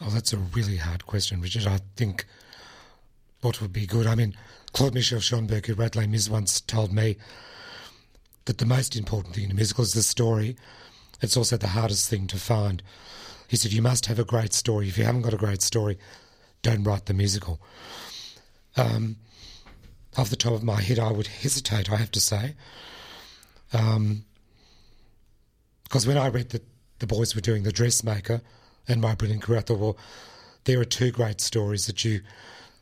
Oh, 0.01 0.11
that's 0.11 0.33
a 0.33 0.39
really 0.39 0.77
hard 0.77 1.07
question, 1.07 1.41
Richard. 1.41 1.69
I 1.69 1.79
think 1.95 2.25
what 3.43 3.61
would 3.61 3.73
be 3.73 3.87
good. 3.87 4.09
I 4.09 4.17
mean, 4.17 4.35
Claude 4.73 4.95
Michel 4.95 5.21
Schonberg, 5.21 5.67
who 5.67 5.75
wrote 5.75 5.95
Les 5.95 6.09
Mis, 6.09 6.29
once 6.29 6.61
told 6.61 6.93
me 6.93 7.17
that 8.47 8.59
the 8.59 8.67
most 8.67 8.97
important 8.97 9.37
thing 9.37 9.45
in 9.45 9.53
a 9.53 9.55
musical 9.55 9.85
is 9.85 9.93
the 9.93 10.03
story. 10.03 10.57
It's 11.23 11.37
also 11.37 11.57
the 11.57 11.69
hardest 11.69 12.11
thing 12.11 12.27
to 12.27 12.37
find. 12.37 12.83
He 13.47 13.57
said, 13.57 13.73
You 13.73 13.83
must 13.83 14.07
have 14.07 14.19
a 14.19 14.25
great 14.25 14.53
story. 14.53 14.89
If 14.89 14.99
you 14.99 15.05
haven't 15.05 15.23
got 15.23 15.33
a 15.33 15.37
great 15.37 15.63
story, 15.63 15.97
don't 16.63 16.83
write 16.83 17.07
the 17.07 17.15
musical. 17.15 17.61
Um, 18.77 19.15
off 20.17 20.29
the 20.29 20.35
top 20.35 20.55
of 20.55 20.65
my 20.65 20.81
head, 20.81 20.99
I 20.99 21.13
would 21.13 21.29
hesitate, 21.29 21.89
I 21.89 21.99
have 21.99 22.11
to 22.11 22.21
say. 22.21 22.57
Um, 23.73 24.25
because 25.91 26.07
when 26.07 26.17
I 26.17 26.29
read 26.29 26.51
that 26.51 26.63
the 27.01 27.07
boys 27.09 27.35
were 27.35 27.41
doing 27.41 27.65
The 27.65 27.73
Dressmaker 27.73 28.43
and 28.87 29.01
My 29.01 29.17
Brilliant 29.17 29.43
Career, 29.43 29.59
I 29.59 29.63
thought, 29.63 29.81
well, 29.81 29.99
there 30.63 30.81
are 30.81 30.85
two 30.85 31.11
great 31.11 31.41
stories 31.41 31.87
that 31.87 32.05
you 32.05 32.21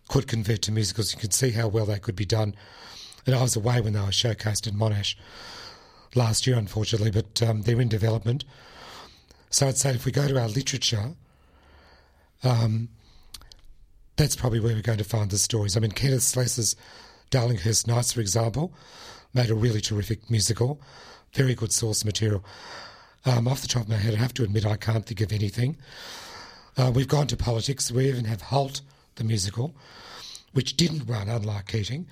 could 0.09 0.27
convert 0.27 0.61
to 0.63 0.73
musicals. 0.73 1.15
You 1.15 1.19
could 1.19 1.33
see 1.33 1.53
how 1.53 1.69
well 1.69 1.87
they 1.87 1.99
could 1.99 2.17
be 2.17 2.27
done. 2.27 2.55
And 3.25 3.35
I 3.35 3.41
was 3.41 3.57
away 3.57 3.81
when 3.81 3.95
they 3.95 4.01
were 4.01 4.09
showcased 4.09 4.69
in 4.69 4.75
Monash 4.75 5.15
last 6.15 6.47
year, 6.47 6.59
unfortunately, 6.59 7.11
but 7.11 7.43
um, 7.43 7.63
they're 7.63 7.81
in 7.81 7.89
development. 7.89 8.45
So 9.49 9.69
I'd 9.69 9.79
say 9.79 9.95
if 9.95 10.05
we 10.05 10.13
go 10.13 10.29
to 10.29 10.39
our 10.39 10.49
literature, 10.49 11.15
um, 12.45 12.91
that's 14.17 14.37
probably 14.37 14.61
where 14.61 14.75
we're 14.75 14.83
going 14.83 14.99
to 14.99 15.05
find 15.05 15.31
the 15.31 15.39
stories. 15.39 15.79
I 15.79 15.81
mean, 15.81 15.93
Kenneth 15.93 16.21
Slessor's 16.21 16.77
Darlinghurst 17.31 17.87
Nights, 17.87 18.13
for 18.13 18.21
example, 18.21 18.75
made 19.33 19.49
a 19.49 19.55
really 19.55 19.81
terrific 19.81 20.31
musical, 20.31 20.79
very 21.33 21.55
good 21.55 21.73
source 21.73 22.05
material. 22.05 22.45
Um, 23.25 23.49
off 23.49 23.61
the 23.61 23.69
top 23.69 23.83
of 23.83 23.89
my 23.89 23.97
head, 23.97 24.15
I 24.15 24.19
have 24.19 24.35
to 24.35 24.45
admit 24.45 24.65
I 24.65 24.77
can't 24.77 25.05
think 25.05 25.21
of 25.21 25.33
anything. 25.33 25.77
Uh, 26.77 26.93
we've 26.95 27.09
gone 27.09 27.27
to 27.27 27.37
politics. 27.37 27.91
We 27.91 28.09
even 28.09 28.25
have 28.27 28.43
Holt, 28.43 28.81
the 29.17 29.25
musical, 29.25 29.75
which 30.53 30.77
didn't 30.77 31.07
run, 31.07 31.29
unlike 31.29 31.67
Keating, 31.67 32.07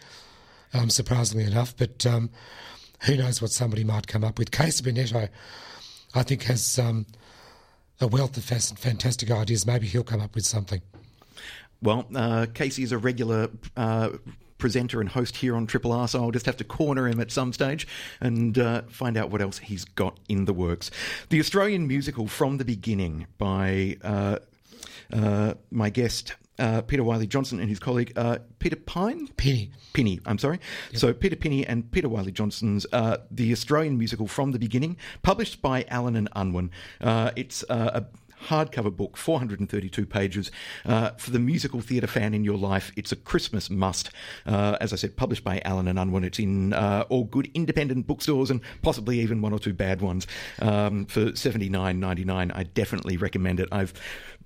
um, 0.75 0.91
surprisingly 0.91 1.45
enough. 1.45 1.77
But 1.77 2.05
um, 2.05 2.31
who 3.03 3.17
knows 3.17 3.41
what 3.41 3.51
somebody 3.51 3.85
might 3.85 4.07
come 4.07 4.25
up 4.25 4.39
with. 4.39 4.51
Casey 4.51 4.85
Bennetto, 4.85 5.29
I, 6.15 6.23
think, 6.23 6.43
has 6.45 6.79
um, 6.79 7.07
a 8.01 8.09
wealth 8.09 8.37
of 8.37 8.45
fantastic 8.45 9.31
ideas. 9.31 9.67
Maybe 9.67 9.87
he'll 9.87 10.03
come 10.03 10.21
up 10.21 10.35
with 10.35 10.45
something. 10.45 10.83
Well, 11.83 12.07
uh, 12.15 12.47
Casey 12.53 12.83
is 12.83 12.93
a 12.93 12.99
regular 12.99 13.51
uh, 13.77 14.11
presenter 14.59 15.01
and 15.01 15.11
host 15.11 15.37
here 15.37 15.57
on 15.57 15.67
Triple 15.67 15.93
R, 15.93 16.09
so 16.09 16.23
I'll 16.23 16.31
just 16.31 16.47
have 16.47 16.57
to 16.59 16.65
corner 16.65 17.07
him 17.09 17.21
at 17.21 17.31
some 17.31 17.53
stage 17.53 17.87
and 18.21 18.59
uh, 18.59 18.83
find 18.89 19.17
out 19.17 19.31
what 19.31 19.43
else 19.43 19.59
he's 19.59 19.85
got 19.85 20.19
in 20.29 20.45
the 20.45 20.53
works. 20.53 20.91
The 21.31 21.41
Australian 21.41 21.87
musical 21.87 22.27
From 22.27 22.59
the 22.59 22.65
Beginning 22.65 23.27
by 23.39 23.97
uh, 24.03 24.39
uh, 25.13 25.55
my 25.71 25.91
guest. 25.91 26.35
Uh, 26.59 26.81
Peter 26.81 27.05
Wyllie 27.05 27.27
Johnston 27.27 27.61
and 27.61 27.69
his 27.69 27.79
colleague 27.79 28.15
uh, 28.17 28.39
Peter 28.61 28.77
Pine? 28.77 29.29
Pinne. 29.37 29.73
Pinne, 29.93 30.21
I'm 30.25 30.39
sorry. 30.39 30.59
Yep. 30.93 30.99
So 30.99 31.13
Peter 31.13 31.37
Pinne 31.37 31.65
and 31.65 31.93
Peter 31.93 32.09
Wyllie 32.09 32.33
Johnston's 32.33 32.87
uh, 32.95 33.19
The 33.31 33.53
Australian 33.53 33.99
Musical 33.99 34.27
From 34.27 34.53
the 34.53 34.59
Beginning, 34.59 34.97
published 35.23 35.61
by 35.61 35.85
Allen 35.89 36.17
and 36.17 36.31
Unwin. 36.35 36.71
it's 37.03 37.63
a 37.69 38.07
hardcover 38.47 38.95
book, 38.95 39.17
432 39.17 40.07
pages. 40.07 40.51
Uh, 40.85 41.11
for 41.11 41.31
the 41.31 41.39
musical 41.39 41.81
theatre 41.81 42.07
fan 42.07 42.35
in 42.35 42.45
your 42.45 42.57
life, 42.57 42.93
it's 42.97 43.13
a 43.13 43.17
Christmas 43.17 43.71
must. 43.71 44.11
Uh, 44.47 44.77
as 44.81 44.93
I 44.93 44.97
said, 44.97 45.17
published 45.17 45.45
by 45.45 45.61
Allen 45.65 45.89
and 45.89 45.99
Unwin. 45.99 46.25
It's 46.25 46.39
in 46.39 46.73
uh, 46.73 47.05
all 47.09 47.25
good 47.25 47.51
independent 47.55 48.07
bookstores 48.07 48.51
and 48.51 48.61
possibly 48.83 49.21
even 49.21 49.43
one 49.43 49.53
or 49.53 49.59
two 49.59 49.73
bad 49.73 50.01
ones. 50.01 50.27
Um, 50.61 51.07
for 51.07 51.27
79.99, 51.27 52.53
I 52.55 52.63
definitely 52.63 53.17
recommend 53.17 53.61
it. 53.61 53.69
I've 53.73 53.93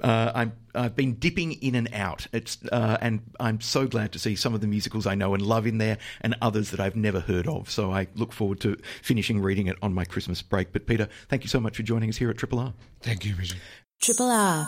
uh, 0.03 0.33
I'm, 0.35 0.53
I've 0.75 0.97
been 0.97 1.15
dipping 1.15 1.53
in 1.53 1.75
and 1.75 1.89
out. 1.93 2.27
It's 2.33 2.59
uh, 2.73 2.97
and 3.01 3.21
I'm 3.39 3.61
so 3.61 3.87
glad 3.87 4.13
to 4.13 4.19
see 4.19 4.37
some 4.37 4.55
of 4.55 4.61
the 4.61 4.67
musicals 4.67 5.07
I 5.07 5.15
know 5.15 5.35
and 5.35 5.43
love 5.43 5.67
in 5.67 5.79
there, 5.79 5.99
and 6.21 6.35
others 6.41 6.71
that 6.71 6.81
I've 6.81 6.97
never 6.97 7.21
heard 7.21 7.47
of. 7.47 7.71
So 7.71 7.93
I 7.93 8.07
look 8.15 8.33
forward 8.33 8.61
to 8.61 8.77
finishing 9.03 9.41
reading 9.41 9.67
it 9.67 9.77
on 9.83 9.93
my 9.93 10.05
Christmas 10.05 10.43
break. 10.43 10.73
But 10.73 10.87
Peter, 10.87 11.09
thank 11.29 11.43
you 11.43 11.49
so 11.49 11.61
much 11.61 11.77
for 11.77 11.83
joining 11.83 12.09
us 12.09 12.17
here 12.17 12.31
at 12.31 12.39
Triple 12.39 12.61
R. 12.61 12.75
Thank 13.03 13.25
you, 13.25 13.35
Richard. 13.37 13.61
Triple 14.01 14.31
R. 14.31 14.67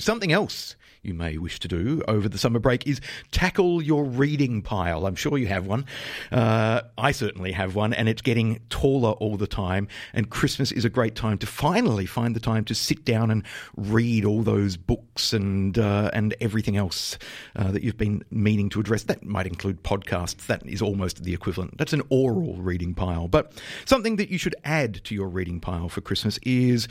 Something 0.00 0.32
else 0.32 0.76
you 1.02 1.12
may 1.12 1.36
wish 1.36 1.60
to 1.60 1.68
do 1.68 2.02
over 2.08 2.26
the 2.26 2.38
summer 2.38 2.58
break 2.58 2.86
is 2.86 3.02
tackle 3.32 3.82
your 3.82 4.02
reading 4.04 4.62
pile. 4.62 5.06
I'm 5.06 5.14
sure 5.14 5.36
you 5.36 5.46
have 5.46 5.66
one. 5.66 5.84
Uh, 6.32 6.80
I 6.96 7.12
certainly 7.12 7.52
have 7.52 7.74
one, 7.74 7.92
and 7.92 8.08
it's 8.08 8.22
getting 8.22 8.60
taller 8.70 9.10
all 9.12 9.36
the 9.36 9.46
time. 9.46 9.88
And 10.14 10.30
Christmas 10.30 10.72
is 10.72 10.86
a 10.86 10.88
great 10.88 11.14
time 11.14 11.36
to 11.38 11.46
finally 11.46 12.06
find 12.06 12.34
the 12.34 12.40
time 12.40 12.64
to 12.64 12.74
sit 12.74 13.04
down 13.04 13.30
and 13.30 13.44
read 13.76 14.24
all 14.24 14.42
those 14.42 14.78
books 14.78 15.34
and 15.34 15.78
uh, 15.78 16.10
and 16.14 16.34
everything 16.40 16.78
else 16.78 17.18
uh, 17.56 17.70
that 17.72 17.82
you've 17.82 17.98
been 17.98 18.24
meaning 18.30 18.70
to 18.70 18.80
address. 18.80 19.02
That 19.02 19.22
might 19.22 19.46
include 19.46 19.82
podcasts. 19.82 20.46
That 20.46 20.66
is 20.66 20.80
almost 20.80 21.24
the 21.24 21.34
equivalent. 21.34 21.76
That's 21.76 21.92
an 21.92 22.02
oral 22.08 22.54
reading 22.54 22.94
pile. 22.94 23.28
But 23.28 23.52
something 23.84 24.16
that 24.16 24.30
you 24.30 24.38
should 24.38 24.56
add 24.64 25.04
to 25.04 25.14
your 25.14 25.28
reading 25.28 25.60
pile 25.60 25.90
for 25.90 26.00
Christmas 26.00 26.38
is 26.42 26.88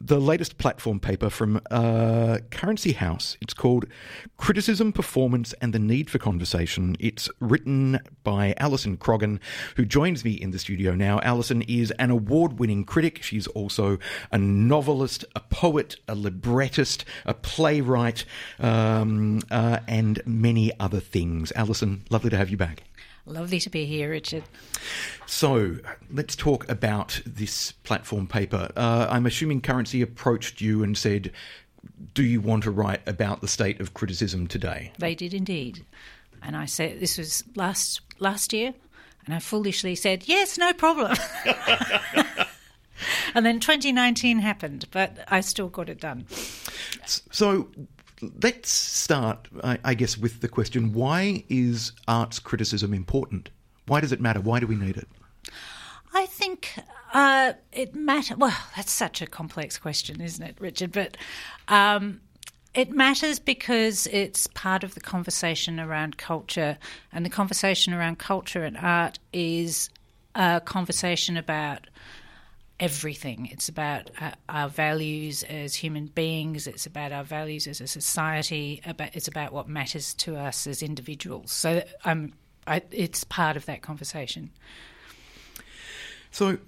the 0.00 0.20
latest 0.20 0.58
platform 0.58 1.00
paper 1.00 1.30
from 1.30 1.60
uh, 1.70 2.38
Currency 2.50 2.92
House. 2.92 3.36
It's 3.40 3.54
called 3.54 3.86
Criticism, 4.36 4.92
Performance, 4.92 5.54
and 5.60 5.72
the 5.72 5.78
Need 5.78 6.10
for 6.10 6.18
Conversation. 6.18 6.96
It's 7.00 7.30
written 7.40 8.00
by 8.22 8.54
Alison 8.58 8.96
Croggon, 8.96 9.40
who 9.76 9.84
joins 9.84 10.24
me 10.24 10.32
in 10.32 10.50
the 10.50 10.58
studio 10.58 10.94
now. 10.94 11.20
Alison 11.22 11.62
is 11.62 11.90
an 11.92 12.10
award 12.10 12.58
winning 12.58 12.84
critic. 12.84 13.22
She's 13.22 13.46
also 13.48 13.98
a 14.30 14.38
novelist, 14.38 15.24
a 15.34 15.40
poet, 15.40 15.96
a 16.08 16.14
librettist, 16.14 17.04
a 17.24 17.34
playwright, 17.34 18.24
um, 18.58 19.40
uh, 19.50 19.78
and 19.88 20.20
many 20.26 20.72
other 20.78 21.00
things. 21.00 21.52
Alison, 21.56 22.04
lovely 22.10 22.30
to 22.30 22.36
have 22.36 22.50
you 22.50 22.56
back. 22.56 22.84
Lovely 23.26 23.58
to 23.60 23.70
be 23.70 23.86
here, 23.86 24.10
Richard. 24.10 24.44
So 25.26 25.78
let's 26.10 26.36
talk 26.36 26.68
about 26.68 27.20
this 27.24 27.72
platform 27.72 28.26
paper. 28.26 28.70
Uh, 28.76 29.06
I'm 29.08 29.24
assuming 29.24 29.62
Currency 29.62 30.02
approached 30.02 30.60
you 30.60 30.82
and 30.82 30.96
said, 30.96 31.32
Do 32.12 32.22
you 32.22 32.42
want 32.42 32.64
to 32.64 32.70
write 32.70 33.00
about 33.08 33.40
the 33.40 33.48
state 33.48 33.80
of 33.80 33.94
criticism 33.94 34.46
today? 34.46 34.92
They 34.98 35.14
did 35.14 35.32
indeed. 35.32 35.86
And 36.42 36.54
I 36.54 36.66
said, 36.66 37.00
This 37.00 37.16
was 37.16 37.42
last, 37.54 38.02
last 38.18 38.52
year. 38.52 38.74
And 39.24 39.34
I 39.34 39.38
foolishly 39.38 39.94
said, 39.94 40.24
Yes, 40.28 40.58
no 40.58 40.74
problem. 40.74 41.16
and 43.34 43.46
then 43.46 43.58
2019 43.58 44.40
happened, 44.40 44.86
but 44.90 45.18
I 45.28 45.40
still 45.40 45.68
got 45.68 45.88
it 45.88 45.98
done. 45.98 46.26
So, 47.06 47.68
let's 48.42 48.70
start, 48.70 49.48
I, 49.62 49.78
I 49.84 49.94
guess, 49.94 50.18
with 50.18 50.40
the 50.40 50.48
question 50.48 50.92
why 50.92 51.44
is 51.48 51.92
arts 52.08 52.38
criticism 52.38 52.94
important? 52.94 53.50
Why 53.86 54.00
does 54.00 54.12
it 54.12 54.20
matter? 54.20 54.40
Why 54.40 54.60
do 54.60 54.66
we 54.66 54.76
need 54.76 54.96
it? 54.96 55.08
I 56.14 56.26
think 56.26 56.78
uh, 57.12 57.54
it 57.72 57.94
matters. 57.94 58.36
Well, 58.36 58.56
that's 58.76 58.92
such 58.92 59.20
a 59.20 59.26
complex 59.26 59.78
question, 59.78 60.20
isn't 60.20 60.44
it, 60.44 60.56
Richard? 60.60 60.92
But 60.92 61.16
um, 61.68 62.20
it 62.74 62.90
matters 62.90 63.38
because 63.38 64.06
it's 64.08 64.46
part 64.48 64.84
of 64.84 64.94
the 64.94 65.00
conversation 65.00 65.78
around 65.78 66.16
culture, 66.16 66.78
and 67.12 67.24
the 67.24 67.30
conversation 67.30 67.92
around 67.92 68.18
culture 68.18 68.64
and 68.64 68.76
art 68.76 69.18
is 69.32 69.90
a 70.34 70.60
conversation 70.64 71.36
about 71.36 71.86
everything. 72.80 73.46
It's 73.52 73.68
about 73.68 74.10
uh, 74.20 74.32
our 74.48 74.68
values 74.68 75.42
as 75.44 75.74
human 75.74 76.06
beings. 76.06 76.66
It's 76.66 76.86
about 76.86 77.12
our 77.12 77.24
values 77.24 77.66
as 77.66 77.80
a 77.80 77.86
society. 77.86 78.80
About 78.84 79.14
it's 79.14 79.28
about 79.28 79.52
what 79.52 79.68
matters 79.68 80.14
to 80.14 80.36
us 80.36 80.66
as 80.66 80.82
individuals. 80.82 81.52
So 81.52 81.84
um, 82.04 82.32
I, 82.66 82.82
it's 82.90 83.24
part 83.24 83.56
of 83.56 83.66
that 83.66 83.82
conversation. 83.82 84.50
So, 86.30 86.58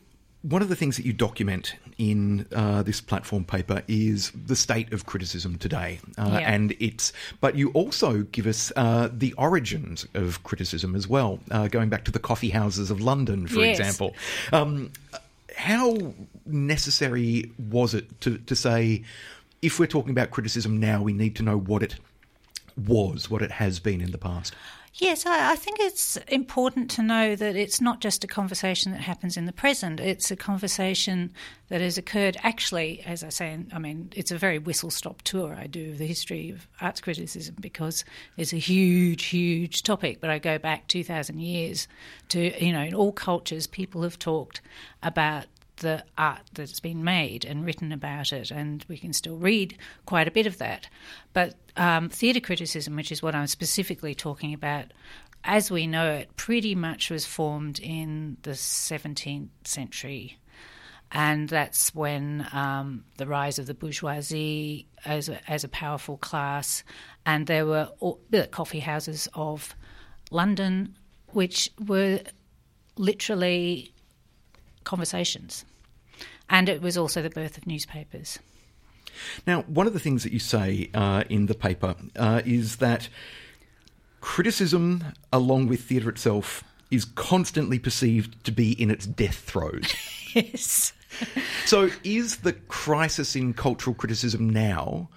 one 0.42 0.62
of 0.62 0.68
the 0.68 0.76
things 0.76 0.96
that 0.96 1.04
you 1.04 1.12
document 1.12 1.74
in 1.98 2.46
uh, 2.54 2.82
this 2.84 3.00
platform 3.00 3.44
paper 3.44 3.82
is 3.88 4.30
the 4.30 4.54
state 4.54 4.92
of 4.92 5.04
criticism 5.06 5.58
today, 5.58 5.98
uh, 6.18 6.38
Yeah. 6.40 6.54
and 6.54 6.72
it's. 6.78 7.12
But 7.40 7.56
you 7.56 7.70
also 7.70 8.22
give 8.22 8.46
us 8.46 8.70
uh, 8.76 9.08
the 9.12 9.32
origins 9.32 10.06
of 10.14 10.44
criticism 10.44 10.94
as 10.94 11.08
well, 11.08 11.40
uh, 11.50 11.66
going 11.66 11.88
back 11.88 12.04
to 12.04 12.12
the 12.12 12.20
coffee 12.20 12.50
houses 12.50 12.92
of 12.92 13.00
London, 13.00 13.48
for 13.48 13.58
Yes. 13.64 13.80
example. 13.80 14.14
Um, 14.52 14.92
how 15.56 16.14
necessary 16.44 17.50
was 17.58 17.94
it 17.94 18.20
to, 18.20 18.36
to 18.38 18.54
say, 18.54 19.02
if 19.62 19.80
we're 19.80 19.86
talking 19.86 20.10
about 20.10 20.30
criticism 20.30 20.78
now, 20.78 21.02
we 21.02 21.14
need 21.14 21.34
to 21.36 21.42
know 21.42 21.58
what 21.58 21.82
it 21.82 21.96
was, 22.76 23.30
what 23.30 23.40
it 23.40 23.52
has 23.52 23.80
been 23.80 24.02
in 24.02 24.10
the 24.10 24.18
past? 24.18 24.54
Yes, 24.98 25.26
I, 25.26 25.52
I 25.52 25.56
think 25.56 25.78
it's 25.78 26.16
important 26.28 26.90
to 26.92 27.02
know 27.02 27.36
that 27.36 27.54
it's 27.54 27.82
not 27.82 28.00
just 28.00 28.24
a 28.24 28.26
conversation 28.26 28.92
that 28.92 29.02
happens 29.02 29.36
in 29.36 29.44
the 29.44 29.52
present. 29.52 30.00
It's 30.00 30.30
a 30.30 30.36
conversation 30.36 31.34
that 31.68 31.82
has 31.82 31.98
occurred 31.98 32.38
actually, 32.42 33.02
as 33.04 33.22
I 33.22 33.28
say, 33.28 33.58
I 33.74 33.78
mean, 33.78 34.10
it's 34.16 34.30
a 34.30 34.38
very 34.38 34.58
whistle 34.58 34.90
stop 34.90 35.20
tour 35.20 35.54
I 35.54 35.66
do 35.66 35.90
of 35.90 35.98
the 35.98 36.06
history 36.06 36.48
of 36.48 36.66
arts 36.80 37.02
criticism 37.02 37.56
because 37.60 38.06
it's 38.38 38.54
a 38.54 38.58
huge, 38.58 39.26
huge 39.26 39.82
topic. 39.82 40.22
But 40.22 40.30
I 40.30 40.38
go 40.38 40.56
back 40.56 40.88
2,000 40.88 41.40
years 41.40 41.88
to, 42.28 42.64
you 42.64 42.72
know, 42.72 42.82
in 42.82 42.94
all 42.94 43.12
cultures, 43.12 43.66
people 43.66 44.02
have 44.02 44.18
talked 44.18 44.62
about 45.02 45.44
the 45.78 46.04
art 46.16 46.42
that's 46.52 46.80
been 46.80 47.04
made 47.04 47.44
and 47.44 47.64
written 47.64 47.92
about 47.92 48.32
it, 48.32 48.50
and 48.50 48.84
we 48.88 48.96
can 48.96 49.12
still 49.12 49.36
read 49.36 49.76
quite 50.06 50.28
a 50.28 50.30
bit 50.30 50.46
of 50.46 50.58
that. 50.58 50.88
But 51.32 51.54
um, 51.76 52.08
theatre 52.08 52.40
criticism, 52.40 52.96
which 52.96 53.12
is 53.12 53.22
what 53.22 53.34
I'm 53.34 53.46
specifically 53.46 54.14
talking 54.14 54.54
about, 54.54 54.92
as 55.44 55.70
we 55.70 55.86
know 55.86 56.10
it, 56.12 56.36
pretty 56.36 56.74
much 56.74 57.10
was 57.10 57.24
formed 57.24 57.78
in 57.78 58.36
the 58.42 58.52
17th 58.52 59.48
century. 59.64 60.38
And 61.12 61.48
that's 61.48 61.94
when 61.94 62.46
um, 62.52 63.04
the 63.16 63.26
rise 63.26 63.58
of 63.60 63.66
the 63.66 63.74
bourgeoisie 63.74 64.88
as 65.04 65.28
a, 65.28 65.38
as 65.50 65.62
a 65.62 65.68
powerful 65.68 66.16
class, 66.16 66.82
and 67.24 67.46
there 67.46 67.64
were 67.64 67.90
all, 68.00 68.20
the 68.30 68.48
coffee 68.48 68.80
houses 68.80 69.28
of 69.34 69.76
London, 70.32 70.96
which 71.28 71.70
were 71.86 72.20
literally 72.96 73.92
conversations. 74.86 75.66
And 76.48 76.68
it 76.70 76.80
was 76.80 76.96
also 76.96 77.20
the 77.20 77.28
birth 77.28 77.58
of 77.58 77.66
newspapers. 77.66 78.38
Now, 79.46 79.62
one 79.62 79.86
of 79.86 79.92
the 79.92 80.00
things 80.00 80.22
that 80.22 80.32
you 80.32 80.38
say 80.38 80.90
uh, 80.94 81.24
in 81.28 81.46
the 81.46 81.54
paper 81.54 81.94
uh, 82.16 82.40
is 82.46 82.76
that 82.76 83.08
criticism, 84.20 85.04
along 85.32 85.66
with 85.68 85.82
theatre 85.82 86.08
itself, 86.08 86.64
is 86.90 87.04
constantly 87.04 87.78
perceived 87.78 88.42
to 88.44 88.52
be 88.52 88.72
in 88.80 88.90
its 88.90 89.06
death 89.06 89.36
throes. 89.36 89.94
Yes. 90.34 90.92
so, 91.64 91.88
is 92.04 92.38
the 92.38 92.52
crisis 92.52 93.34
in 93.34 93.54
cultural 93.54 93.94
criticism 93.94 94.50
now 94.50 95.08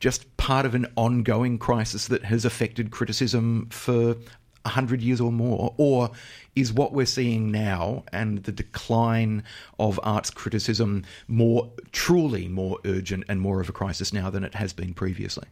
just 0.00 0.36
part 0.36 0.66
of 0.66 0.74
an 0.74 0.86
ongoing 0.96 1.58
crisis 1.58 2.08
that 2.08 2.24
has 2.24 2.44
affected 2.44 2.90
criticism 2.90 3.68
for 3.70 4.16
a 4.64 4.70
hundred 4.70 5.02
years 5.02 5.20
or 5.20 5.32
more, 5.32 5.74
or 5.76 6.10
is 6.56 6.72
what 6.72 6.92
we're 6.92 7.06
seeing 7.06 7.50
now 7.50 8.04
and 8.12 8.42
the 8.44 8.52
decline 8.52 9.42
of 9.78 10.00
arts 10.02 10.30
criticism 10.30 11.04
more 11.28 11.70
truly 11.92 12.48
more 12.48 12.78
urgent 12.84 13.24
and 13.28 13.40
more 13.40 13.60
of 13.60 13.68
a 13.68 13.72
crisis 13.72 14.12
now 14.12 14.30
than 14.30 14.44
it 14.44 14.54
has 14.54 14.72
been 14.72 14.94
previously? 14.94 15.46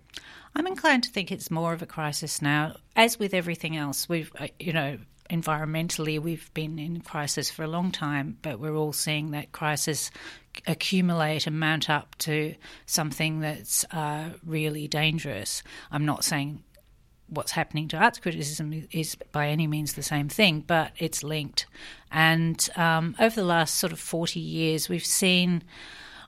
I'm 0.54 0.66
inclined 0.66 1.04
to 1.04 1.10
think 1.10 1.32
it's 1.32 1.50
more 1.50 1.72
of 1.72 1.82
a 1.82 1.86
crisis 1.86 2.42
now. 2.42 2.76
As 2.94 3.18
with 3.18 3.32
everything 3.32 3.76
else, 3.76 4.08
we've, 4.08 4.30
uh, 4.38 4.48
you 4.58 4.72
know, 4.72 4.98
environmentally, 5.30 6.20
we've 6.20 6.52
been 6.52 6.78
in 6.78 7.00
crisis 7.00 7.50
for 7.50 7.62
a 7.62 7.68
long 7.68 7.90
time, 7.90 8.36
but 8.42 8.60
we're 8.60 8.76
all 8.76 8.92
seeing 8.92 9.30
that 9.30 9.52
crisis 9.52 10.10
accumulate 10.66 11.46
and 11.46 11.58
mount 11.58 11.88
up 11.88 12.14
to 12.18 12.54
something 12.84 13.40
that's 13.40 13.84
uh, 13.92 14.30
really 14.44 14.86
dangerous. 14.86 15.62
I'm 15.90 16.04
not 16.04 16.24
saying 16.24 16.62
what's 17.32 17.52
happening 17.52 17.88
to 17.88 17.96
arts 17.96 18.18
criticism 18.18 18.86
is 18.90 19.16
by 19.32 19.48
any 19.48 19.66
means 19.66 19.94
the 19.94 20.02
same 20.02 20.28
thing, 20.28 20.62
but 20.66 20.92
it's 20.98 21.22
linked. 21.22 21.66
And 22.10 22.68
um, 22.76 23.16
over 23.18 23.34
the 23.34 23.44
last 23.44 23.76
sort 23.76 23.92
of 23.92 23.98
40 23.98 24.38
years, 24.38 24.88
we've 24.88 25.04
seen 25.04 25.62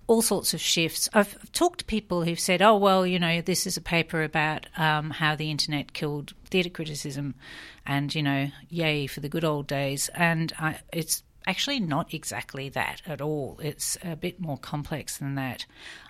all 0.07 0.23
sorts 0.23 0.55
of 0.55 0.61
shifts. 0.61 1.09
I've 1.15 1.51
talked 1.53 1.81
to 1.81 1.85
people 1.85 2.25
who've 2.25 2.41
said, 2.41 2.63
oh, 2.63 2.77
well, 2.77 3.07
you 3.07 3.19
know, 3.19 3.41
this 3.41 3.67
is 3.67 3.77
a 3.77 3.81
paper 3.81 4.23
about 4.23 4.67
um, 4.77 5.11
how 5.11 5.35
the 5.35 5.51
internet 5.51 5.93
killed 5.93 6.35
theatre 6.51 6.71
criticism 6.71 7.35
and, 7.87 8.15
you 8.15 8.23
know, 8.23 8.49
yay 8.69 9.07
for 9.07 9.21
the 9.21 9.29
good 9.29 9.45
old 9.45 9.67
days. 9.67 10.11
And 10.15 10.53
I, 10.59 10.79
it's 10.93 11.23
actually 11.47 11.81
not 11.81 12.15
exactly 12.15 12.69
that 12.71 13.03
at 13.07 13.21
all. 13.21 13.59
It's 13.63 13.99
a 14.03 14.17
bit 14.17 14.41
more 14.41 14.59
complex 14.59 15.19
than 15.19 15.35
that. 15.35 15.67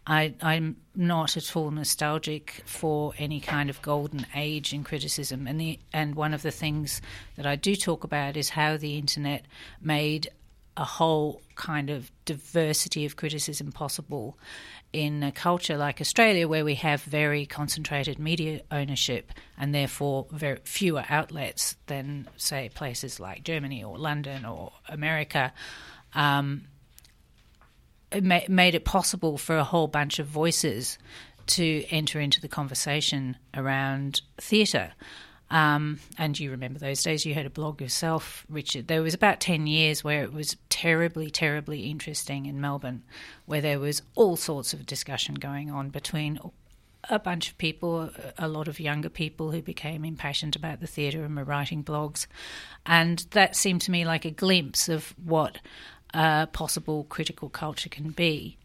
I, 0.07 0.35
I'm 0.41 0.77
not 0.95 1.37
at 1.37 1.57
all 1.57 1.71
nostalgic 1.71 2.63
for 2.67 3.15
any 3.19 3.41
kind 3.41 3.71
of 3.71 3.83
golden 3.83 4.27
age 4.35 4.73
in 4.73 4.85
criticism, 4.85 5.47
and 5.47 5.61
the 5.61 5.79
and 5.93 6.15
one 6.15 6.35
of 6.35 6.43
the 6.43 6.51
things 6.51 7.01
that 7.37 7.47
I 7.47 7.57
do 7.57 7.75
talk 7.75 8.05
about 8.05 8.37
is 8.37 8.51
how 8.51 8.77
the 8.77 8.97
internet 8.99 9.47
made 9.81 10.29
a 10.77 10.85
whole 10.85 11.41
kind 11.55 11.91
of 11.91 12.11
diversity 12.25 13.05
of 13.05 13.17
criticism 13.17 13.71
possible 13.71 14.37
in 14.93 15.23
a 15.23 15.33
culture 15.33 15.77
like 15.77 16.01
Australia, 16.01 16.47
where 16.47 16.65
we 16.65 16.77
have 16.77 17.03
very 17.03 17.47
concentrated 17.47 18.19
media 18.19 18.61
ownership 18.71 19.33
and 19.59 19.75
therefore 19.75 20.27
very 20.31 20.59
fewer 20.65 21.05
outlets 21.09 21.77
than, 21.87 22.29
say, 22.37 22.71
places 22.75 23.19
like 23.19 23.43
Germany 23.43 23.83
or 23.83 23.99
London 23.99 24.45
or 24.45 24.73
America. 24.89 25.53
Um, 26.15 26.67
it 28.13 28.23
ma- 28.23 28.41
made 28.49 28.75
it 28.75 28.85
possible 28.85 29.37
for 29.37 29.57
a 29.57 29.65
whole 29.65 29.89
bunch 29.89 30.19
of 30.21 30.27
voices 30.27 30.99
to 31.47 31.85
enter 31.91 32.21
into 32.21 32.41
the 32.41 32.49
conversation 32.49 33.37
around 33.53 34.23
theatre. 34.39 34.93
Um, 35.55 36.01
and 36.19 36.37
you 36.37 36.51
remember 36.51 36.81
those 36.81 37.05
days, 37.05 37.25
you 37.25 37.33
had 37.33 37.47
a 37.47 37.51
blog 37.51 37.81
yourself, 37.81 38.45
Richard. 38.49 38.89
There 38.89 39.03
was 39.03 39.15
about 39.15 39.39
10 39.39 39.69
years 39.69 40.03
where 40.03 40.25
it 40.25 40.33
was 40.33 40.57
terribly, 40.69 41.31
terribly 41.31 41.83
interesting 41.83 42.47
in 42.47 42.61
Melbourne, 42.61 43.05
where 43.47 43.61
there 43.61 43.79
was 43.79 44.03
all 44.17 44.35
sorts 44.35 44.75
of 44.75 44.85
discussion 44.85 45.37
going 45.37 45.71
on 45.71 45.91
between 45.91 46.41
a 47.09 47.21
bunch 47.21 47.51
of 47.51 47.59
people, 47.59 48.11
a 48.37 48.49
lot 48.49 48.67
of 48.67 48.81
younger 48.81 49.09
people 49.09 49.53
who 49.53 49.63
became 49.63 50.05
impassioned 50.05 50.57
about 50.57 50.81
the 50.81 50.89
theatre 50.89 51.23
and 51.23 51.37
were 51.37 51.45
writing 51.45 51.85
blogs. 51.85 52.27
And 52.85 53.21
that 53.31 53.55
seemed 53.55 53.83
to 53.83 53.93
me 53.93 54.05
like 54.05 54.25
a 54.25 54.33
glimpse 54.33 54.89
of 54.89 55.15
what 55.25 55.59
uh, 56.13 56.47
possible 56.47 57.07
critical 57.09 57.49
culture 57.49 57.89
can 57.89 58.11
be, 58.11 58.57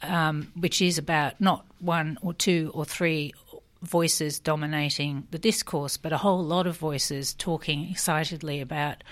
um, 0.00 0.52
which 0.58 0.80
is 0.80 0.96
about 0.96 1.38
not 1.38 1.66
one 1.80 2.16
or 2.22 2.32
two 2.32 2.70
or 2.72 2.86
three 2.86 3.34
voices 3.82 4.40
dominating 4.40 5.26
the 5.30 5.38
discourse, 5.38 5.96
but 5.96 6.12
a 6.12 6.18
whole 6.18 6.42
lot 6.42 6.66
of 6.66 6.76
voices 6.76 7.34
talking 7.34 7.90
excitedly 7.90 8.60
about 8.60 9.04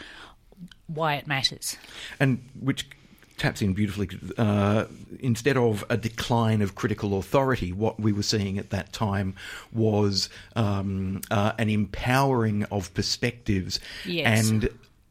why 0.87 1.15
it 1.15 1.27
matters. 1.27 1.77
And 2.19 2.43
which 2.61 2.89
taps 3.37 3.61
in 3.61 3.75
beautifully. 3.75 4.09
Uh, 4.39 4.87
instead 5.21 5.57
of 5.57 5.85
a 5.91 5.97
decline 5.97 6.63
of 6.63 6.75
critical 6.75 7.19
authority, 7.19 7.73
what 7.73 8.01
we 8.01 8.13
were 8.13 8.23
seeing 8.23 8.59
at 8.59 8.71
that 8.71 8.93
time 8.93 9.35
was 9.73 10.29
um, 10.55 11.21
uh, 11.31 11.53
an 11.59 11.69
empowering 11.69 12.65
of 12.65 12.93
perspectives 12.95 13.79
Yes. 14.05 14.49
and 14.49 14.69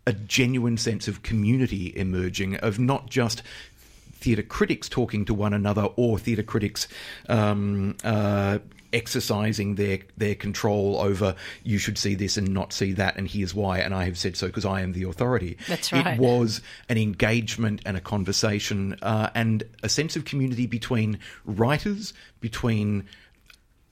a 0.07 0.13
genuine 0.13 0.77
sense 0.77 1.07
of 1.07 1.23
community 1.23 1.93
emerging, 1.95 2.55
of 2.57 2.79
not 2.79 3.09
just 3.09 3.41
theatre 4.13 4.43
critics 4.43 4.89
talking 4.89 5.25
to 5.25 5.33
one 5.33 5.53
another 5.53 5.83
or 5.95 6.17
theatre 6.17 6.43
critics 6.43 6.87
um, 7.29 7.95
uh, 8.03 8.57
exercising 8.95 9.75
their 9.75 9.99
their 10.17 10.33
control 10.33 10.97
over 10.99 11.35
you 11.63 11.77
should 11.77 11.97
see 11.97 12.15
this 12.15 12.37
and 12.37 12.47
not 12.53 12.71
see 12.73 12.93
that 12.93 13.17
and 13.17 13.27
here's 13.27 13.53
why 13.53 13.77
and 13.79 13.93
I 13.93 14.05
have 14.05 14.17
said 14.17 14.35
so 14.37 14.47
because 14.47 14.65
I 14.65 14.81
am 14.81 14.93
the 14.93 15.03
authority. 15.03 15.57
That's 15.67 15.91
right. 15.91 16.15
It 16.15 16.19
was 16.19 16.61
an 16.89 16.97
engagement 16.97 17.81
and 17.85 17.97
a 17.97 18.01
conversation 18.01 18.95
uh, 19.01 19.29
and 19.35 19.63
a 19.83 19.89
sense 19.89 20.15
of 20.15 20.23
community 20.25 20.65
between 20.65 21.19
writers, 21.45 22.13
between 22.39 23.03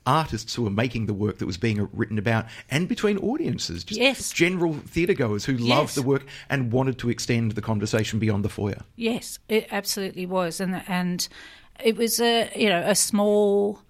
artists 0.05 0.53
who 0.55 0.63
were 0.63 0.69
making 0.69 1.05
the 1.05 1.13
work 1.13 1.37
that 1.37 1.45
was 1.45 1.57
being 1.57 1.87
written 1.93 2.17
about, 2.17 2.45
and 2.69 2.89
between 2.89 3.17
audiences, 3.19 3.83
just 3.83 3.99
Yes. 4.01 4.31
general 4.31 4.73
theatre 4.73 5.13
goers 5.13 5.45
who 5.45 5.53
loved 5.53 5.95
the 5.95 6.01
work 6.01 6.25
and 6.49 6.71
wanted 6.71 6.97
to 6.99 7.09
extend 7.09 7.53
the 7.53 7.61
conversation 7.61 8.19
beyond 8.19 8.43
the 8.43 8.49
foyer. 8.49 8.81
Yes, 8.95 9.39
it 9.47 9.67
absolutely 9.71 10.25
was, 10.25 10.59
and 10.59 10.81
and 10.87 11.27
it 11.83 11.95
was 11.97 12.19
a 12.19 12.49
you 12.55 12.69
know 12.69 12.83
a 12.85 12.95
small 12.95 13.81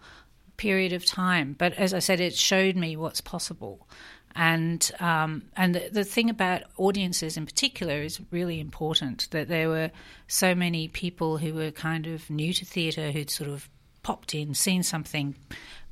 period 0.57 0.93
of 0.93 1.05
time. 1.05 1.55
But 1.57 1.73
as 1.73 1.93
I 1.93 1.99
said, 1.99 2.19
it 2.19 2.35
showed 2.35 2.75
me 2.75 2.95
what's 2.95 3.21
possible. 3.21 3.87
And 4.35 4.89
um, 4.99 5.43
and 5.55 5.75
the, 5.75 5.89
the, 5.91 6.03
thing 6.03 6.29
about 6.29 6.63
audiences 6.77 7.37
in 7.37 7.45
particular 7.45 8.01
is 8.01 8.19
really 8.31 8.59
important 8.59 9.27
that 9.29 9.47
there 9.47 9.69
were 9.69 9.91
so 10.27 10.55
many 10.55 10.87
people 10.87 11.37
who 11.37 11.53
were 11.53 11.69
kind 11.69 12.07
of 12.07 12.29
new 12.31 12.51
to 12.53 12.65
theatre 12.65 13.11
who'd 13.11 13.29
sort 13.29 13.49
of 13.49 13.69
popped 14.01 14.33
in, 14.33 14.55
seen 14.55 14.81
something, 14.81 15.35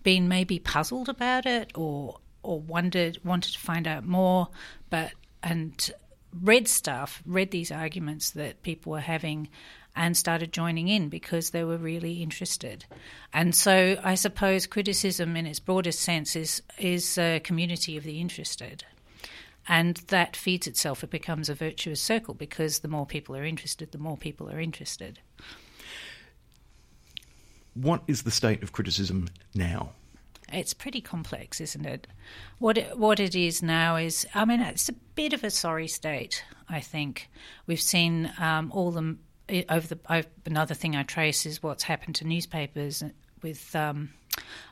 been 0.02 0.28
maybe 0.28 0.58
puzzled 0.58 1.08
about 1.08 1.46
it, 1.46 1.72
or 1.76 2.18
or 2.42 2.60
wondered 2.60 3.20
wanted 3.24 3.54
to 3.54 3.60
find 3.60 3.88
out 3.88 4.06
more, 4.06 4.48
but 4.90 5.12
and 5.44 5.92
read 6.40 6.68
stuff, 6.68 7.22
read 7.26 7.52
these 7.52 7.72
arguments 7.72 8.32
that 8.32 8.64
people 8.64 8.92
were 8.92 9.02
having, 9.02 9.50
and 9.96 10.16
started 10.16 10.54
joining 10.54 10.88
in 10.88 11.10
because 11.10 11.50
they 11.50 11.64
were 11.64 11.78
really 11.78 12.22
interested. 12.22 12.86
And 13.34 13.54
so 13.56 14.00
I 14.04 14.16
suppose 14.16 14.66
criticism 14.68 15.36
in 15.36 15.46
its 15.46 15.60
broadest 15.60 16.00
sense 16.00 16.36
is, 16.36 16.62
is 16.78 17.18
a 17.18 17.40
community 17.40 17.98
of 17.98 18.04
the 18.04 18.20
interested. 18.20 18.86
And 19.68 19.98
that 20.08 20.36
feeds 20.36 20.66
itself. 20.66 21.04
It 21.04 21.10
becomes 21.10 21.50
a 21.50 21.54
virtuous 21.54 22.02
circle 22.02 22.34
because 22.34 22.80
the 22.80 22.88
more 22.88 23.06
people 23.06 23.36
are 23.36 23.46
interested, 23.46 23.92
the 23.92 23.98
more 23.98 24.18
people 24.18 24.50
are 24.50 24.60
interested. 24.60 25.20
What 27.74 28.04
is 28.08 28.24
the 28.24 28.32
state 28.32 28.64
of 28.64 28.72
criticism 28.72 29.28
now? 29.54 29.92
It's 30.52 30.74
pretty 30.74 31.00
complex, 31.00 31.62
isn't 31.62 31.86
it? 31.86 32.08
What 32.60 32.78
it, 32.78 32.98
what 32.98 33.20
it 33.20 33.36
is 33.36 33.64
now 33.64 33.96
is, 33.96 34.28
I 34.36 34.44
mean, 34.44 34.60
it's 34.60 34.90
a 34.90 34.94
bit 34.94 35.32
of 35.32 35.44
a 35.44 35.50
sorry 35.50 35.88
state. 35.88 36.44
I 36.68 36.82
think 36.82 37.30
we've 37.68 37.82
seen 37.82 38.32
um, 38.38 38.72
all 38.74 38.92
the 38.92 39.16
over 39.70 39.88
the 39.88 40.26
another 40.46 40.74
thing 40.74 40.96
I 40.96 41.04
trace 41.04 41.46
is 41.46 41.62
what's 41.62 41.84
happened 41.84 42.16
to 42.16 42.28
newspapers 42.28 43.04
with 43.42 43.76
um, 43.76 44.10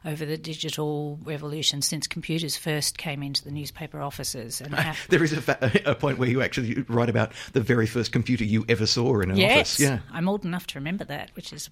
over 0.05 0.25
the 0.25 0.38
digital 0.38 1.19
revolution 1.23 1.82
since 1.82 2.07
computers 2.07 2.55
first 2.55 2.97
came 2.97 3.23
into 3.23 3.43
the 3.43 3.51
newspaper 3.51 4.01
offices. 4.01 4.61
And 4.61 4.73
how- 4.73 4.95
there 5.09 5.23
is 5.23 5.34
a, 5.34 5.41
fa- 5.41 5.82
a, 5.86 5.95
point 5.95 6.17
where 6.17 6.30
you 6.30 6.41
actually 6.41 6.84
write 6.88 7.09
about 7.09 7.32
the 7.53 7.61
very 7.61 7.88
first 7.88 8.11
computer 8.11 8.43
you 8.43 8.65
ever 8.69 8.86
saw 8.86 9.19
in 9.19 9.32
an 9.32 9.38
yes, 9.38 9.59
office. 9.59 9.80
Yeah, 9.80 9.99
I'm 10.11 10.30
old 10.30 10.45
enough 10.45 10.67
to 10.67 10.80
remember 10.80 11.03
that, 11.05 11.32
which 11.36 11.51
is 11.51 11.69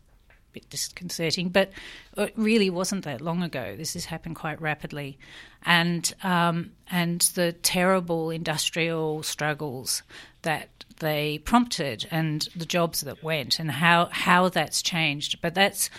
bit 0.58 0.70
disconcerting, 0.70 1.50
but 1.50 1.72
it 2.18 2.34
really 2.36 2.70
wasn't 2.70 3.06
that 3.06 3.22
long 3.22 3.44
ago. 3.44 3.76
This 3.78 3.94
has 3.94 4.06
happened 4.06 4.36
quite 4.36 4.60
rapidly, 4.62 5.18
and 5.64 6.12
um, 6.24 6.72
and 6.90 7.22
the 7.36 7.52
terrible 7.54 8.30
industrial 8.30 9.24
struggles 9.24 10.04
that 10.42 10.70
they 11.00 11.40
prompted 11.40 12.08
and 12.10 12.48
the 12.56 12.66
jobs 12.66 13.02
that 13.02 13.24
went 13.24 13.60
and 13.60 13.70
how 13.72 14.10
how 14.12 14.50
that's 14.50 14.82
changed. 14.82 15.42
But 15.42 15.54
that's 15.54 15.90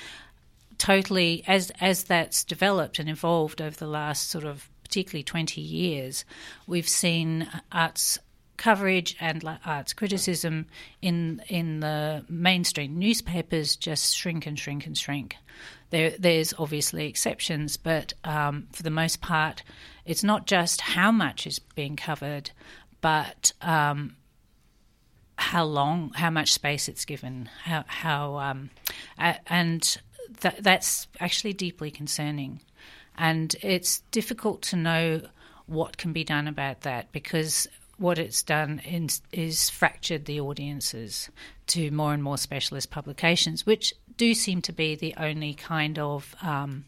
totally 0.78 1.44
as 1.46 1.70
as 1.80 2.04
that's 2.04 2.44
developed 2.44 2.98
and 2.98 3.08
evolved 3.08 3.62
over 3.62 3.76
the 3.76 3.86
last 3.86 4.30
sort 4.30 4.44
of 4.44 4.68
particularly 4.82 5.22
20 5.22 5.60
years, 5.60 6.24
we've 6.66 6.88
seen 6.88 7.46
arts 7.70 8.18
coverage 8.58 9.16
and 9.20 9.42
arts 9.64 9.94
criticism 9.94 10.66
in 11.00 11.42
in 11.48 11.80
the 11.80 12.24
mainstream 12.28 12.98
newspapers 12.98 13.76
just 13.76 14.14
shrink 14.14 14.46
and 14.46 14.58
shrink 14.58 14.84
and 14.84 14.98
shrink. 14.98 15.36
There, 15.90 16.10
there's 16.18 16.52
obviously 16.58 17.06
exceptions, 17.06 17.78
but 17.78 18.12
um, 18.22 18.68
for 18.72 18.82
the 18.82 18.90
most 18.90 19.22
part, 19.22 19.62
it's 20.04 20.22
not 20.22 20.46
just 20.46 20.82
how 20.82 21.10
much 21.10 21.46
is 21.46 21.58
being 21.60 21.96
covered, 21.96 22.50
but 23.00 23.52
um, 23.62 24.16
how 25.36 25.64
long, 25.64 26.10
how 26.14 26.30
much 26.30 26.52
space 26.52 26.88
it's 26.88 27.06
given, 27.06 27.48
how, 27.62 27.84
how 27.86 28.36
um, 28.38 28.70
and 29.16 29.98
that, 30.40 30.62
that's 30.62 31.06
actually 31.20 31.54
deeply 31.54 31.90
concerning. 31.90 32.60
And 33.16 33.54
it's 33.62 34.00
difficult 34.10 34.62
to 34.62 34.76
know 34.76 35.22
what 35.66 35.96
can 35.96 36.12
be 36.12 36.24
done 36.24 36.48
about 36.48 36.82
that 36.82 37.12
because 37.12 37.66
what 37.98 38.18
it's 38.18 38.42
done 38.42 38.80
is, 38.80 39.20
is, 39.32 39.70
fractured 39.70 40.24
the 40.24 40.40
audiences 40.40 41.30
to 41.68 41.90
more 41.90 42.14
and 42.14 42.22
more 42.22 42.38
specialist 42.38 42.90
publications, 42.90 43.66
which 43.66 43.92
do 44.16 44.34
seem 44.34 44.62
to 44.62 44.72
be 44.72 44.94
the 44.94 45.14
only 45.16 45.54
kind 45.54 45.98
of 45.98 46.34
um, 46.42 46.84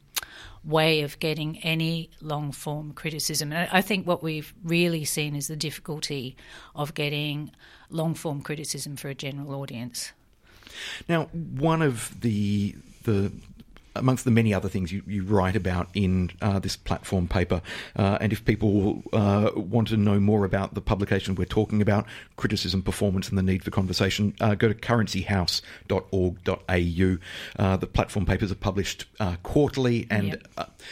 way 0.65 1.03
of 1.03 1.19
getting 1.19 1.59
any 1.59 2.11
long 2.21 2.53
form 2.53 2.93
criticism. 2.93 3.53
And 3.53 3.69
I 3.73 3.81
think 3.81 4.07
what 4.07 4.23
we've 4.23 4.53
really 4.63 5.05
seen 5.05 5.35
is 5.35 5.49
the 5.49 5.57
difficulty 5.57 6.37
of 6.75 6.95
getting 6.95 7.51
long 7.89 8.15
form 8.15 8.43
criticism 8.43 8.97
for 8.97 9.09
a 9.09 9.15
general 9.15 9.55
audience. 9.55 10.13
Now, 11.09 11.25
one 11.25 11.83
of 11.83 12.21
the 12.21 12.77
the 13.05 13.33
amongst 13.97 14.24
the 14.24 14.30
many 14.30 14.55
other 14.55 14.68
things 14.68 14.93
you, 14.93 15.03
you 15.07 15.24
write 15.24 15.57
about 15.57 15.88
in 15.95 16.30
uh, 16.41 16.59
this 16.59 16.76
platform 16.76 17.26
paper. 17.26 17.61
Uh, 17.97 18.18
and 18.20 18.32
if 18.32 18.45
people 18.45 19.03
uh, 19.12 19.51
want 19.55 19.88
to 19.88 19.97
know 19.97 20.20
more 20.20 20.45
about 20.45 20.74
the 20.74 20.80
publication 20.80 21.34
we're 21.34 21.45
talking 21.45 21.82
about, 21.82 22.07
criticism, 22.36 22.82
performance, 22.82 23.28
and 23.28 23.36
the 23.36 23.43
need 23.43 23.64
for 23.64 23.70
conversation, 23.70 24.34
uh, 24.41 24.55
go 24.55 24.68
to 24.68 24.74
currencyhouse.org.au. 24.74 27.18
Uh, 27.59 27.76
the 27.76 27.86
platform 27.86 28.26
papers 28.26 28.53
are 28.53 28.57
published 28.57 29.07
uh, 29.18 29.36
quarterly 29.43 30.07
and 30.11 30.28
yep. 30.28 30.47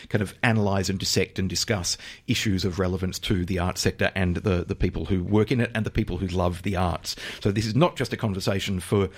kind 0.08 0.22
of 0.22 0.34
analyse 0.42 0.88
and 0.88 0.98
dissect 0.98 1.38
and 1.38 1.48
discuss 1.48 1.96
issues 2.26 2.64
of 2.64 2.78
relevance 2.78 3.18
to 3.18 3.44
the 3.44 3.58
art 3.58 3.78
sector 3.78 4.10
and 4.14 4.36
the, 4.36 4.64
the 4.64 4.74
people 4.74 5.04
who 5.06 5.22
work 5.22 5.52
in 5.52 5.60
it 5.60 5.70
and 5.74 5.86
the 5.86 5.90
people 5.90 6.18
who 6.18 6.26
love 6.26 6.62
the 6.62 6.76
arts. 6.76 7.16
So 7.40 7.52
this 7.52 7.66
is 7.66 7.74
not 7.74 7.96
just 7.96 8.12
a 8.12 8.16
conversation 8.16 8.80
for 8.80 9.08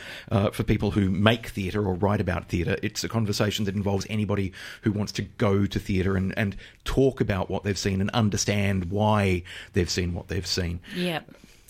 for 0.52 0.64
people 0.64 0.92
who 0.92 1.10
make 1.10 1.48
theatre 1.48 1.86
or 1.86 1.94
write 1.94 2.20
about 2.20 2.48
theatre. 2.48 2.76
It's 2.82 3.04
a 3.04 3.08
conversation 3.08 3.64
that 3.66 3.74
involves 3.80 4.06
anybody 4.10 4.52
who 4.82 4.92
wants 4.92 5.12
to 5.12 5.22
go 5.22 5.66
to 5.66 5.78
theatre 5.78 6.16
and, 6.16 6.36
and 6.36 6.56
talk 6.84 7.20
about 7.20 7.50
what 7.50 7.64
they've 7.64 7.78
seen 7.78 8.00
and 8.00 8.10
understand 8.10 8.90
why 8.90 9.42
they've 9.72 9.90
seen 9.90 10.14
what 10.14 10.28
they've 10.28 10.46
seen. 10.46 10.80
Yeah. 10.94 11.20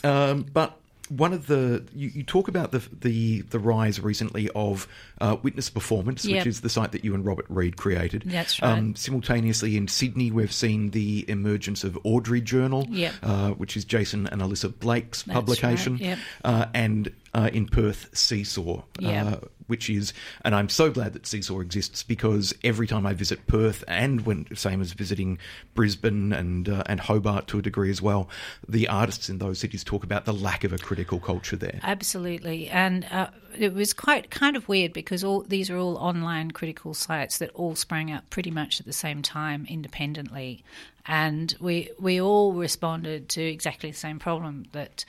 Um, 0.03 0.47
but 0.53 0.77
one 1.11 1.33
of 1.33 1.49
the 1.49 1.85
you, 1.93 2.09
you, 2.09 2.23
talk 2.23 2.47
about 2.47 2.71
the 2.71 2.83
the 3.01 3.43
the 3.43 3.59
rise 3.59 4.01
recently 4.01 4.49
of 4.55 4.87
uh, 5.21 5.37
witness 5.43 5.69
performance, 5.69 6.25
yep. 6.25 6.39
which 6.39 6.47
is 6.47 6.61
the 6.61 6.69
site 6.69 6.93
that 6.93 7.05
you 7.05 7.15
and 7.15 7.25
Robert 7.27 7.47
Reid 7.49 7.77
created. 7.77 8.23
That's 8.27 8.63
right. 8.63 8.79
Um, 8.79 8.95
simultaneously 8.95 9.77
in 9.77 9.89
Sydney, 9.89 10.31
we've 10.31 10.53
seen 10.53 10.91
the 10.91 11.25
emergence 11.29 11.83
of 11.83 11.99
Audrey 12.05 12.41
Journal, 12.41 12.87
yep. 12.89 13.15
uh, 13.23 13.51
which 13.51 13.77
is 13.77 13.85
Jason 13.85 14.29
and 14.29 14.41
Elissa 14.41 14.69
Blake's 14.69 15.25
That's 15.25 15.35
publication, 15.35 15.95
right. 15.95 16.03
yep. 16.03 16.19
uh, 16.45 16.67
and 16.75 17.13
uh, 17.35 17.51
in 17.53 17.67
Perth, 17.67 18.09
Seesaw. 18.13 18.83
Yep 18.99 19.51
which 19.71 19.89
is, 19.89 20.13
and 20.45 20.53
I'm 20.53 20.69
so 20.69 20.91
glad 20.91 21.13
that 21.13 21.29
Seesaw 21.29 21.61
exists 21.61 22.03
because 22.03 22.53
every 22.65 22.89
time 22.89 23.07
I 23.07 23.15
visit 23.15 23.47
Perth, 23.47 23.85
and 23.87 24.27
when 24.27 24.49
same 24.57 24.81
as 24.81 24.93
visiting 24.93 25.39
Brisbane 25.75 26.33
and 26.33 26.69
uh, 26.69 26.83
and 26.87 26.99
Hobart 26.99 27.47
to 27.49 27.61
a 27.61 27.63
degree 27.63 27.89
as 27.89 28.03
well, 28.03 28.29
the 28.69 28.89
artists 28.89 29.31
in 29.31 29.39
those 29.39 29.61
cities 29.61 29.85
talk 29.85 30.03
about 30.03 30.25
the 30.25 30.35
lack 30.35 30.65
of 30.65 30.73
a 30.73 30.79
critical 30.79 31.21
culture 31.21 31.57
there. 31.57 31.79
Absolutely, 31.85 32.69
and 32.69 33.07
uh, 33.13 33.29
it 33.57 33.73
was 33.73 33.93
quite 33.93 34.33
kind 34.33 34.57
of 34.57 34.69
weird 34.69 34.93
because 34.93 35.23
all 35.23 35.43
these 35.43 35.71
are 35.71 35.79
all 35.79 35.97
online 35.99 36.51
critical 36.51 36.93
sites 36.93 37.39
that 37.39 37.51
all 37.55 37.77
sprang 37.77 38.11
up 38.11 38.29
pretty 38.29 38.51
much 38.51 38.81
at 38.81 38.87
the 38.87 38.93
same 38.93 39.23
time 39.23 39.67
independently, 39.71 40.65
and 41.07 41.55
we 41.61 41.91
we 42.01 42.21
all 42.21 42.55
responded 42.55 43.29
to 43.29 43.43
exactly 43.43 43.93
the 43.93 43.97
same 43.97 44.19
problem 44.19 44.65
that 44.73 45.05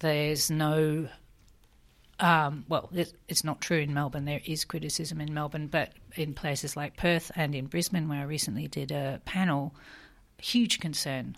there's 0.00 0.50
no 0.50 1.08
um, 2.20 2.64
well, 2.68 2.90
it, 2.94 3.12
it's 3.28 3.44
not 3.44 3.60
true 3.60 3.78
in 3.78 3.94
Melbourne. 3.94 4.26
There 4.26 4.42
is 4.44 4.64
criticism 4.64 5.20
in 5.20 5.32
Melbourne, 5.32 5.66
but 5.66 5.92
in 6.16 6.34
places 6.34 6.76
like 6.76 6.96
Perth 6.96 7.32
and 7.34 7.54
in 7.54 7.66
Brisbane, 7.66 8.08
where 8.08 8.20
I 8.20 8.24
recently 8.24 8.68
did 8.68 8.92
a 8.92 9.20
panel, 9.24 9.74
huge 10.38 10.80
concern, 10.80 11.36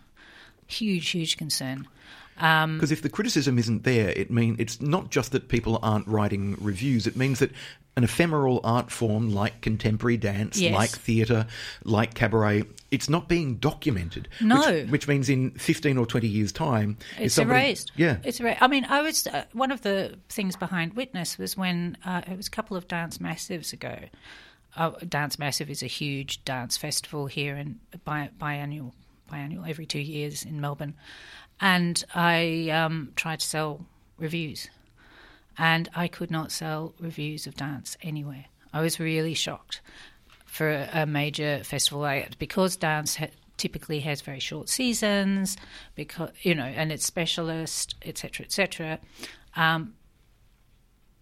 huge, 0.66 1.08
huge 1.10 1.36
concern. 1.36 1.86
Because 2.34 2.64
um, 2.64 2.92
if 2.92 3.02
the 3.02 3.08
criticism 3.08 3.58
isn't 3.58 3.84
there, 3.84 4.08
it 4.10 4.30
mean 4.30 4.56
it's 4.58 4.80
not 4.80 5.10
just 5.10 5.32
that 5.32 5.48
people 5.48 5.78
aren't 5.82 6.08
writing 6.08 6.56
reviews. 6.60 7.06
It 7.06 7.16
means 7.16 7.38
that 7.38 7.52
an 7.96 8.04
ephemeral 8.04 8.60
art 8.64 8.90
form 8.90 9.34
like 9.34 9.60
contemporary 9.60 10.16
dance, 10.16 10.60
yes. 10.60 10.74
like 10.74 10.90
theatre, 10.90 11.46
like 11.84 12.14
cabaret, 12.14 12.64
it's 12.90 13.08
not 13.08 13.28
being 13.28 13.56
documented. 13.56 14.28
No, 14.40 14.60
which, 14.60 14.90
which 14.90 15.08
means 15.08 15.28
in 15.28 15.50
fifteen 15.52 15.98
or 15.98 16.06
twenty 16.06 16.28
years' 16.28 16.52
time, 16.52 16.96
it's 17.18 17.34
somebody, 17.34 17.60
erased. 17.60 17.92
Yeah, 17.96 18.18
it's 18.24 18.40
erased. 18.40 18.62
I 18.62 18.68
mean, 18.68 18.84
I 18.86 19.02
was 19.02 19.26
uh, 19.26 19.44
one 19.52 19.70
of 19.70 19.82
the 19.82 20.18
things 20.28 20.56
behind 20.56 20.94
Witness 20.94 21.38
was 21.38 21.56
when 21.56 21.96
uh, 22.04 22.22
it 22.26 22.36
was 22.36 22.46
a 22.48 22.50
couple 22.50 22.76
of 22.76 22.88
dance 22.88 23.18
massives 23.18 23.72
ago. 23.72 23.96
Uh, 24.74 24.92
dance 25.06 25.38
Massive 25.38 25.68
is 25.68 25.82
a 25.82 25.86
huge 25.86 26.42
dance 26.46 26.78
festival 26.78 27.26
here 27.26 27.56
in 27.56 27.78
bi- 28.06 28.30
biannual, 28.40 28.92
biannual 29.30 29.68
every 29.68 29.84
two 29.84 30.00
years 30.00 30.44
in 30.44 30.62
Melbourne 30.62 30.94
and 31.62 32.04
I 32.12 32.70
um, 32.70 33.12
tried 33.14 33.40
to 33.40 33.46
sell 33.46 33.86
reviews, 34.18 34.68
and 35.62 35.88
I 35.94 36.08
could 36.08 36.32
not 36.32 36.50
sell 36.50 36.92
reviews 36.98 37.46
of 37.46 37.54
dance 37.54 37.96
anywhere. 38.02 38.46
I 38.72 38.80
was 38.80 38.98
really 38.98 39.32
shocked 39.32 39.80
for 40.44 40.88
a, 40.92 41.06
major 41.06 41.62
festival 41.62 42.04
because 42.36 42.74
dance 42.74 43.14
ha- 43.14 43.28
typically 43.58 44.00
has 44.00 44.22
very 44.22 44.40
short 44.40 44.68
seasons, 44.68 45.56
because 45.94 46.30
you 46.42 46.56
know, 46.56 46.64
and 46.64 46.90
it's 46.90 47.06
specialist, 47.06 47.94
etc., 48.02 48.44
etc. 48.44 48.98
Um, 49.54 49.94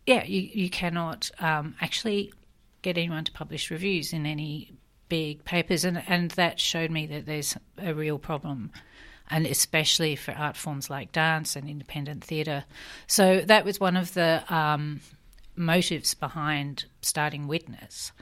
yeah, 0.07 0.25
you 0.25 0.41
you 0.41 0.71
cannot 0.71 1.31
um, 1.39 1.75
actually 1.83 2.33
get 2.81 2.97
anyone 2.97 3.25
to 3.25 3.33
publish 3.33 3.71
reviews 3.71 4.15
in 4.15 4.25
any 4.25 4.73
big 5.11 5.45
papers, 5.45 5.85
and, 5.85 6.03
and 6.09 6.31
that 6.33 6.59
showed 6.59 6.91
me 6.91 7.07
that 7.09 7.27
there's 7.27 7.59
a 7.77 7.93
real 7.93 8.19
problem, 8.19 8.73
and 9.31 9.47
especially 9.47 10.17
for 10.17 10.33
art 10.33 10.57
forms 10.57 10.91
like 10.91 11.13
dance 11.13 11.57
and 11.57 11.69
independent 11.69 12.25
theatre. 12.25 12.65
So 13.07 13.41
that 13.43 13.65
was 13.65 13.79
one 13.79 13.97
of 13.97 14.15
the 14.15 14.43
um, 14.53 15.01
motives 15.57 16.15
behind 16.15 16.87
starting 17.01 17.47
Witness, 17.47 18.13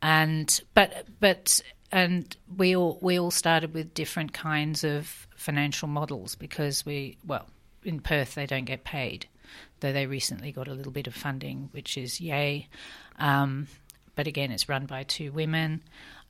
and 0.00 0.60
but 0.74 1.06
but 1.20 1.60
and 1.92 2.34
we 2.56 2.74
all 2.74 2.98
we 3.02 3.18
all 3.18 3.30
started 3.30 3.74
with 3.74 3.94
different 3.94 4.32
kinds 4.32 4.82
of 4.82 5.26
financial 5.36 5.88
models 5.88 6.34
because 6.34 6.86
we 6.86 7.18
well 7.26 7.46
in 7.84 8.00
Perth 8.00 8.34
they 8.34 8.46
don't 8.46 8.64
get 8.64 8.84
paid, 8.84 9.26
though 9.80 9.92
they 9.92 10.06
recently 10.06 10.52
got 10.52 10.68
a 10.68 10.74
little 10.74 10.92
bit 10.92 11.06
of 11.06 11.14
funding, 11.14 11.68
which 11.72 11.96
is 11.96 12.20
yay. 12.20 12.68
Um, 13.18 13.68
but 14.14 14.26
again, 14.26 14.50
it's 14.50 14.68
run 14.68 14.86
by 14.86 15.02
two 15.04 15.30
women. 15.32 15.82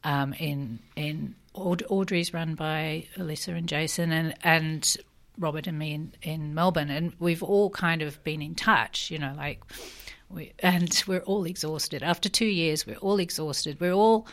Um, 0.05 0.35
in 0.35 0.81
in 0.95 1.35
Aud- 1.57 1.85
Audrey's 1.89 2.33
run 2.33 2.55
by 2.55 3.07
Elissa 3.17 3.53
and 3.53 3.69
Jason, 3.69 4.13
and 4.13 4.35
and 4.43 4.97
Robert 5.39 5.67
and 5.67 5.79
me 5.79 5.95
in, 5.95 6.13
in 6.23 6.55
Melbourne, 6.55 6.91
and 6.91 7.13
we've 7.19 7.43
all 7.43 7.71
kind 7.71 8.03
of 8.03 8.23
been 8.25 8.43
in 8.43 8.55
touch. 8.55 9.11
You 9.11 9.19
know, 9.19 9.35
like 9.37 9.63
we 10.31 10.53
and 10.61 11.03
we're 11.07 11.21
all 11.21 11.45
exhausted 11.45 12.03
after 12.03 12.29
two 12.29 12.47
years. 12.47 12.87
We're 12.87 12.97
all 12.97 13.19
exhausted. 13.19 13.81
We're 13.81 13.93
all 13.93 14.27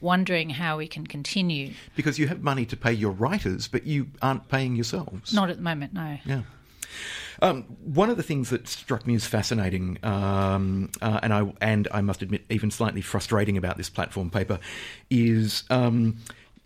wondering 0.00 0.50
how 0.50 0.78
we 0.78 0.86
can 0.86 1.06
continue. 1.06 1.72
Because 1.96 2.18
you 2.18 2.28
have 2.28 2.42
money 2.42 2.64
to 2.66 2.76
pay 2.76 2.92
your 2.92 3.12
writers, 3.12 3.68
but 3.68 3.84
you 3.84 4.08
aren't 4.22 4.48
paying 4.48 4.76
yourselves. 4.76 5.34
Not 5.34 5.50
at 5.50 5.56
the 5.56 5.62
moment, 5.62 5.92
no. 5.92 6.18
Yeah. 6.24 6.42
Um, 7.40 7.64
one 7.84 8.10
of 8.10 8.16
the 8.16 8.22
things 8.22 8.50
that 8.50 8.66
struck 8.66 9.06
me 9.06 9.14
as 9.14 9.24
fascinating, 9.24 9.98
um, 10.02 10.90
uh, 11.00 11.20
and 11.22 11.32
I 11.32 11.52
and 11.60 11.86
I 11.92 12.00
must 12.00 12.22
admit, 12.22 12.44
even 12.50 12.70
slightly 12.70 13.00
frustrating 13.00 13.56
about 13.56 13.76
this 13.76 13.88
platform 13.88 14.30
paper, 14.30 14.58
is 15.08 15.62
um, 15.70 16.16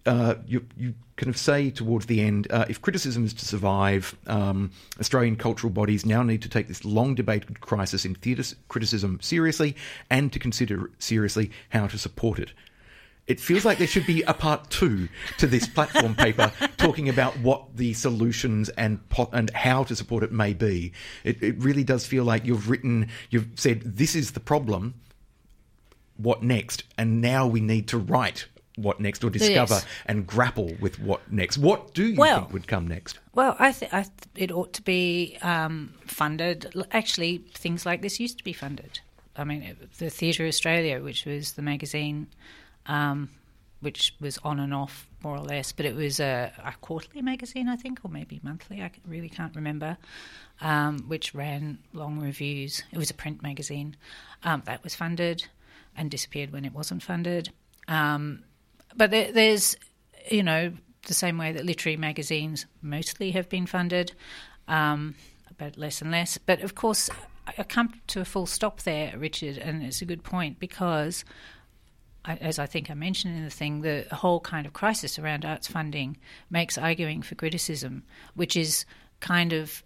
uh, 0.07 0.35
you, 0.47 0.67
you 0.77 0.95
kind 1.17 1.31
of 1.31 1.37
say 1.37 1.71
towards 1.71 2.07
the 2.07 2.21
end, 2.21 2.47
uh, 2.51 2.65
if 2.69 2.81
criticism 2.83 3.25
is 3.25 3.33
to 3.35 3.45
survive, 3.45 4.17
um, 4.27 4.71
Australian 4.99 5.37
cultural 5.37 5.73
bodies 5.73 6.05
now 6.05 6.23
need 6.23 6.43
to 6.43 6.49
take 6.49 6.69
this 6.69 6.85
long 6.85 7.15
debated 7.15 7.61
crisis 7.61 8.05
in 8.05 8.15
theatre 8.15 8.57
criticism 8.69 9.19
seriously, 9.21 9.77
and 10.11 10.33
to 10.33 10.39
consider 10.39 10.91
seriously 10.99 11.51
how 11.71 11.87
to 11.87 11.99
support 11.99 12.39
it 12.39 12.53
it 13.27 13.39
feels 13.41 13.65
like 13.65 13.79
there 13.79 13.87
should 13.87 14.07
be 14.07 14.23
a 14.23 14.35
part 14.35 14.69
two 14.69 15.09
to 15.39 15.47
this 15.47 15.67
platform 15.67 16.15
paper 16.15 16.53
talking 16.77 17.09
about 17.09 17.39
what 17.39 17.77
the 17.77 17.93
solutions 17.95 18.69
and 18.71 18.99
and 19.33 19.51
how 19.51 19.85
to 19.85 19.95
support 19.95 20.23
it 20.23 20.33
may 20.33 20.53
be. 20.53 20.93
It, 21.23 21.43
it 21.43 21.59
really 21.59 21.85
does 21.85 22.05
feel 22.05 22.25
like 22.25 22.45
you've 22.45 22.69
written, 22.69 23.09
you've 23.31 23.49
said, 23.55 23.83
this 23.83 24.15
is 24.15 24.33
the 24.33 24.41
problem. 24.41 24.95
What 26.17 26.43
next? 26.43 26.85
And 26.99 27.21
now 27.21 27.47
we 27.47 27.61
need 27.61 27.89
to 27.89 27.99
write 27.99 28.47
what 28.77 29.01
next 29.01 29.23
or 29.25 29.31
discover 29.31 29.75
Yes. 29.75 29.87
and 30.07 30.27
grapple 30.27 30.75
with 30.81 30.99
what 30.99 31.31
next. 31.31 31.59
What 31.59 31.93
do 31.95 32.07
you 32.07 32.17
Well- 32.17 32.41
think 32.41 32.53
would 32.53 32.67
come 32.67 32.87
next? 32.89 33.19
Well, 33.35 33.57
I 33.59 33.73
think 33.73 33.93
I 33.93 34.03
th- 34.03 34.13
it 34.35 34.51
ought 34.51 34.73
to 34.75 34.83
be 34.83 35.37
um, 35.43 35.95
funded. 36.07 36.73
Actually, 36.91 37.39
things 37.55 37.85
like 37.87 38.03
this 38.03 38.19
used 38.21 38.39
to 38.39 38.45
be 38.45 38.53
funded. 38.53 39.01
I 39.37 39.45
mean, 39.45 39.77
the 39.99 40.11
Theatre 40.11 40.47
Australia, 40.47 41.01
which 41.03 41.25
was 41.25 41.53
the 41.53 41.63
magazine, 41.63 42.27
um, 42.87 43.31
which 43.81 44.15
was 44.21 44.39
on 44.45 44.61
and 44.61 44.73
off 44.75 45.07
more 45.23 45.37
or 45.37 45.41
less, 45.41 45.73
but 45.73 45.87
it 45.87 45.95
was 45.95 46.21
a, 46.21 46.53
a 46.65 46.73
quarterly 46.81 47.23
magazine, 47.23 47.69
I 47.69 47.77
think, 47.77 48.01
or 48.05 48.09
maybe 48.11 48.41
monthly. 48.43 48.83
I 48.83 48.91
really 49.07 49.29
can't 49.29 49.55
remember. 49.57 49.97
Um, 50.61 51.09
which 51.09 51.35
ran 51.35 51.79
long 51.93 52.21
reviews. 52.21 52.85
It 52.93 52.99
was 52.99 53.11
a 53.11 53.15
print 53.15 53.43
magazine 53.43 53.97
um, 54.45 54.63
that 54.67 54.85
was 54.85 54.95
funded 54.95 55.47
and 55.97 56.11
disappeared 56.11 56.53
when 56.53 56.65
it 56.65 56.73
wasn't 56.73 57.03
funded. 57.03 57.51
Um, 57.89 58.45
but 58.97 59.11
there, 59.11 59.33
there's, 59.33 59.77
you 60.31 60.43
know, 60.43 60.73
the 61.07 61.15
same 61.15 61.39
way 61.39 61.53
that 61.53 61.65
literary 61.65 61.97
magazines 61.97 62.67
mostly 62.81 63.33
have 63.33 63.49
been 63.49 63.67
funded, 63.67 64.13
um, 64.69 65.15
but 65.59 65.77
less 65.77 66.01
and 66.01 66.11
less. 66.11 66.39
But 66.39 66.63
of 66.63 66.75
course, 66.75 67.11
I 67.11 67.55
I 67.59 67.65
come 67.65 68.01
to 68.09 68.21
a 68.21 68.25
full 68.25 68.47
stop 68.47 68.83
there, 68.83 69.15
Richard, 69.19 69.59
and 69.59 69.83
it's 69.83 70.01
a 70.01 70.05
good 70.05 70.23
point 70.23 70.61
because, 70.61 71.25
I, 72.25 72.37
as 72.37 72.59
I 72.59 72.67
think 72.67 72.89
I 72.91 72.95
mentioned 72.95 73.37
in 73.37 73.45
the 73.45 73.51
thing, 73.51 73.81
the 73.81 74.07
whole 74.13 74.39
kind 74.41 74.65
of 74.65 74.73
crisis 74.73 75.19
around 75.19 75.45
arts 75.45 75.67
funding 75.67 76.19
makes 76.51 76.79
arguing 76.79 77.21
for 77.21 77.35
criticism, 77.35 78.05
which 78.35 78.57
is 78.57 78.85
kind 79.21 79.53
of 79.53 79.83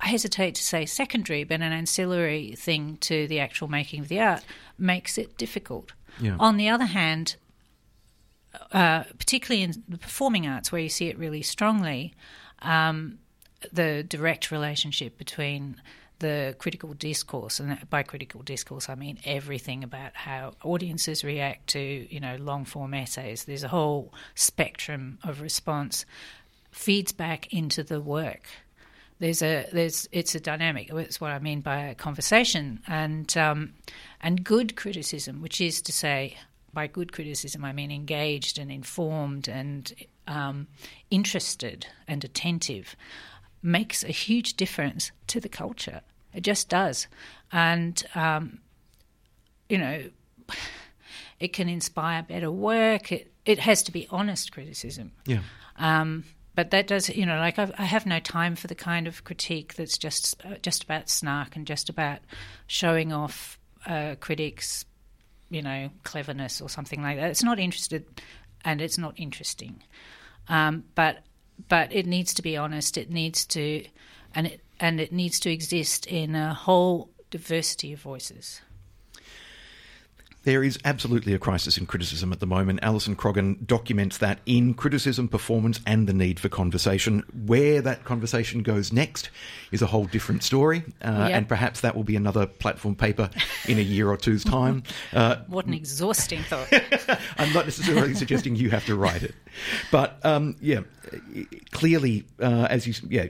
I 0.00 0.08
hesitate 0.08 0.54
to 0.54 0.62
say 0.62 0.86
secondary, 0.86 1.42
but 1.42 1.60
an 1.60 1.72
ancillary 1.72 2.54
thing 2.56 2.98
to 3.00 3.26
the 3.26 3.40
actual 3.40 3.66
making 3.66 4.00
of 4.00 4.08
the 4.08 4.20
art, 4.20 4.44
makes 4.78 5.18
it 5.18 5.36
difficult. 5.36 5.92
Yeah. 6.20 6.36
On 6.38 6.56
the 6.56 6.68
other 6.68 6.84
hand, 6.84 7.34
uh, 8.72 9.04
particularly 9.18 9.62
in 9.62 9.82
the 9.88 9.98
performing 9.98 10.46
arts, 10.46 10.72
where 10.72 10.80
you 10.80 10.88
see 10.88 11.08
it 11.08 11.18
really 11.18 11.42
strongly, 11.42 12.14
um, 12.62 13.18
the 13.72 14.02
direct 14.02 14.50
relationship 14.50 15.18
between 15.18 15.80
the 16.18 16.56
critical 16.58 16.94
discourse, 16.94 17.60
and 17.60 17.78
by 17.90 18.02
critical 18.02 18.42
discourse 18.42 18.88
I 18.88 18.94
mean 18.94 19.18
everything 19.24 19.84
about 19.84 20.14
how 20.14 20.52
audiences 20.64 21.22
react 21.22 21.68
to 21.68 21.80
you 21.80 22.20
know 22.20 22.36
long 22.36 22.64
form 22.64 22.94
essays. 22.94 23.44
There's 23.44 23.64
a 23.64 23.68
whole 23.68 24.12
spectrum 24.34 25.18
of 25.22 25.40
response 25.40 26.04
feeds 26.70 27.12
back 27.12 27.52
into 27.52 27.82
the 27.82 28.00
work. 28.00 28.42
There's 29.20 29.42
a 29.42 29.66
there's 29.72 30.08
it's 30.12 30.34
a 30.34 30.40
dynamic. 30.40 30.90
It's 30.92 31.20
what 31.20 31.32
I 31.32 31.38
mean 31.38 31.60
by 31.60 31.78
a 31.86 31.94
conversation 31.94 32.80
and 32.86 33.36
um, 33.36 33.74
and 34.20 34.44
good 34.44 34.76
criticism, 34.76 35.40
which 35.40 35.60
is 35.60 35.82
to 35.82 35.92
say, 35.92 36.36
by 36.72 36.86
good 36.86 37.12
criticism 37.12 37.64
I 37.64 37.72
mean 37.72 37.90
engaged 37.90 38.58
and 38.58 38.70
informed 38.70 39.48
and 39.48 39.92
um, 40.26 40.66
interested 41.10 41.86
and 42.06 42.24
attentive, 42.24 42.96
makes 43.62 44.04
a 44.04 44.08
huge 44.08 44.54
difference 44.54 45.10
to 45.28 45.40
the 45.40 45.48
culture. 45.48 46.02
It 46.34 46.42
just 46.42 46.68
does, 46.68 47.06
and 47.50 48.02
um, 48.14 48.58
you 49.68 49.78
know, 49.78 50.04
it 51.40 51.52
can 51.52 51.68
inspire 51.68 52.22
better 52.22 52.50
work. 52.50 53.12
It 53.12 53.32
it 53.44 53.58
has 53.60 53.82
to 53.84 53.92
be 53.92 54.06
honest 54.10 54.52
criticism. 54.52 55.12
Yeah. 55.26 55.40
Um, 55.76 56.24
but 56.58 56.72
that 56.72 56.88
does, 56.88 57.08
you 57.08 57.24
know, 57.24 57.38
like 57.38 57.56
I've, 57.56 57.70
I 57.78 57.84
have 57.84 58.04
no 58.04 58.18
time 58.18 58.56
for 58.56 58.66
the 58.66 58.74
kind 58.74 59.06
of 59.06 59.22
critique 59.22 59.74
that's 59.74 59.96
just 59.96 60.44
uh, 60.44 60.56
just 60.60 60.82
about 60.82 61.08
snark 61.08 61.54
and 61.54 61.64
just 61.64 61.88
about 61.88 62.18
showing 62.66 63.12
off 63.12 63.60
uh, 63.86 64.16
critics, 64.18 64.84
you 65.50 65.62
know, 65.62 65.90
cleverness 66.04 66.60
or 66.60 66.68
something 66.68 67.02
like 67.02 67.16
that. 67.16 67.30
It's 67.30 67.42
not 67.42 67.58
interested, 67.58 68.04
and 68.64 68.80
it's 68.80 68.98
not 68.98 69.14
interesting. 69.16 69.82
Um, 70.48 70.84
but 70.94 71.20
but 71.68 71.92
it 71.92 72.06
needs 72.06 72.34
to 72.34 72.42
be 72.42 72.56
honest. 72.56 72.96
It 72.96 73.10
needs 73.10 73.44
to, 73.46 73.84
and 74.34 74.46
it 74.46 74.60
and 74.80 75.00
it 75.00 75.12
needs 75.12 75.40
to 75.40 75.50
exist 75.50 76.06
in 76.06 76.34
a 76.34 76.54
whole 76.54 77.10
diversity 77.30 77.92
of 77.92 78.00
voices. 78.00 78.60
There 80.44 80.62
is 80.64 80.78
absolutely 80.84 81.34
a 81.34 81.38
crisis 81.38 81.76
in 81.76 81.84
criticism 81.86 82.32
at 82.32 82.40
the 82.40 82.46
moment. 82.46 82.78
Alison 82.82 83.16
Croggon 83.16 83.66
documents 83.66 84.18
that 84.18 84.38
in 84.46 84.72
criticism, 84.72 85.28
performance, 85.28 85.80
and 85.84 86.06
the 86.08 86.12
need 86.14 86.38
for 86.40 86.48
conversation. 86.48 87.22
Where 87.46 87.82
that 87.82 88.04
conversation 88.04 88.62
goes 88.62 88.92
next 88.92 89.30
is 89.72 89.82
a 89.82 89.86
whole 89.86 90.04
different 90.06 90.42
story, 90.44 90.84
uh, 91.02 91.26
Yep. 91.28 91.30
and 91.32 91.48
perhaps 91.48 91.80
that 91.80 91.94
will 91.96 92.04
be 92.04 92.16
another 92.16 92.46
platform 92.46 92.94
paper 92.94 93.28
in 93.66 93.78
a 93.78 93.82
year 93.82 94.08
or 94.08 94.16
two's 94.16 94.44
time. 94.44 94.84
Uh, 95.12 95.36
What 95.48 95.66
an 95.66 95.74
exhausting 95.74 96.42
thought. 96.44 96.68
I'm 97.38 97.52
not 97.52 97.64
necessarily 97.66 98.14
suggesting 98.14 98.54
you 98.56 98.70
have 98.70 98.86
to 98.86 98.94
write 98.96 99.22
it, 99.24 99.34
but 99.90 100.18
um, 100.24 100.56
yeah, 100.60 100.80
clearly, 101.70 102.24
uh, 102.40 102.66
as 102.70 102.86
you 102.86 102.94
yeah, 103.08 103.26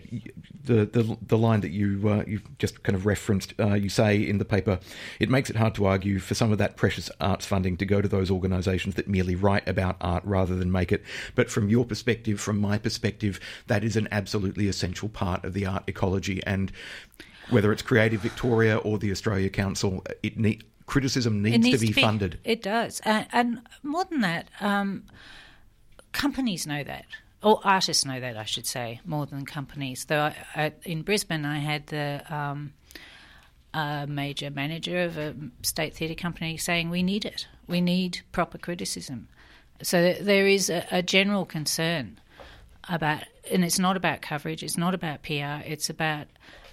the 0.64 0.84
the, 0.86 1.16
the 1.26 1.38
line 1.38 1.60
that 1.60 1.70
you 1.70 2.08
uh, 2.08 2.24
you've 2.26 2.58
just 2.58 2.82
kind 2.82 2.96
of 2.96 3.06
referenced, 3.06 3.54
uh, 3.58 3.74
you 3.74 3.88
say 3.88 4.20
in 4.20 4.38
the 4.38 4.44
paper, 4.44 4.78
it 5.18 5.28
makes 5.28 5.50
it 5.50 5.56
hard 5.56 5.74
to 5.76 5.86
argue 5.86 6.18
for 6.18 6.34
some 6.34 6.52
of 6.52 6.58
that 6.58 6.76
precious 6.76 7.10
arts 7.20 7.46
funding 7.46 7.76
to 7.76 7.86
go 7.86 8.00
to 8.00 8.08
those 8.08 8.30
organisations 8.30 8.94
that 8.94 9.08
merely 9.08 9.34
write 9.34 9.66
about 9.68 9.96
art 10.00 10.24
rather 10.24 10.54
than 10.56 10.70
make 10.70 10.92
it. 10.92 11.02
But 11.34 11.50
from 11.50 11.68
your 11.68 11.84
perspective, 11.84 12.40
from 12.40 12.58
my 12.58 12.78
perspective, 12.78 13.40
that 13.66 13.84
is 13.84 13.96
an 13.96 14.08
absolutely 14.10 14.68
essential 14.68 15.08
part 15.08 15.44
of 15.44 15.54
the 15.54 15.66
art 15.66 15.84
ecology, 15.86 16.42
and 16.46 16.72
whether 17.50 17.72
it's 17.72 17.82
Creative 17.82 18.20
Victoria 18.20 18.76
or 18.76 18.98
the 18.98 19.10
Australia 19.10 19.48
Council, 19.48 20.04
it 20.22 20.38
need, 20.38 20.64
criticism 20.86 21.42
needs, 21.42 21.64
needs 21.64 21.80
to 21.80 21.86
be 21.86 21.92
funded. 21.92 22.38
It 22.44 22.62
does, 22.62 23.00
and, 23.04 23.26
and 23.32 23.60
more 23.82 24.04
than 24.04 24.20
that, 24.20 24.48
um, 24.60 25.04
companies 26.12 26.66
know 26.66 26.82
that, 26.84 27.04
or 27.42 27.60
artists 27.64 28.04
know 28.04 28.20
that, 28.20 28.36
I 28.36 28.44
should 28.44 28.66
say, 28.66 29.00
more 29.04 29.26
than 29.26 29.44
companies. 29.44 30.04
Though 30.06 30.20
I, 30.20 30.34
I, 30.54 30.72
in 30.84 31.02
Brisbane, 31.02 31.44
I 31.44 31.58
had 31.58 31.86
the 31.86 32.22
um, 32.28 32.72
a 33.74 34.06
major 34.08 34.50
manager 34.50 35.02
of 35.02 35.18
a 35.18 35.34
state 35.62 35.94
theatre 35.94 36.14
company 36.14 36.56
saying, 36.56 36.90
"We 36.90 37.02
need 37.02 37.24
it. 37.24 37.46
We 37.66 37.80
need 37.80 38.20
proper 38.32 38.58
criticism." 38.58 39.28
So 39.82 40.14
there 40.14 40.46
is 40.48 40.70
a, 40.70 40.84
a 40.90 41.02
general 41.02 41.44
concern 41.44 42.18
about, 42.88 43.24
and 43.50 43.64
it's 43.64 43.78
not 43.78 43.96
about 43.96 44.22
coverage. 44.22 44.62
It's 44.62 44.76
not 44.76 44.94
about 44.94 45.22
PR. 45.22 45.62
It's 45.64 45.88
about 45.88 46.26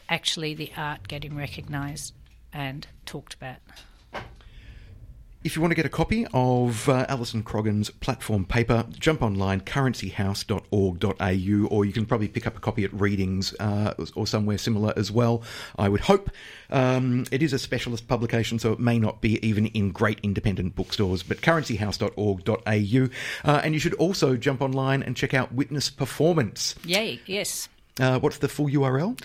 actually 0.09 0.53
the 0.53 0.71
art 0.75 1.07
getting 1.07 1.35
recognised 1.35 2.13
and 2.53 2.87
talked 3.05 3.33
about. 3.33 3.57
If 5.45 5.55
you 5.55 5.61
want 5.61 5.71
to 5.73 5.75
get 5.75 5.85
a 5.85 5.89
copy 5.89 6.25
of 6.33 6.89
uh, 6.89 7.05
Alison 7.07 7.43
Croggon's 7.43 7.91
platform 7.91 8.45
paper, 8.45 8.83
jump 8.97 9.21
online, 9.21 9.61
currencyhouse.org.au, 9.61 11.67
or 11.67 11.85
you 11.85 11.93
can 11.93 12.07
probably 12.07 12.27
pick 12.27 12.47
up 12.47 12.57
a 12.57 12.59
copy 12.59 12.83
at 12.83 12.91
Readings 12.91 13.53
uh, 13.59 13.93
or 14.15 14.25
somewhere 14.25 14.57
similar 14.57 14.91
as 14.97 15.11
well, 15.11 15.43
I 15.77 15.87
would 15.87 16.01
hope. 16.01 16.31
Um, 16.71 17.27
it 17.31 17.43
is 17.43 17.53
a 17.53 17.59
specialist 17.59 18.07
publication, 18.07 18.57
so 18.57 18.71
it 18.71 18.79
may 18.79 18.97
not 18.97 19.21
be 19.21 19.37
even 19.47 19.67
in 19.67 19.91
great 19.91 20.19
independent 20.23 20.75
bookstores, 20.75 21.21
but 21.21 21.41
currencyhouse.org.au. 21.41 23.09
Uh, 23.47 23.61
and 23.63 23.75
you 23.75 23.79
should 23.79 23.93
also 23.93 24.35
jump 24.35 24.63
online 24.63 25.03
and 25.03 25.15
check 25.15 25.35
out 25.35 25.53
Witness 25.53 25.91
Performance. 25.91 26.73
Yay, 26.83 27.19
yes. 27.27 27.69
Uh, 27.99 28.17
what's 28.17 28.39
the 28.39 28.47
full 28.47 28.67
URL? 28.67 29.15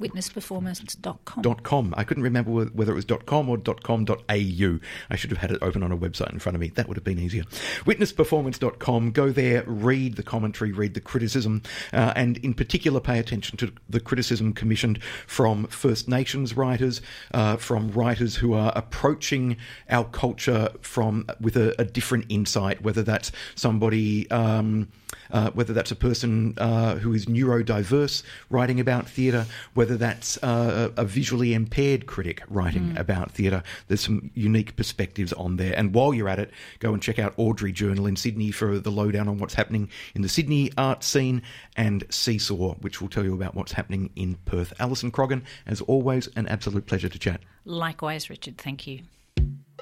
witnessperformance.com. 0.00 1.54
.com. 1.62 1.94
I 1.96 2.04
couldn't 2.04 2.22
remember 2.22 2.50
whether 2.66 2.92
it 2.92 2.94
was 2.94 3.04
.com 3.26 3.48
or 3.48 3.58
.com.au. 3.58 4.18
I 4.28 5.16
should 5.16 5.30
have 5.30 5.38
had 5.38 5.50
it 5.50 5.58
open 5.62 5.82
on 5.82 5.92
a 5.92 5.96
website 5.96 6.32
in 6.32 6.38
front 6.38 6.54
of 6.54 6.60
me. 6.60 6.68
That 6.68 6.88
would 6.88 6.96
have 6.96 7.04
been 7.04 7.18
easier. 7.18 7.44
Witnessperformance.com. 7.84 9.12
Go 9.12 9.30
there, 9.30 9.64
read 9.66 10.16
the 10.16 10.22
commentary, 10.22 10.72
read 10.72 10.94
the 10.94 11.00
criticism, 11.00 11.62
uh, 11.92 12.12
and 12.16 12.38
in 12.38 12.54
particular 12.54 13.00
pay 13.00 13.18
attention 13.18 13.56
to 13.58 13.72
the 13.88 14.00
criticism 14.00 14.52
commissioned 14.52 15.02
from 15.26 15.66
First 15.66 16.08
Nations 16.08 16.56
writers, 16.56 17.00
uh, 17.32 17.56
from 17.56 17.90
writers 17.92 18.36
who 18.36 18.54
are 18.54 18.72
approaching 18.74 19.56
our 19.90 20.04
culture 20.04 20.70
from 20.80 21.26
with 21.40 21.56
a, 21.56 21.74
a 21.80 21.84
different 21.84 22.26
insight, 22.28 22.82
whether 22.82 23.02
that's 23.02 23.32
somebody... 23.54 24.30
Um, 24.30 24.88
uh, 25.30 25.50
whether 25.50 25.72
that's 25.72 25.90
a 25.90 25.96
person 25.96 26.54
uh, 26.58 26.96
who 26.96 27.12
is 27.12 27.26
neurodiverse 27.26 28.22
writing 28.50 28.80
about 28.80 29.08
theatre, 29.08 29.46
whether 29.74 29.96
that's 29.96 30.42
uh, 30.42 30.90
a 30.96 31.04
visually 31.04 31.54
impaired 31.54 32.06
critic 32.06 32.42
writing 32.48 32.90
mm. 32.90 32.98
about 32.98 33.30
theatre. 33.30 33.62
There's 33.88 34.00
some 34.00 34.30
unique 34.34 34.76
perspectives 34.76 35.32
on 35.32 35.56
there. 35.56 35.74
And 35.76 35.94
while 35.94 36.14
you're 36.14 36.28
at 36.28 36.38
it, 36.38 36.50
go 36.78 36.92
and 36.92 37.02
check 37.02 37.18
out 37.18 37.34
Audrey 37.36 37.72
Journal 37.72 38.06
in 38.06 38.16
Sydney 38.16 38.50
for 38.50 38.78
the 38.78 38.90
lowdown 38.90 39.28
on 39.28 39.38
what's 39.38 39.54
happening 39.54 39.88
in 40.14 40.22
the 40.22 40.28
Sydney 40.28 40.70
art 40.76 41.04
scene, 41.04 41.42
and 41.76 42.04
Seesaw, 42.10 42.74
which 42.80 43.00
will 43.00 43.08
tell 43.08 43.24
you 43.24 43.34
about 43.34 43.54
what's 43.54 43.72
happening 43.72 44.10
in 44.16 44.36
Perth. 44.44 44.72
Alison 44.78 45.10
Croggon, 45.10 45.42
as 45.66 45.80
always, 45.82 46.28
an 46.36 46.46
absolute 46.48 46.86
pleasure 46.86 47.08
to 47.08 47.18
chat. 47.18 47.40
Likewise, 47.64 48.30
Richard. 48.30 48.58
Thank 48.58 48.86
you. 48.86 49.00